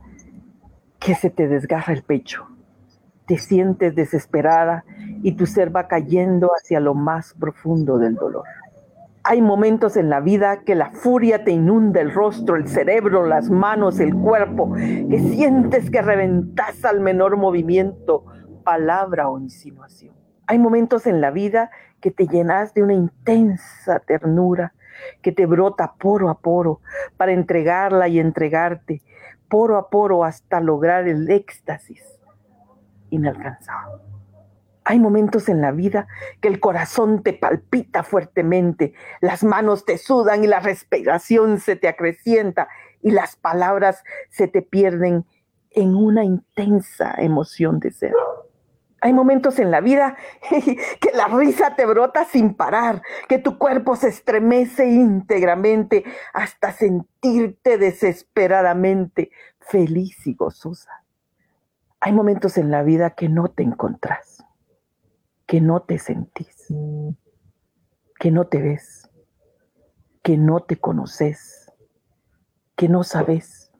que 0.97 1.13
se 1.13 1.29
te 1.29 1.49
desgarra 1.49 1.91
el 1.91 2.03
pecho, 2.03 2.47
te 3.27 3.37
sientes 3.37 3.95
desesperada 3.95 4.85
y 5.23 5.33
tu 5.33 5.45
ser 5.45 5.75
va 5.75 5.89
cayendo 5.89 6.51
hacia 6.51 6.79
lo 6.79 6.93
más 6.93 7.33
profundo 7.37 7.97
del 7.97 8.15
dolor. 8.15 8.45
Hay 9.31 9.43
momentos 9.43 9.95
en 9.95 10.09
la 10.09 10.21
vida 10.21 10.61
que 10.61 10.73
la 10.73 10.89
furia 10.89 11.43
te 11.43 11.51
inunda 11.51 12.01
el 12.01 12.11
rostro, 12.11 12.55
el 12.55 12.67
cerebro, 12.67 13.27
las 13.27 13.51
manos, 13.51 13.99
el 13.99 14.15
cuerpo, 14.15 14.73
que 14.73 15.19
sientes 15.19 15.91
que 15.91 16.01
reventas 16.01 16.83
al 16.83 16.99
menor 16.99 17.37
movimiento, 17.37 18.25
palabra 18.63 19.29
o 19.29 19.37
insinuación. 19.37 20.15
Hay 20.47 20.57
momentos 20.57 21.05
en 21.05 21.21
la 21.21 21.29
vida 21.29 21.69
que 22.01 22.09
te 22.09 22.25
llenas 22.25 22.73
de 22.73 22.81
una 22.81 22.95
intensa 22.95 23.99
ternura 23.99 24.73
que 25.21 25.31
te 25.31 25.45
brota 25.45 25.93
poro 25.99 26.31
a 26.31 26.39
poro 26.39 26.81
para 27.15 27.31
entregarla 27.31 28.07
y 28.07 28.17
entregarte 28.17 29.03
poro 29.47 29.77
a 29.77 29.91
poro 29.91 30.23
hasta 30.23 30.59
lograr 30.59 31.07
el 31.07 31.29
éxtasis 31.29 32.19
inalcanzable. 33.11 34.08
Hay 34.89 34.99
momentos 34.99 35.49
en 35.49 35.61
la 35.61 35.71
vida 35.71 36.07
que 36.41 36.47
el 36.47 36.59
corazón 36.59 37.21
te 37.21 37.33
palpita 37.33 38.01
fuertemente, 38.01 38.95
las 39.21 39.43
manos 39.43 39.85
te 39.85 39.99
sudan 39.99 40.43
y 40.43 40.47
la 40.47 40.61
respiración 40.61 41.59
se 41.59 41.75
te 41.75 41.87
acrecienta 41.87 42.67
y 43.03 43.11
las 43.11 43.35
palabras 43.35 44.03
se 44.31 44.47
te 44.47 44.63
pierden 44.63 45.27
en 45.69 45.95
una 45.95 46.23
intensa 46.23 47.13
emoción 47.19 47.79
de 47.79 47.91
ser. 47.91 48.13
Hay 49.01 49.13
momentos 49.13 49.59
en 49.59 49.69
la 49.69 49.79
vida 49.79 50.17
que 50.49 51.11
la 51.13 51.27
risa 51.27 51.75
te 51.75 51.85
brota 51.85 52.25
sin 52.25 52.55
parar, 52.55 53.03
que 53.27 53.37
tu 53.37 53.59
cuerpo 53.59 53.95
se 53.95 54.07
estremece 54.07 54.87
íntegramente 54.87 56.03
hasta 56.33 56.71
sentirte 56.71 57.77
desesperadamente 57.77 59.29
feliz 59.59 60.25
y 60.25 60.33
gozosa. 60.33 61.03
Hay 61.99 62.11
momentos 62.11 62.57
en 62.57 62.71
la 62.71 62.81
vida 62.81 63.11
que 63.11 63.29
no 63.29 63.49
te 63.49 63.61
encontrás, 63.61 64.38
que 65.49 65.61
no 65.61 65.81
te 65.81 65.97
sentís, 65.97 66.67
que 68.19 68.29
no 68.29 68.45
te 68.45 68.61
ves, 68.61 69.09
que 70.21 70.37
no 70.37 70.59
te 70.59 70.77
conoces, 70.77 71.73
que 72.75 72.87
no 72.87 73.03
sabes, 73.03 73.71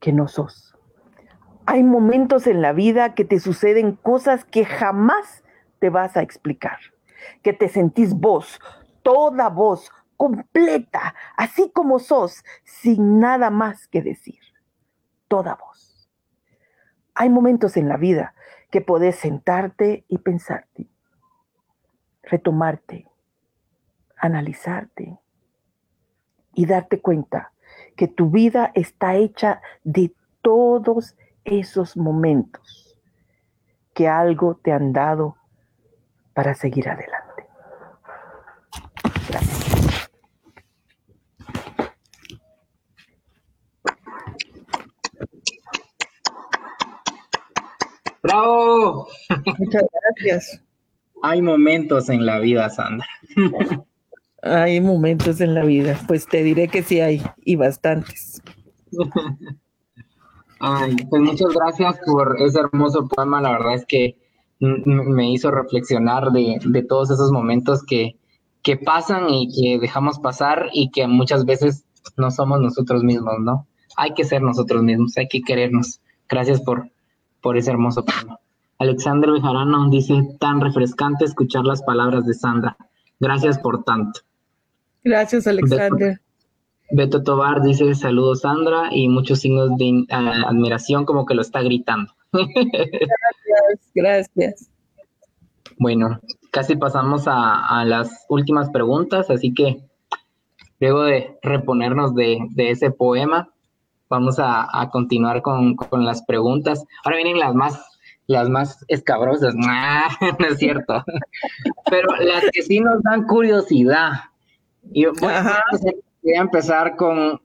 que 0.00 0.12
no 0.12 0.26
sos. 0.26 0.76
Hay 1.64 1.84
momentos 1.84 2.48
en 2.48 2.60
la 2.60 2.72
vida 2.72 3.14
que 3.14 3.24
te 3.24 3.38
suceden 3.38 3.94
cosas 3.94 4.44
que 4.44 4.64
jamás 4.64 5.44
te 5.78 5.90
vas 5.90 6.16
a 6.16 6.22
explicar, 6.22 6.78
que 7.44 7.52
te 7.52 7.68
sentís 7.68 8.12
vos, 8.12 8.58
toda 9.04 9.48
vos, 9.48 9.92
completa, 10.16 11.14
así 11.36 11.70
como 11.70 12.00
sos, 12.00 12.42
sin 12.64 13.20
nada 13.20 13.50
más 13.50 13.86
que 13.86 14.02
decir, 14.02 14.40
toda 15.28 15.54
vos. 15.54 16.10
Hay 17.14 17.30
momentos 17.30 17.76
en 17.76 17.88
la 17.88 17.96
vida 17.96 18.34
que 18.70 18.80
podés 18.80 19.16
sentarte 19.16 20.04
y 20.08 20.18
pensarte, 20.18 20.86
retomarte, 22.22 23.08
analizarte 24.16 25.18
y 26.54 26.66
darte 26.66 27.00
cuenta 27.00 27.52
que 27.96 28.08
tu 28.08 28.30
vida 28.30 28.70
está 28.74 29.14
hecha 29.16 29.60
de 29.82 30.14
todos 30.42 31.16
esos 31.44 31.96
momentos 31.96 32.98
que 33.94 34.08
algo 34.08 34.54
te 34.56 34.72
han 34.72 34.92
dado 34.92 35.36
para 36.32 36.54
seguir 36.54 36.88
adelante. 36.88 37.46
Gracias. 39.28 39.70
¡Bravo! 48.22 49.08
Muchas 49.58 49.84
gracias. 49.92 50.62
Hay 51.22 51.42
momentos 51.42 52.08
en 52.08 52.24
la 52.24 52.38
vida, 52.38 52.68
Sandra. 52.70 53.06
Hay 54.42 54.80
momentos 54.80 55.40
en 55.40 55.54
la 55.54 55.64
vida, 55.64 55.98
pues 56.08 56.26
te 56.26 56.42
diré 56.42 56.68
que 56.68 56.82
sí 56.82 57.00
hay, 57.00 57.22
y 57.44 57.56
bastantes. 57.56 58.42
Ay, 60.60 60.96
pues 61.08 61.22
muchas 61.22 61.52
gracias 61.54 61.98
por 62.06 62.36
ese 62.40 62.60
hermoso 62.60 63.06
poema. 63.06 63.42
La 63.42 63.52
verdad 63.52 63.74
es 63.74 63.84
que 63.86 64.16
me 64.60 65.32
hizo 65.32 65.50
reflexionar 65.50 66.32
de, 66.32 66.58
de 66.64 66.82
todos 66.82 67.10
esos 67.10 67.32
momentos 67.32 67.82
que, 67.86 68.16
que 68.62 68.76
pasan 68.76 69.30
y 69.30 69.48
que 69.48 69.78
dejamos 69.78 70.18
pasar 70.18 70.68
y 70.72 70.90
que 70.90 71.06
muchas 71.06 71.44
veces 71.44 71.84
no 72.16 72.30
somos 72.30 72.60
nosotros 72.60 73.02
mismos, 73.02 73.34
¿no? 73.40 73.66
Hay 73.96 74.12
que 74.14 74.24
ser 74.24 74.42
nosotros 74.42 74.82
mismos, 74.82 75.16
hay 75.16 75.28
que 75.28 75.42
querernos. 75.42 76.00
Gracias 76.28 76.60
por, 76.60 76.90
por 77.40 77.56
ese 77.56 77.70
hermoso 77.70 78.04
poema. 78.04 78.38
Alexander 78.78 79.30
Bejarano 79.30 79.90
dice, 79.90 80.14
tan 80.38 80.60
refrescante 80.60 81.24
escuchar 81.24 81.64
las 81.64 81.82
palabras 81.82 82.26
de 82.26 82.34
Sandra. 82.34 82.76
Gracias 83.18 83.58
por 83.58 83.84
tanto. 83.84 84.20
Gracias, 85.04 85.46
Alexander. 85.46 86.20
Beto 86.92 87.22
Tobar 87.22 87.62
dice 87.62 87.94
saludos 87.94 88.40
Sandra 88.40 88.88
y 88.90 89.08
muchos 89.08 89.40
signos 89.40 89.76
de 89.76 90.06
admiración 90.10 91.04
como 91.04 91.24
que 91.24 91.34
lo 91.34 91.42
está 91.42 91.62
gritando. 91.62 92.12
Gracias, 92.32 93.90
gracias. 93.94 94.70
Bueno, 95.78 96.20
casi 96.50 96.76
pasamos 96.76 97.24
a, 97.26 97.84
las 97.86 98.26
últimas 98.28 98.70
preguntas, 98.70 99.30
así 99.30 99.54
que 99.54 99.82
luego 100.78 101.02
de 101.04 101.38
reponernos 101.42 102.14
de, 102.14 102.38
ese 102.56 102.90
poema, 102.90 103.50
vamos 104.10 104.36
a, 104.38 104.90
continuar 104.92 105.40
con, 105.40 105.76
las 105.92 106.22
preguntas. 106.22 106.84
Ahora 107.04 107.16
vienen 107.16 107.38
las 107.38 107.54
más 107.54 107.86
las 108.26 108.48
más 108.48 108.84
escabrosas, 108.86 109.54
no 109.56 110.46
es 110.46 110.58
cierto, 110.58 111.02
pero 111.90 112.14
las 112.20 112.44
que 112.52 112.62
sí 112.62 112.78
nos 112.78 113.02
dan 113.02 113.24
curiosidad. 113.24 114.12
Y 114.92 115.06
voy 115.06 115.32
a 115.32 116.40
empezar 116.40 116.94
con, 116.94 117.40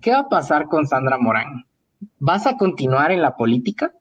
¿qué 0.00 0.12
va 0.12 0.20
a 0.20 0.28
pasar 0.28 0.68
con 0.68 0.86
Sandra 0.86 1.18
Morán? 1.18 1.64
¿Vas 2.20 2.46
a 2.46 2.56
continuar 2.56 3.10
en 3.10 3.22
la 3.22 3.34
política? 3.34 3.92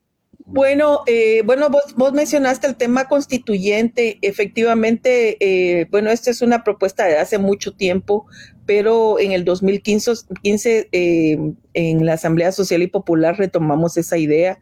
Bueno, 0.45 1.01
eh, 1.07 1.41
bueno, 1.45 1.69
vos, 1.69 2.13
mencionaste 2.13 2.67
el 2.67 2.75
tema 2.75 3.07
constituyente. 3.07 4.19
Efectivamente, 4.21 5.37
eh, 5.39 5.87
bueno, 5.89 6.09
esta 6.09 6.31
es 6.31 6.41
una 6.41 6.63
propuesta 6.63 7.05
de 7.05 7.17
hace 7.17 7.37
mucho 7.37 7.73
tiempo, 7.73 8.27
pero 8.65 9.19
en 9.19 9.31
el 9.31 9.43
2015 9.45 10.89
eh, 10.91 11.37
en 11.73 12.05
la 12.05 12.13
Asamblea 12.13 12.51
Social 12.51 12.81
y 12.81 12.87
Popular 12.87 13.37
retomamos 13.37 13.97
esa 13.97 14.17
idea 14.17 14.59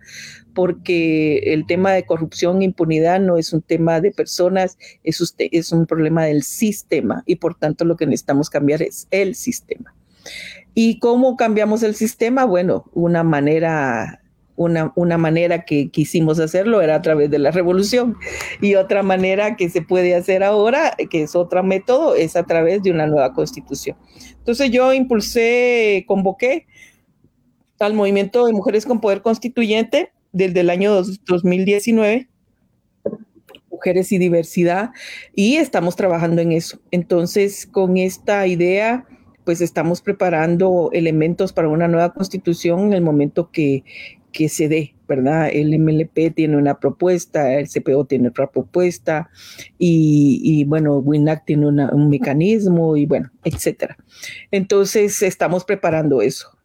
porque 0.54 1.54
el 1.54 1.66
tema 1.66 1.92
de 1.92 2.06
corrupción 2.06 2.62
e 2.62 2.66
impunidad 2.66 3.20
no 3.20 3.38
es 3.38 3.54
un 3.54 3.62
tema 3.62 4.02
de 4.02 4.12
personas, 4.12 4.78
es, 5.04 5.22
usted, 5.22 5.48
es 5.52 5.72
un 5.72 5.86
problema 5.86 6.26
del 6.26 6.44
sistema 6.44 7.24
y 7.26 7.36
por 7.36 7.56
tanto 7.56 7.86
lo 7.86 7.96
que 7.96 8.06
necesitamos 8.06 8.50
cambiar 8.50 8.82
es 8.82 9.08
el 9.12 9.36
sistema. 9.36 9.94
¿Y 10.74 11.00
cómo 11.00 11.36
cambiamos 11.36 11.84
el 11.84 11.96
sistema? 11.96 12.46
Bueno, 12.46 12.86
una 12.94 13.24
manera 13.24 14.22
una, 14.56 14.92
una, 14.96 15.18
manera 15.18 15.66
que 15.66 15.90
quisimos 15.90 16.40
hacerlo 16.40 16.82
era 16.82 16.96
a 16.96 17.02
través 17.02 17.30
de 17.32 17.40
la 17.40 17.52
revolución 17.52 18.18
y 18.62 18.76
otra 18.76 19.04
manera 19.04 19.56
que 19.56 19.70
se 19.70 19.82
puede 19.82 20.16
hacer 20.16 20.44
ahora, 20.44 20.96
que 21.10 21.24
es 21.24 21.36
otro 21.36 21.64
método, 21.64 22.16
es 22.16 22.36
a 22.36 22.44
través 22.44 22.84
de 22.84 22.92
una 22.92 23.08
nueva 23.08 23.34
constitución. 23.34 23.98
Entonces 24.38 24.72
yo 24.72 24.94
impulsé, 24.94 26.06
convoqué 26.08 26.68
al 27.80 27.94
movimiento 27.94 28.46
de 28.46 28.54
mujeres 28.54 28.86
con 28.86 29.02
poder 29.02 29.22
constituyente 29.22 30.12
desde 30.32 30.62
el 30.62 30.70
año 30.70 30.94
2019, 30.94 32.30
mujeres 33.70 34.12
y 34.12 34.18
diversidad, 34.18 34.92
y 35.34 35.56
estamos 35.56 35.96
trabajando 35.96 36.42
en 36.42 36.52
eso. 36.52 36.80
Entonces, 36.92 37.66
con 37.66 37.98
esta 37.98 38.46
idea, 38.48 39.06
pues 39.44 39.62
estamos 39.62 40.02
preparando 40.02 40.90
elementos 40.94 41.54
para 41.54 41.68
una 41.68 41.88
nueva 41.88 42.14
constitución 42.14 42.88
en 42.88 42.94
el 42.94 43.02
momento 43.02 43.50
que, 43.52 43.84
que 44.32 44.50
se 44.50 44.68
dé, 44.68 44.96
¿verdad? 45.08 45.50
El 45.52 45.78
MLP 45.78 46.34
tiene 46.36 46.58
una 46.58 46.80
propuesta, 46.80 47.54
el 47.54 47.68
CPO 47.68 48.06
tiene 48.06 48.30
otra 48.30 48.50
propuesta 48.50 49.30
y, 49.78 50.64
bueno, 50.66 50.98
WINAC 50.98 51.46
tiene 51.46 51.68
un 51.68 52.10
mecanismo 52.10 52.98
y 52.98 53.06
bueno, 53.06 53.30
etcétera. 53.44 53.98
Entonces, 54.52 55.22
estamos 55.22 55.66
preparando 55.66 56.22
eso 56.22 56.58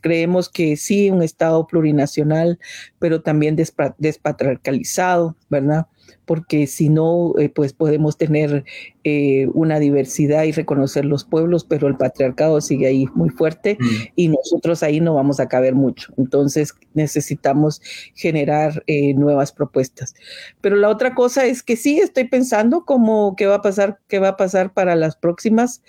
creemos 0.00 0.48
que 0.48 0.76
sí, 0.76 1.10
un 1.10 1.22
Estado 1.22 1.66
plurinacional, 1.66 2.58
pero 2.98 3.22
también 3.22 3.56
despatriarcalizado, 3.56 5.36
¿verdad? 5.48 5.86
Porque 6.24 6.66
si 6.66 6.88
no, 6.88 7.34
eh, 7.38 7.48
pues 7.48 7.72
podemos 7.72 8.16
tener 8.16 8.64
eh, 9.04 9.48
una 9.54 9.78
diversidad 9.78 10.44
y 10.44 10.52
reconocer 10.52 11.04
los 11.04 11.24
pueblos, 11.24 11.64
pero 11.64 11.88
el 11.88 11.96
patriarcado 11.96 12.60
sigue 12.60 12.86
ahí 12.86 13.06
muy 13.14 13.30
fuerte 13.30 13.76
mm. 13.80 13.86
y 14.16 14.28
nosotros 14.28 14.82
ahí 14.82 15.00
no 15.00 15.14
vamos 15.14 15.40
a 15.40 15.48
caber 15.48 15.74
mucho. 15.74 16.12
Entonces 16.16 16.74
necesitamos 16.94 17.82
generar 18.14 18.84
eh, 18.86 19.14
nuevas 19.14 19.52
propuestas. 19.52 20.14
Pero 20.60 20.76
la 20.76 20.88
otra 20.88 21.14
cosa 21.14 21.44
es 21.46 21.62
que 21.62 21.76
sí, 21.76 21.98
estoy 21.98 22.24
pensando 22.24 22.84
cómo 22.84 23.34
qué 23.36 23.46
va 23.46 23.56
a 23.56 23.62
pasar, 23.62 23.98
qué 24.08 24.18
va 24.18 24.28
a 24.28 24.36
pasar 24.36 24.72
para 24.72 24.94
las 24.94 25.16
próximas. 25.16 25.82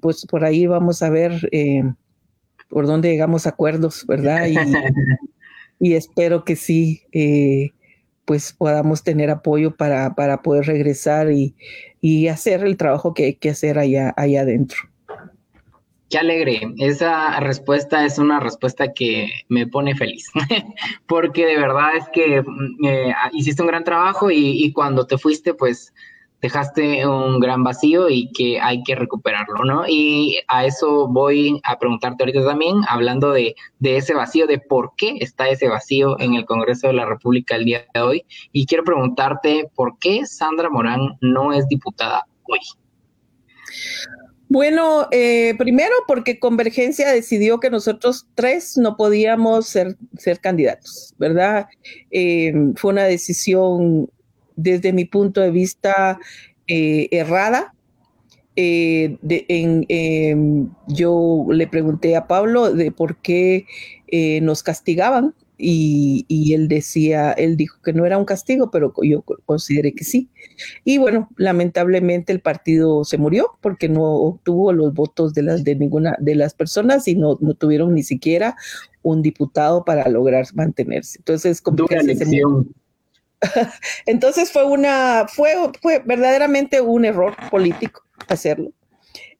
pues 0.00 0.26
por 0.26 0.44
ahí 0.44 0.66
vamos 0.66 1.02
a 1.02 1.10
ver 1.10 1.50
por 2.74 2.88
dónde 2.88 3.08
llegamos 3.08 3.46
a 3.46 3.50
acuerdos, 3.50 4.04
¿verdad? 4.06 4.46
Y, 5.80 5.94
espero 5.94 6.44
que 6.44 6.56
sí, 6.56 7.02
eh, 7.12 7.72
pues 8.24 8.52
podamos 8.52 9.02
tener 9.02 9.30
apoyo 9.30 9.74
para, 9.76 10.14
para 10.14 10.42
poder 10.42 10.66
regresar 10.66 11.30
y, 11.30 11.54
hacer 12.28 12.64
el 12.64 12.76
trabajo 12.76 13.14
que 13.14 13.24
hay 13.24 13.34
que 13.34 13.50
hacer 13.50 13.78
allá, 13.78 14.12
allá 14.16 14.42
adentro. 14.42 14.78
Qué 16.10 16.18
alegre. 16.18 16.60
Esa 16.78 17.40
respuesta 17.40 18.04
es 18.04 18.18
una 18.18 18.40
respuesta 18.40 18.92
que 18.92 19.28
me 19.48 19.66
pone 19.66 19.94
feliz, 19.94 20.30
porque 21.06 21.46
de 21.46 21.56
verdad 21.56 21.96
es 21.96 22.04
que 22.12 22.42
mm, 22.42 22.86
eh, 22.86 23.14
hiciste 23.32 23.62
un 23.62 23.68
gran 23.68 23.84
trabajo 23.84 24.30
y, 24.30 24.64
y, 24.64 24.72
cuando 24.72 25.06
te 25.06 25.16
fuiste, 25.16 25.54
pues 25.54 25.94
dejaste 26.44 27.06
un 27.06 27.40
gran 27.40 27.64
vacío 27.64 28.10
y 28.10 28.30
que 28.32 28.60
hay 28.60 28.82
que 28.82 28.94
recuperarlo, 28.94 29.64
¿no? 29.64 29.84
Y 29.88 30.40
a 30.48 30.66
eso 30.66 31.08
voy 31.08 31.58
a 31.64 31.78
preguntarte 31.78 32.22
ahorita 32.22 32.44
también, 32.44 32.82
hablando 32.86 33.32
de, 33.32 33.54
ese 33.80 34.12
vacío, 34.12 34.46
de 34.46 34.58
por 34.58 34.92
qué 34.94 35.16
está 35.20 35.48
ese 35.48 35.68
vacío 35.68 36.20
en 36.20 36.34
el 36.34 36.44
Congreso 36.44 36.88
de 36.88 36.92
la 36.92 37.06
República 37.06 37.56
el 37.56 37.64
día 37.64 37.86
de 37.94 38.00
hoy. 38.02 38.26
Y 38.52 38.66
quiero 38.66 38.84
preguntarte 38.84 39.70
por 39.74 39.98
qué 39.98 40.26
Sandra 40.26 40.68
Morán 40.68 41.16
no 41.22 41.54
es 41.54 41.66
diputada 41.66 42.26
hoy. 42.42 42.60
Bueno, 44.50 45.08
eh, 45.12 45.54
primero 45.56 45.94
porque 46.06 46.38
Convergencia 46.38 47.10
decidió 47.10 47.58
que 47.58 47.70
nosotros 47.70 48.26
tres 48.34 48.76
no 48.76 48.98
podíamos 48.98 49.66
ser, 49.66 49.96
candidatos, 50.42 51.14
¿verdad? 51.16 51.68
Eh, 52.10 52.52
fue 52.76 52.92
una 52.92 53.04
decisión 53.04 54.10
desde 54.56 54.92
mi 54.92 55.04
punto 55.04 55.40
de 55.40 55.50
vista 55.50 56.18
eh, 56.66 57.08
errada. 57.10 57.74
Em, 58.56 59.08
yo 60.86 61.46
le 61.50 61.66
pregunté 61.66 62.14
a 62.16 62.26
Pablo 62.26 62.72
de 62.72 62.92
por 62.92 63.16
qué 63.16 63.66
nos 64.42 64.62
castigaban 64.62 65.34
y, 65.56 66.52
él 66.52 66.68
decía, 66.68 67.32
él 67.32 67.56
dijo 67.56 67.78
que 67.82 67.92
no 67.92 68.04
era 68.04 68.18
un 68.18 68.24
castigo, 68.24 68.70
pero 68.70 68.92
yo 69.02 69.22
consideré 69.22 69.94
que 69.94 70.04
sí. 70.04 70.28
Y 70.84 70.98
bueno, 70.98 71.28
lamentablemente 71.36 72.32
el 72.32 72.40
partido 72.40 73.04
se 73.04 73.18
murió 73.18 73.56
porque 73.60 73.88
no 73.88 74.02
obtuvo 74.02 74.72
los 74.72 74.92
votos 74.92 75.32
de 75.32 75.42
las 75.42 75.64
de 75.64 75.76
ninguna 75.76 76.16
de 76.18 76.34
las 76.34 76.54
personas 76.54 77.06
y 77.06 77.14
no, 77.14 77.38
no 77.40 77.54
tuvieron 77.54 77.94
ni 77.94 78.02
siquiera 78.02 78.56
un 79.02 79.22
diputado 79.22 79.84
para 79.84 80.08
lograr 80.08 80.46
mantenerse. 80.54 81.18
Entonces, 81.18 81.60
como 81.60 81.86
Entonces 84.06 84.52
fue 84.52 84.64
una, 84.64 85.26
fue, 85.28 85.54
fue 85.80 86.02
verdaderamente 86.04 86.80
un 86.80 87.04
error 87.04 87.34
político 87.50 88.02
hacerlo. 88.28 88.72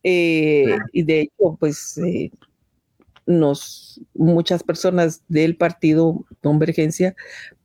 Eh, 0.03 0.77
y 0.93 1.03
de 1.03 1.21
hecho, 1.23 1.57
pues 1.59 1.99
eh, 1.99 2.31
nos, 3.27 4.01
muchas 4.15 4.63
personas 4.63 5.23
del 5.29 5.57
partido 5.57 6.25
Convergencia, 6.43 7.17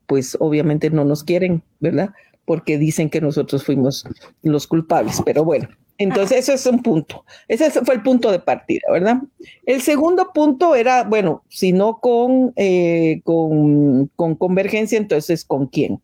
pues 0.08 0.38
obviamente 0.40 0.90
no 0.90 1.04
nos 1.04 1.24
quieren, 1.24 1.64
¿verdad? 1.80 2.12
Porque 2.46 2.78
dicen 2.78 3.10
que 3.10 3.22
nosotros 3.22 3.64
fuimos 3.64 4.06
los 4.42 4.68
culpables, 4.68 5.22
pero 5.26 5.44
bueno. 5.44 5.68
Entonces, 6.00 6.40
eso 6.40 6.54
es 6.54 6.66
un 6.66 6.82
punto. 6.82 7.26
Ese 7.50 7.70
fue 7.70 7.94
el 7.94 8.02
punto 8.02 8.32
de 8.32 8.40
partida, 8.40 8.82
¿verdad? 8.90 9.18
El 9.66 9.82
segundo 9.82 10.32
punto 10.34 10.74
era, 10.74 11.04
bueno, 11.04 11.44
si 11.50 11.74
no 11.74 12.00
con, 12.00 12.54
eh, 12.56 13.20
con, 13.26 14.10
convergencia, 14.16 14.98
entonces 14.98 15.44
¿con 15.44 15.68
quién? 15.68 16.02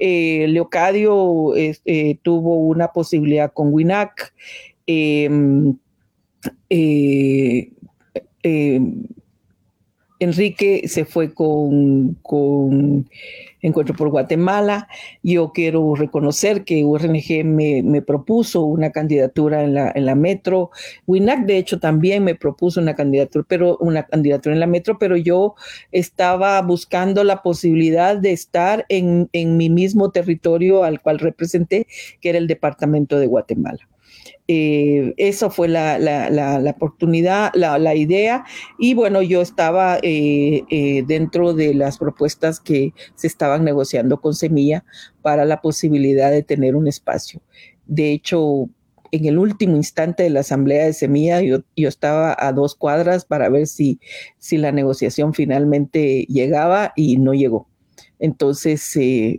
Eh, 0.00 0.46
Leocadio 0.48 1.54
eh, 1.54 2.18
tuvo 2.22 2.56
una 2.56 2.88
posibilidad 2.92 3.52
con 3.52 3.72
WINAC. 3.72 4.34
Enrique 10.20 10.82
se 10.88 11.04
fue 11.04 11.32
con, 11.32 12.18
Encuentro 13.60 13.94
por 13.94 14.10
Guatemala. 14.10 14.88
Yo 15.22 15.52
quiero 15.52 15.94
reconocer 15.94 16.64
que 16.64 16.84
URNG 16.84 17.44
me, 17.44 18.02
propuso 18.02 18.62
una 18.62 18.90
candidatura 18.90 19.64
en 19.64 19.74
la, 19.74 19.92
en 19.94 20.06
la 20.06 20.14
metro. 20.14 20.70
WINAC, 21.06 21.46
de 21.46 21.58
hecho, 21.58 21.80
también 21.80 22.24
me 22.24 22.34
propuso 22.34 22.80
una 22.80 22.94
candidatura, 22.94 23.44
pero 23.48 23.76
una 23.78 24.04
candidatura 24.04 24.54
en 24.54 24.60
la 24.60 24.66
metro, 24.66 24.98
pero 24.98 25.16
yo 25.16 25.54
estaba 25.92 26.60
buscando 26.62 27.24
la 27.24 27.42
posibilidad 27.42 28.16
de 28.16 28.32
estar 28.32 28.86
en 28.88 29.28
mi 29.32 29.70
mismo 29.70 30.10
territorio 30.10 30.84
al 30.84 31.00
cual 31.00 31.18
representé, 31.18 31.86
que 32.20 32.30
era 32.30 32.38
el 32.38 32.46
departamento 32.46 33.18
de 33.18 33.26
Guatemala. 33.26 33.88
Eh, 34.50 35.12
eso 35.18 35.50
fue 35.50 35.68
la, 35.68 36.72
oportunidad, 36.74 37.52
la, 37.54 37.94
idea. 37.94 38.44
Y 38.78 38.94
bueno, 38.94 39.20
yo 39.20 39.42
estaba 39.42 39.98
eh, 40.02 40.64
eh, 40.70 41.04
dentro 41.06 41.52
de 41.52 41.74
las 41.74 41.98
propuestas 41.98 42.58
que 42.58 42.94
se 43.14 43.26
estaban 43.26 43.62
negociando 43.62 44.22
con 44.22 44.34
Semilla 44.34 44.84
para 45.20 45.44
la 45.44 45.60
posibilidad 45.60 46.30
de 46.30 46.42
tener 46.42 46.76
un 46.76 46.88
espacio. 46.88 47.42
De 47.86 48.10
hecho, 48.12 48.70
en 49.12 49.26
el 49.26 49.38
último 49.38 49.76
instante 49.76 50.22
de 50.22 50.30
la 50.30 50.40
asamblea 50.40 50.86
de 50.86 50.94
Semilla, 50.94 51.42
yo, 51.42 51.58
estaba 51.76 52.34
a 52.38 52.52
dos 52.52 52.74
cuadras 52.74 53.26
para 53.26 53.50
ver 53.50 53.66
si, 53.66 54.00
si 54.38 54.56
la 54.56 54.72
negociación 54.72 55.34
finalmente 55.34 56.24
llegaba 56.26 56.94
y 56.96 57.18
no 57.18 57.34
llegó. 57.34 57.68
Entonces, 58.18 58.94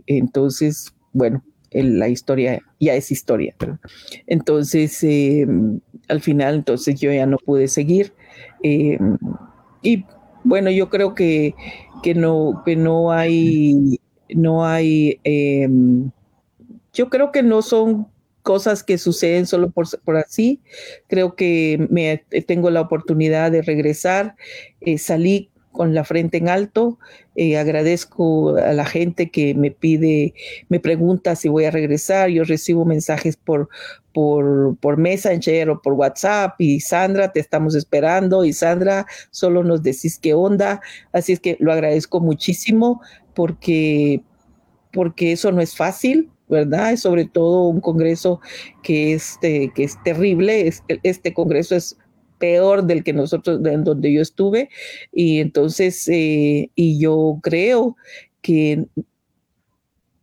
entonces, 0.06 0.94
bueno, 1.12 1.42
la 1.70 2.08
historia 2.08 2.62
ya 2.78 2.94
es 2.94 3.10
historia. 3.10 3.54
Entonces, 4.26 5.02
eh, 5.04 5.46
al 6.08 6.20
final, 6.20 6.56
entonces 6.56 7.00
yo 7.00 7.12
ya 7.12 7.26
no 7.26 7.38
pude 7.38 7.68
seguir. 7.68 8.12
Eh, 8.62 8.98
y 9.82 10.04
bueno, 10.44 10.70
yo 10.70 10.88
creo 10.88 11.14
que, 11.14 11.54
que, 12.02 12.14
no, 12.14 12.62
que 12.64 12.76
no 12.76 13.12
hay, 13.12 14.00
no 14.28 14.66
hay, 14.66 15.20
eh, 15.24 15.68
yo 16.92 17.08
creo 17.08 17.30
que 17.30 17.42
no 17.42 17.62
son 17.62 18.08
cosas 18.42 18.82
que 18.82 18.98
suceden 18.98 19.46
solo 19.46 19.70
por, 19.70 19.86
por 20.00 20.16
así. 20.16 20.60
Creo 21.08 21.36
que 21.36 21.86
me, 21.90 22.24
tengo 22.46 22.70
la 22.70 22.80
oportunidad 22.80 23.52
de 23.52 23.62
regresar. 23.62 24.34
salí 24.98 25.49
con 25.72 25.94
la 25.94 26.04
frente 26.04 26.38
en 26.38 26.48
alto. 26.48 26.98
Eh, 27.36 27.56
agradezco 27.56 28.56
a 28.56 28.72
la 28.72 28.84
gente 28.84 29.30
que 29.30 29.54
me 29.54 29.70
pide, 29.70 30.34
me 30.68 30.80
pregunta 30.80 31.36
si 31.36 31.48
voy 31.48 31.64
a 31.64 31.70
regresar. 31.70 32.28
Yo 32.30 32.44
recibo 32.44 32.84
mensajes 32.84 33.36
por, 33.36 33.68
por, 34.12 34.76
por 34.78 34.96
Messenger 34.96 35.70
o 35.70 35.80
por 35.80 35.94
WhatsApp 35.94 36.60
y 36.60 36.80
Sandra, 36.80 37.32
te 37.32 37.40
estamos 37.40 37.74
esperando 37.74 38.44
y 38.44 38.52
Sandra, 38.52 39.06
solo 39.30 39.62
nos 39.62 39.82
decís 39.82 40.18
qué 40.18 40.34
onda. 40.34 40.80
Así 41.12 41.32
es 41.32 41.40
que 41.40 41.56
lo 41.60 41.72
agradezco 41.72 42.20
muchísimo 42.20 43.00
porque, 43.34 44.22
porque 44.92 45.32
eso 45.32 45.52
no 45.52 45.60
es 45.60 45.76
fácil. 45.76 46.30
¿verdad? 46.48 46.96
Sobre 46.96 47.26
todo 47.26 47.68
un 47.68 47.80
congreso 47.80 48.40
que 48.82 49.14
es, 49.14 49.38
que 49.40 49.70
es 49.76 50.02
terrible. 50.02 50.68
este 51.04 51.32
congreso 51.32 51.76
es 51.76 51.96
peor 52.40 52.84
del 52.84 53.04
que 53.04 53.12
nosotros, 53.12 53.60
en 53.64 53.84
donde 53.84 54.12
yo 54.12 54.20
estuve. 54.20 54.70
Y 55.12 55.38
entonces, 55.38 56.08
eh, 56.08 56.70
y 56.74 56.98
yo 56.98 57.38
creo 57.42 57.96
que 58.42 58.86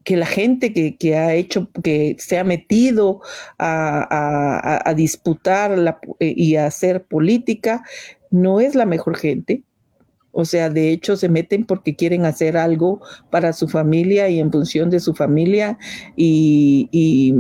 que 0.07 0.15
la 0.15 0.25
gente 0.25 0.71
que, 0.73 1.17
ha 1.17 1.33
hecho, 1.33 1.69
que 1.83 2.15
se 2.17 2.39
ha 2.39 2.45
metido 2.45 3.19
a, 3.59 4.93
disputar 4.95 5.77
la, 5.77 5.99
eh, 6.21 6.33
y 6.33 6.55
a 6.55 6.65
hacer 6.65 7.03
política, 7.03 7.83
no 8.31 8.61
es 8.61 8.73
la 8.73 8.85
mejor 8.85 9.17
gente. 9.17 9.63
O 10.31 10.45
sea, 10.45 10.69
de 10.69 10.91
hecho 10.91 11.17
se 11.17 11.27
meten 11.27 11.65
porque 11.65 11.97
quieren 11.97 12.23
hacer 12.23 12.55
algo 12.55 13.01
para 13.31 13.51
su 13.51 13.67
familia 13.67 14.29
y 14.29 14.39
en 14.39 14.49
función 14.49 14.89
de 14.89 15.01
su 15.01 15.13
familia 15.13 15.77
y, 16.15 16.87
y, 16.93 17.33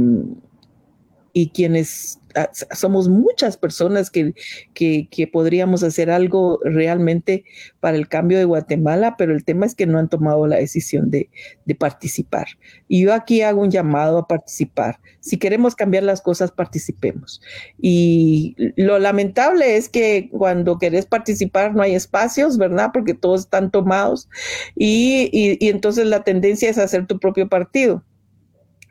y 1.39 1.49
quienes 1.49 2.19
Ah, 2.37 2.51
somos 2.75 3.09
muchas 3.09 3.57
personas 3.57 4.11
que, 4.11 4.35
que, 4.75 5.27
podríamos 5.27 5.81
hacer 5.81 6.11
algo 6.11 6.59
realmente 6.63 7.45
para 7.79 7.97
el 7.97 8.07
cambio 8.07 8.37
de 8.37 8.45
Guatemala, 8.45 9.15
pero 9.17 9.33
el 9.33 9.43
tema 9.43 9.65
es 9.65 9.73
que 9.73 9.87
no 9.87 9.97
han 9.97 10.07
tomado 10.07 10.45
la 10.45 10.57
decisión 10.57 11.09
de, 11.09 11.31
de 11.65 11.73
participar. 11.73 12.45
Y 12.87 13.01
yo 13.01 13.13
aquí 13.13 13.41
hago 13.41 13.61
un 13.61 13.71
llamado 13.71 14.19
a 14.19 14.27
participar. 14.27 14.99
Si 15.19 15.37
queremos 15.37 15.75
cambiar 15.75 16.03
las 16.03 16.21
cosas, 16.21 16.51
participemos. 16.51 17.41
Y 17.81 18.55
lo 18.75 18.99
lamentable 18.99 19.75
es 19.75 19.89
que 19.89 20.29
cuando 20.31 20.77
querés 20.77 21.07
participar 21.07 21.73
no 21.73 21.81
hay 21.81 21.95
espacios, 21.95 22.59
¿verdad? 22.59 22.91
Porque 22.93 23.15
todos 23.15 23.41
están 23.41 23.71
tomados 23.71 24.29
y, 24.75 25.29
y, 25.33 25.57
y 25.59 25.69
entonces 25.69 26.05
la 26.05 26.23
tendencia 26.23 26.69
es 26.69 26.77
hacer 26.77 27.07
tu 27.07 27.19
propio 27.19 27.49
partido. 27.49 28.03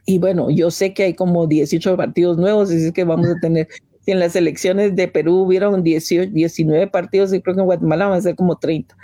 Y 0.07 0.19
bueno, 0.19 0.51
yo 0.51 0.71
sé 0.71 0.95
que 0.95 1.03
hay 1.03 1.15
como 1.15 1.47
18 1.47 1.97
partidos 1.97 2.39
nuevos, 2.39 2.71
así 2.71 2.93
que 2.93 3.05
vamos 3.05 3.27
a 3.27 3.41
tener, 3.41 3.69
si 4.01 4.13
en 4.13 4.21
las 4.21 4.37
elecciones 4.37 4.95
de 4.95 5.09
Perú 5.09 5.43
hubieron 5.43 5.83
18, 5.83 6.31
19 6.33 6.87
partidos, 6.87 7.35
y 7.35 7.43
creo 7.43 7.57
que 7.57 7.61
en 7.61 7.67
Guatemala 7.67 8.07
van 8.07 8.19
a 8.19 8.23
ser 8.23 8.37
como 8.37 8.57
30. 8.57 8.97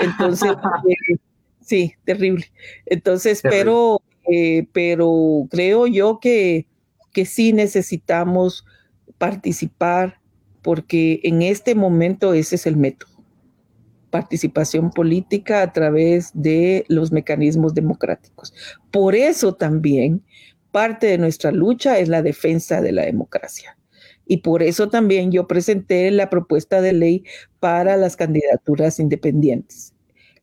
Entonces, 0.00 0.50
eh, 0.88 1.16
sí, 1.60 1.94
terrible. 2.04 2.46
Entonces, 2.86 3.40
pero, 3.42 4.02
eh, 4.30 4.66
pero 4.72 5.46
creo 5.48 5.86
yo 5.86 6.18
que, 6.20 6.66
que 7.12 7.24
sí 7.24 7.52
necesitamos 7.52 8.64
participar 9.16 10.20
porque 10.62 11.20
en 11.22 11.42
este 11.42 11.76
momento 11.76 12.34
ese 12.34 12.56
es 12.56 12.66
el 12.66 12.76
método 12.76 13.17
participación 14.10 14.90
política 14.90 15.62
a 15.62 15.72
través 15.72 16.30
de 16.34 16.84
los 16.88 17.12
mecanismos 17.12 17.74
democráticos. 17.74 18.54
Por 18.90 19.14
eso 19.14 19.54
también 19.54 20.22
parte 20.70 21.06
de 21.06 21.18
nuestra 21.18 21.50
lucha 21.50 21.98
es 21.98 22.08
la 22.08 22.22
defensa 22.22 22.80
de 22.80 22.92
la 22.92 23.04
democracia. 23.04 23.76
Y 24.26 24.38
por 24.38 24.62
eso 24.62 24.90
también 24.90 25.32
yo 25.32 25.46
presenté 25.46 26.10
la 26.10 26.28
propuesta 26.28 26.82
de 26.82 26.92
ley 26.92 27.24
para 27.60 27.96
las 27.96 28.14
candidaturas 28.16 29.00
independientes. 29.00 29.94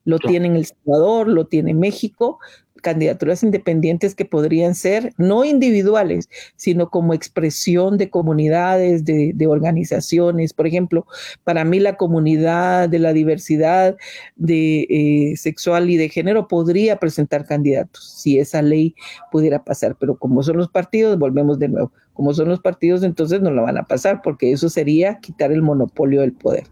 Lo 0.03 0.19
tiene 0.19 0.47
El 0.55 0.65
Salvador, 0.65 1.27
lo 1.27 1.47
tiene 1.47 1.73
México, 1.73 2.39
candidaturas 2.85 3.41
independientes 3.41 4.13
que 4.13 4.25
podrían 4.25 4.75
ser 4.75 5.11
no 5.17 5.43
individuales, 5.43 6.29
sino 6.55 6.91
como 6.91 7.15
expresión 7.15 7.97
de 7.97 8.11
comunidades, 8.11 9.03
de, 9.05 9.47
organizaciones. 9.47 10.53
Por 10.53 10.67
ejemplo, 10.67 11.07
para 11.43 11.65
mí 11.65 11.79
la 11.79 11.97
comunidad 11.97 12.87
de 12.87 12.99
la 12.99 13.11
diversidad 13.11 13.97
de, 14.35 14.81
eh, 14.81 15.35
sexual 15.35 15.89
y 15.89 15.97
de 15.97 16.09
género 16.09 16.47
podría 16.47 16.97
presentar 16.97 17.47
candidatos 17.47 18.21
si 18.21 18.37
esa 18.37 18.61
ley 18.61 18.93
pudiera 19.31 19.63
pasar, 19.63 19.95
pero 19.99 20.17
como 20.17 20.43
son 20.43 20.57
los 20.57 20.69
partidos, 20.69 21.17
volvemos 21.17 21.57
de 21.57 21.69
nuevo. 21.69 21.91
Como 22.13 22.35
son 22.35 22.49
los 22.49 22.59
partidos, 22.59 23.01
entonces 23.01 23.41
no 23.41 23.49
lo 23.49 23.63
van 23.63 23.79
a 23.79 23.87
pasar, 23.87 24.21
porque 24.23 24.51
eso 24.51 24.69
sería 24.69 25.19
quitar 25.19 25.51
el 25.51 25.63
monopolio 25.63 26.21
del 26.21 26.33
poder. 26.33 26.65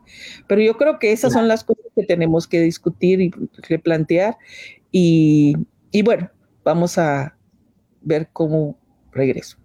Pero 0.47 0.61
yo 0.61 0.77
creo 0.77 0.99
que 0.99 1.11
esas 1.11 1.33
son 1.33 1.47
las 1.47 1.63
cosas 1.63 1.85
que 1.95 2.05
tenemos 2.05 2.47
que 2.47 2.61
discutir 2.61 3.19
y 3.19 3.31
replantear. 3.67 4.37
Y, 4.91 5.55
bueno, 6.01 6.29
vamos 6.63 6.97
a 6.97 7.37
ver 8.01 8.29
cómo 8.33 8.77
regreso. 9.11 9.57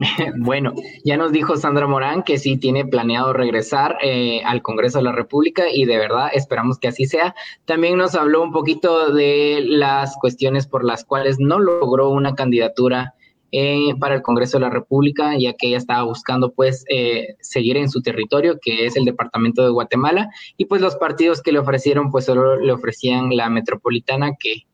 Bueno, 0.38 0.72
ya 1.04 1.16
nos 1.16 1.32
dijo 1.32 1.56
Sandra 1.56 1.86
Morán 1.86 2.22
que 2.22 2.38
sí 2.38 2.56
tiene 2.56 2.86
planeado 2.86 3.32
regresar 3.32 3.98
eh, 4.02 4.42
al 4.44 4.62
Congreso 4.62 4.98
de 4.98 5.04
la 5.04 5.12
República 5.12 5.64
y 5.70 5.84
de 5.84 5.98
verdad 5.98 6.30
esperamos 6.32 6.78
que 6.78 6.88
así 6.88 7.04
sea. 7.06 7.34
También 7.66 7.98
nos 7.98 8.14
habló 8.14 8.42
un 8.42 8.52
poquito 8.52 9.12
de 9.12 9.62
las 9.62 10.16
cuestiones 10.16 10.66
por 10.66 10.84
las 10.84 11.04
cuales 11.04 11.38
no 11.38 11.58
logró 11.58 12.10
una 12.10 12.34
candidatura 12.34 13.14
eh, 13.52 13.94
para 13.98 14.14
el 14.14 14.22
Congreso 14.22 14.58
de 14.58 14.62
la 14.62 14.70
República, 14.70 15.36
ya 15.36 15.54
que 15.54 15.66
ella 15.66 15.78
estaba 15.78 16.04
buscando 16.04 16.52
pues 16.52 16.84
eh, 16.88 17.34
seguir 17.40 17.76
en 17.76 17.90
su 17.90 18.00
territorio, 18.00 18.58
que 18.62 18.86
es 18.86 18.96
el 18.96 19.04
departamento 19.04 19.64
de 19.64 19.70
Guatemala, 19.70 20.30
y 20.56 20.66
pues 20.66 20.80
los 20.80 20.94
partidos 20.94 21.42
que 21.42 21.50
le 21.50 21.58
ofrecieron 21.58 22.12
pues 22.12 22.26
solo 22.26 22.56
le 22.56 22.72
ofrecían 22.72 23.36
la 23.36 23.50
metropolitana, 23.50 24.30
que, 24.38 24.66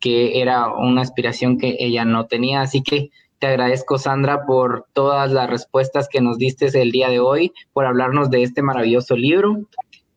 que 0.00 0.40
era 0.40 0.68
una 0.68 1.02
aspiración 1.02 1.58
que 1.58 1.76
ella 1.78 2.04
no 2.04 2.26
tenía. 2.26 2.62
Así 2.62 2.82
que 2.82 3.10
te 3.38 3.46
agradezco, 3.46 3.98
Sandra, 3.98 4.44
por 4.46 4.86
todas 4.92 5.30
las 5.32 5.48
respuestas 5.48 6.08
que 6.08 6.20
nos 6.20 6.38
diste 6.38 6.66
el 6.80 6.90
día 6.90 7.08
de 7.08 7.20
hoy, 7.20 7.52
por 7.72 7.86
hablarnos 7.86 8.30
de 8.30 8.42
este 8.42 8.62
maravilloso 8.62 9.16
libro 9.16 9.60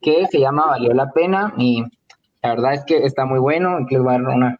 que 0.01 0.27
se 0.27 0.39
llama 0.39 0.65
Valió 0.65 0.93
la 0.93 1.11
Pena 1.11 1.53
y 1.57 1.83
la 2.41 2.49
verdad 2.49 2.73
es 2.73 2.83
que 2.85 2.97
está 2.97 3.25
muy 3.25 3.39
bueno. 3.39 3.79
Les 3.89 4.01
voy 4.01 4.13
a 4.13 4.19
dar 4.19 4.27
una 4.27 4.59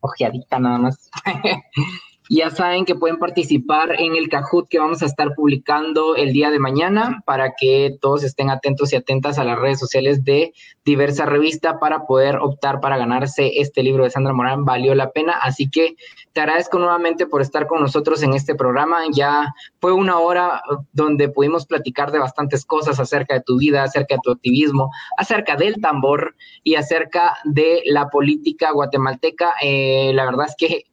ojeadita 0.00 0.58
nada 0.58 0.78
más. 0.78 1.10
Ya 2.30 2.48
saben 2.48 2.86
que 2.86 2.94
pueden 2.94 3.18
participar 3.18 4.00
en 4.00 4.16
el 4.16 4.30
Kahoot 4.30 4.68
que 4.70 4.78
vamos 4.78 5.02
a 5.02 5.06
estar 5.06 5.34
publicando 5.34 6.16
el 6.16 6.32
día 6.32 6.50
de 6.50 6.58
mañana 6.58 7.22
para 7.26 7.52
que 7.54 7.98
todos 8.00 8.24
estén 8.24 8.48
atentos 8.48 8.92
y 8.92 8.96
atentas 8.96 9.38
a 9.38 9.44
las 9.44 9.58
redes 9.58 9.78
sociales 9.78 10.24
de 10.24 10.54
diversa 10.86 11.26
revista 11.26 11.78
para 11.78 12.06
poder 12.06 12.36
optar 12.36 12.80
para 12.80 12.96
ganarse 12.96 13.60
este 13.60 13.82
libro 13.82 14.04
de 14.04 14.10
Sandra 14.10 14.32
Morán. 14.32 14.64
Valió 14.64 14.94
la 14.94 15.10
pena. 15.10 15.32
Así 15.32 15.68
que 15.68 15.96
te 16.32 16.40
agradezco 16.40 16.78
nuevamente 16.78 17.26
por 17.26 17.42
estar 17.42 17.66
con 17.66 17.82
nosotros 17.82 18.22
en 18.22 18.32
este 18.32 18.54
programa. 18.54 19.02
Ya 19.12 19.52
fue 19.78 19.92
una 19.92 20.18
hora 20.18 20.62
donde 20.92 21.28
pudimos 21.28 21.66
platicar 21.66 22.10
de 22.10 22.20
bastantes 22.20 22.64
cosas 22.64 22.98
acerca 22.98 23.34
de 23.34 23.42
tu 23.42 23.58
vida, 23.58 23.82
acerca 23.82 24.14
de 24.14 24.20
tu 24.24 24.30
activismo, 24.30 24.90
acerca 25.18 25.56
del 25.56 25.78
tambor 25.82 26.34
y 26.62 26.76
acerca 26.76 27.36
de 27.44 27.82
la 27.84 28.08
política 28.08 28.72
guatemalteca. 28.72 29.52
Eh, 29.60 30.12
la 30.14 30.24
verdad 30.24 30.46
es 30.48 30.54
que 30.56 30.86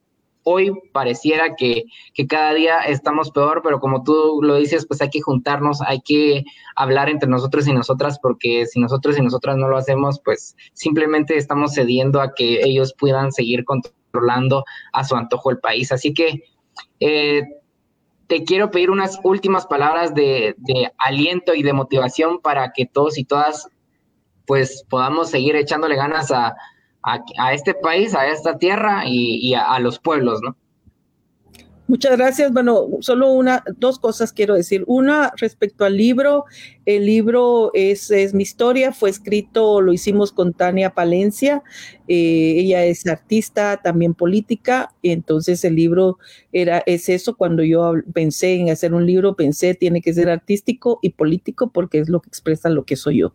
hoy 0.44 0.72
pareciera 0.92 1.56
que, 1.56 1.86
cada 2.28 2.54
día 2.54 2.80
estamos 2.82 3.32
peor, 3.32 3.62
pero 3.64 3.80
como 3.80 4.04
tú 4.04 4.40
lo 4.42 4.56
dices, 4.56 4.86
pues 4.86 5.02
hay 5.02 5.10
que 5.10 5.22
juntarnos, 5.22 5.82
hay 5.82 6.02
que 6.02 6.44
hablar 6.76 7.10
entre 7.10 7.30
nosotros 7.30 7.68
y 7.68 7.74
nosotras, 7.74 8.20
porque 8.22 8.66
si 8.66 8.80
nosotros 8.80 9.18
y 9.18 9.22
nosotras 9.22 9.58
no 9.58 9.68
lo 9.68 9.78
hacemos, 9.78 10.22
pues 10.24 10.56
simplemente 10.74 11.38
estamos 11.38 11.74
cediendo 11.74 12.22
a 12.22 12.34
que 12.34 12.62
ellos 12.64 12.94
puedan 12.98 13.32
seguir 13.32 13.66
controlando 13.66 14.64
a 14.94 15.04
su 15.04 15.16
antojo 15.16 15.52
el 15.52 15.60
país. 15.60 15.92
Así 15.92 16.14
que 16.14 16.44
eh, 17.00 17.44
te 18.28 18.44
quiero 18.44 18.72
pedir 18.72 18.92
unas 18.92 19.20
últimas 19.24 19.66
palabras 19.66 20.14
de, 20.14 20.56
de 20.58 20.92
aliento 20.98 21.54
y 21.54 21.64
de 21.64 21.74
motivación 21.74 22.40
para 22.40 22.72
que 22.72 22.86
todos 22.86 23.18
y 23.18 23.26
todas 23.26 23.68
pues 24.46 24.86
podamos 24.90 25.30
seguir 25.30 25.56
echándole 25.56 25.96
ganas 25.96 26.32
a, 26.32 26.56
a, 27.04 27.54
este 27.54 27.74
país, 27.74 28.14
a 28.16 28.28
esta 28.28 28.58
tierra 28.58 29.04
y, 29.06 29.54
a, 29.54 29.74
a, 29.74 29.80
los 29.80 30.00
pueblos, 30.00 30.40
¿no? 30.44 30.56
Muchas 31.88 32.16
gracias. 32.16 32.54
Bueno, 32.54 32.88
solo 33.02 33.34
una, 33.34 33.64
dos 33.78 34.00
cosas 34.00 34.32
quiero 34.32 34.54
decir. 34.56 34.84
Una 34.88 35.34
respecto 35.36 35.84
al 35.84 35.98
libro, 35.98 36.46
el 36.86 37.06
libro 37.06 37.72
es, 37.74 38.10
es, 38.10 38.34
mi 38.34 38.44
historia, 38.44 38.92
fue 38.92 39.10
escrito, 39.10 39.82
lo 39.82 39.94
hicimos 39.94 40.32
con 40.32 40.54
Tania 40.54 40.92
Palencia, 40.92 41.64
eh, 42.08 42.56
ella 42.58 42.84
es 42.86 43.06
artista, 43.06 43.82
también 43.84 44.14
política, 44.14 44.94
entonces 45.04 45.64
el 45.64 45.76
libro 45.76 46.18
era, 46.52 46.84
es 46.86 47.08
eso, 47.10 47.38
cuando 47.38 47.64
yo 47.64 47.94
pensé 48.14 48.56
en 48.56 48.70
hacer 48.70 48.94
un 48.94 49.06
libro, 49.06 49.36
pensé 49.36 49.76
tiene 49.76 50.02
que 50.02 50.14
ser 50.14 50.30
artístico 50.30 51.00
y 51.02 51.12
político 51.12 51.72
porque 51.72 52.00
es 52.00 52.10
lo 52.10 52.20
que 52.20 52.30
expresa 52.30 52.70
lo 52.70 52.84
que 52.84 52.96
soy 52.96 53.20
yo. 53.20 53.34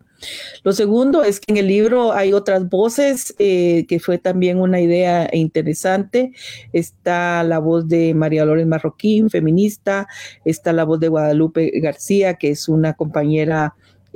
Lo 0.62 0.72
segundo 0.72 1.22
es 1.22 1.40
que 1.40 1.52
en 1.52 1.58
el 1.58 1.68
libro 1.68 2.12
hay 2.12 2.32
otras 2.32 2.68
voces, 2.70 3.34
eh, 3.38 3.84
que 3.86 4.00
fue 4.00 4.16
también 4.16 4.58
una 4.58 4.80
idea 4.80 5.28
interesante. 5.32 6.32
Está 6.72 7.42
la 7.42 7.58
voz 7.58 7.86
de 7.86 8.14
María 8.14 8.44
Loren 8.46 8.68
Marroquín, 8.68 9.28
feminista, 9.28 10.08
está 10.44 10.72
la 10.72 10.84
voz 10.84 11.00
de 11.00 11.08
Guadalupe 11.08 11.70
García, 11.80 12.34
que 12.34 12.50
es 12.50 12.68
una 12.68 12.94
compañera 12.94 13.35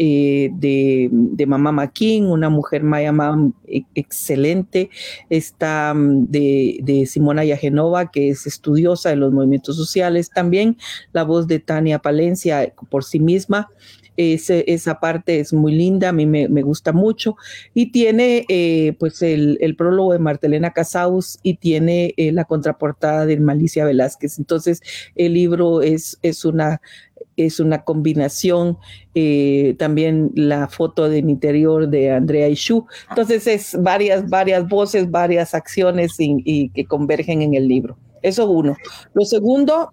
eh, 0.03 0.49
de, 0.55 1.11
de, 1.13 1.45
Mamá 1.45 1.73
Maquín, 1.73 2.25
una 2.25 2.49
mujer 2.49 2.83
maya 2.83 3.13
e, 3.67 3.83
excelente, 3.95 4.89
está 5.29 5.93
mm, 5.93 6.25
de, 6.31 6.79
de, 6.83 7.05
Simona 7.05 7.45
Yagenova, 7.45 8.11
que 8.11 8.31
es 8.31 8.47
estudiosa 8.47 9.11
de 9.11 9.17
los 9.17 9.31
movimientos 9.31 9.77
sociales, 9.77 10.31
también 10.31 10.79
la 11.13 11.23
voz 11.25 11.47
de 11.49 11.59
Tania 11.59 11.99
Palencia 11.99 12.73
por 12.89 13.05
sí 13.05 13.21
misma. 13.21 13.69
esa 14.17 15.01
parte 15.01 15.39
es 15.41 15.53
muy 15.53 15.73
linda, 15.75 16.09
a 16.09 16.13
mí 16.13 16.25
me, 16.25 16.63
gusta 16.63 16.93
mucho. 16.93 17.37
Y 17.75 17.93
tiene 17.93 18.47
eh, 18.49 18.95
pues 18.99 19.21
el, 19.21 19.75
prólogo 19.77 20.15
de 20.15 20.19
Martelena 20.19 20.71
Casaus 20.71 21.39
y 21.43 21.55
tiene 21.59 22.15
eh, 22.17 22.33
la 22.33 22.45
contraportada 22.45 23.27
de 23.27 23.39
Malicia 23.39 23.85
Velázquez. 23.85 24.39
Entonces, 24.39 24.81
el 25.15 25.35
libro 25.35 25.83
es, 25.83 26.19
es 26.23 26.47
una 26.47 26.81
es 27.47 27.61
una 27.61 27.83
combinación, 27.83 28.79
eh, 29.15 29.75
también 29.79 30.31
la 30.35 30.69
foto 30.69 31.09
del 31.09 31.29
interior 31.29 31.89
de 31.89 32.11
Andrea 32.11 32.49
Ishu. 32.49 32.87
Entonces 33.09 33.47
es 33.47 33.77
varias, 33.81 34.29
varias 34.29 34.69
voces, 34.69 35.11
varias 35.11 35.55
acciones 35.55 36.15
y 36.19 36.69
que 36.71 36.85
convergen 36.85 37.43
en 37.43 37.55
el 37.55 37.69
libro. 37.69 37.97
Eso 38.23 38.51
uno. 38.51 38.77
Lo 39.15 39.25
segundo, 39.25 39.91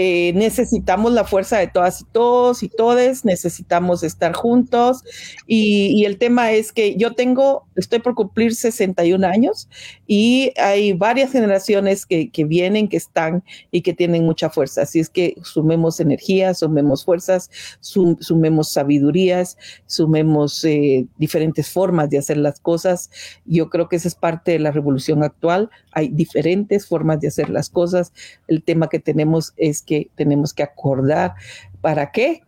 eh, 0.00 0.32
necesitamos 0.32 1.12
la 1.12 1.24
fuerza 1.24 1.58
de 1.58 1.66
todas 1.66 2.02
y 2.02 2.04
todos 2.04 2.62
y 2.62 2.68
todes, 2.68 3.24
necesitamos 3.24 4.04
estar 4.04 4.32
juntos. 4.32 5.02
Y, 5.48 6.04
el 6.04 6.18
tema 6.18 6.52
es 6.52 6.70
que 6.70 6.94
yo 6.94 7.14
tengo, 7.14 7.66
estoy 7.74 7.98
por 7.98 8.14
cumplir 8.14 8.54
61 8.54 9.26
años 9.26 9.68
y 10.06 10.52
hay 10.56 10.92
varias 10.92 11.32
generaciones 11.32 12.06
que, 12.06 12.30
vienen, 12.46 12.86
que 12.86 12.96
están 12.96 13.42
y 13.72 13.80
que 13.80 13.92
tienen 13.92 14.24
mucha 14.24 14.50
fuerza. 14.50 14.82
Así 14.82 15.00
es 15.00 15.10
que 15.10 15.34
sumemos 15.42 15.98
energías, 15.98 16.60
sumemos 16.60 17.04
fuerzas, 17.04 17.50
sumemos 17.80 18.70
sabidurías, 18.70 19.58
sumemos 19.86 20.64
eh, 20.64 21.06
diferentes 21.16 21.70
formas 21.70 22.08
de 22.08 22.18
hacer 22.18 22.36
las 22.36 22.60
cosas. 22.60 23.10
Yo 23.46 23.68
creo 23.68 23.88
que 23.88 23.96
esa 23.96 24.06
es 24.06 24.14
parte 24.14 24.52
de 24.52 24.60
la 24.60 24.70
revolución 24.70 25.24
actual. 25.24 25.70
Hay 25.90 26.08
diferentes 26.08 26.86
formas 26.86 27.20
de 27.20 27.26
hacer 27.26 27.50
las 27.50 27.68
cosas. 27.68 28.12
El 28.46 28.62
tema 28.62 28.88
que 28.88 29.00
tenemos 29.00 29.54
es 29.56 29.82
que 29.88 30.10
tenemos 30.14 30.52
que 30.52 30.62
acordar 30.62 31.34
para 31.80 32.12
qué, 32.12 32.42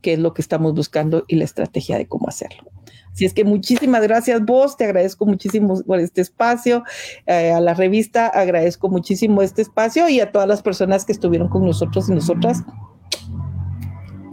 qué 0.00 0.14
es 0.14 0.18
lo 0.18 0.32
que 0.32 0.40
estamos 0.40 0.72
buscando 0.72 1.24
y 1.28 1.36
la 1.36 1.44
estrategia 1.44 1.98
de 1.98 2.08
cómo 2.08 2.28
hacerlo. 2.28 2.70
Así 3.12 3.26
es 3.26 3.34
que 3.34 3.44
muchísimas 3.44 4.02
gracias 4.02 4.42
vos, 4.44 4.76
te 4.76 4.84
agradezco 4.84 5.26
muchísimo 5.26 5.82
por 5.82 6.00
este 6.00 6.22
espacio, 6.22 6.84
eh, 7.26 7.52
a 7.52 7.60
la 7.60 7.74
revista 7.74 8.26
agradezco 8.26 8.88
muchísimo 8.88 9.42
este 9.42 9.62
espacio 9.62 10.08
y 10.08 10.20
a 10.20 10.32
todas 10.32 10.48
las 10.48 10.62
personas 10.62 11.04
que 11.04 11.12
estuvieron 11.12 11.48
con 11.48 11.64
nosotros 11.64 12.08
y 12.08 12.12
nosotras 12.12 12.62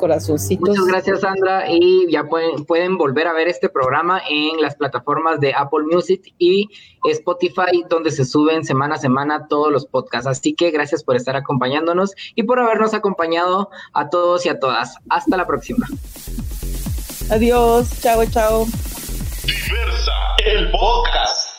corazoncitos. 0.04 0.68
Muchas 0.68 0.86
gracias, 0.86 1.22
Sandra. 1.22 1.72
Y 1.72 2.12
ya 2.12 2.26
pueden, 2.26 2.66
pueden 2.66 2.98
volver 2.98 3.26
a 3.28 3.34
ver 3.34 3.48
este 3.48 3.70
programa 3.70 4.22
en 4.30 4.62
las 4.62 4.76
plataformas 4.76 5.40
de 5.40 5.54
Apple 5.54 5.86
Music 5.90 6.34
y 6.38 6.68
Spotify, 7.06 7.86
donde 7.90 8.12
se 8.12 8.26
suben 8.26 8.66
semana 8.66 8.96
a 8.96 8.98
semana 8.98 9.48
todos 9.48 9.72
los 9.72 9.86
podcasts. 9.86 10.28
Así 10.28 10.56
que 10.56 10.72
gracias 10.72 11.06
por 11.06 11.16
estar 11.16 11.38
acompañándonos 11.38 12.16
y 12.36 12.44
por 12.44 12.60
habernos 12.60 12.94
acompañado 12.94 13.70
a 13.94 14.10
todos 14.10 14.46
y 14.46 14.50
a 14.50 14.60
todas. 14.60 14.98
Hasta 15.08 15.38
la 15.38 15.48
próxima. 15.48 15.88
Adiós. 17.32 18.02
Chao, 18.02 18.26
chao. 18.26 18.66
Diversa, 19.46 20.12
el 20.46 20.70
podcast. 20.70 21.53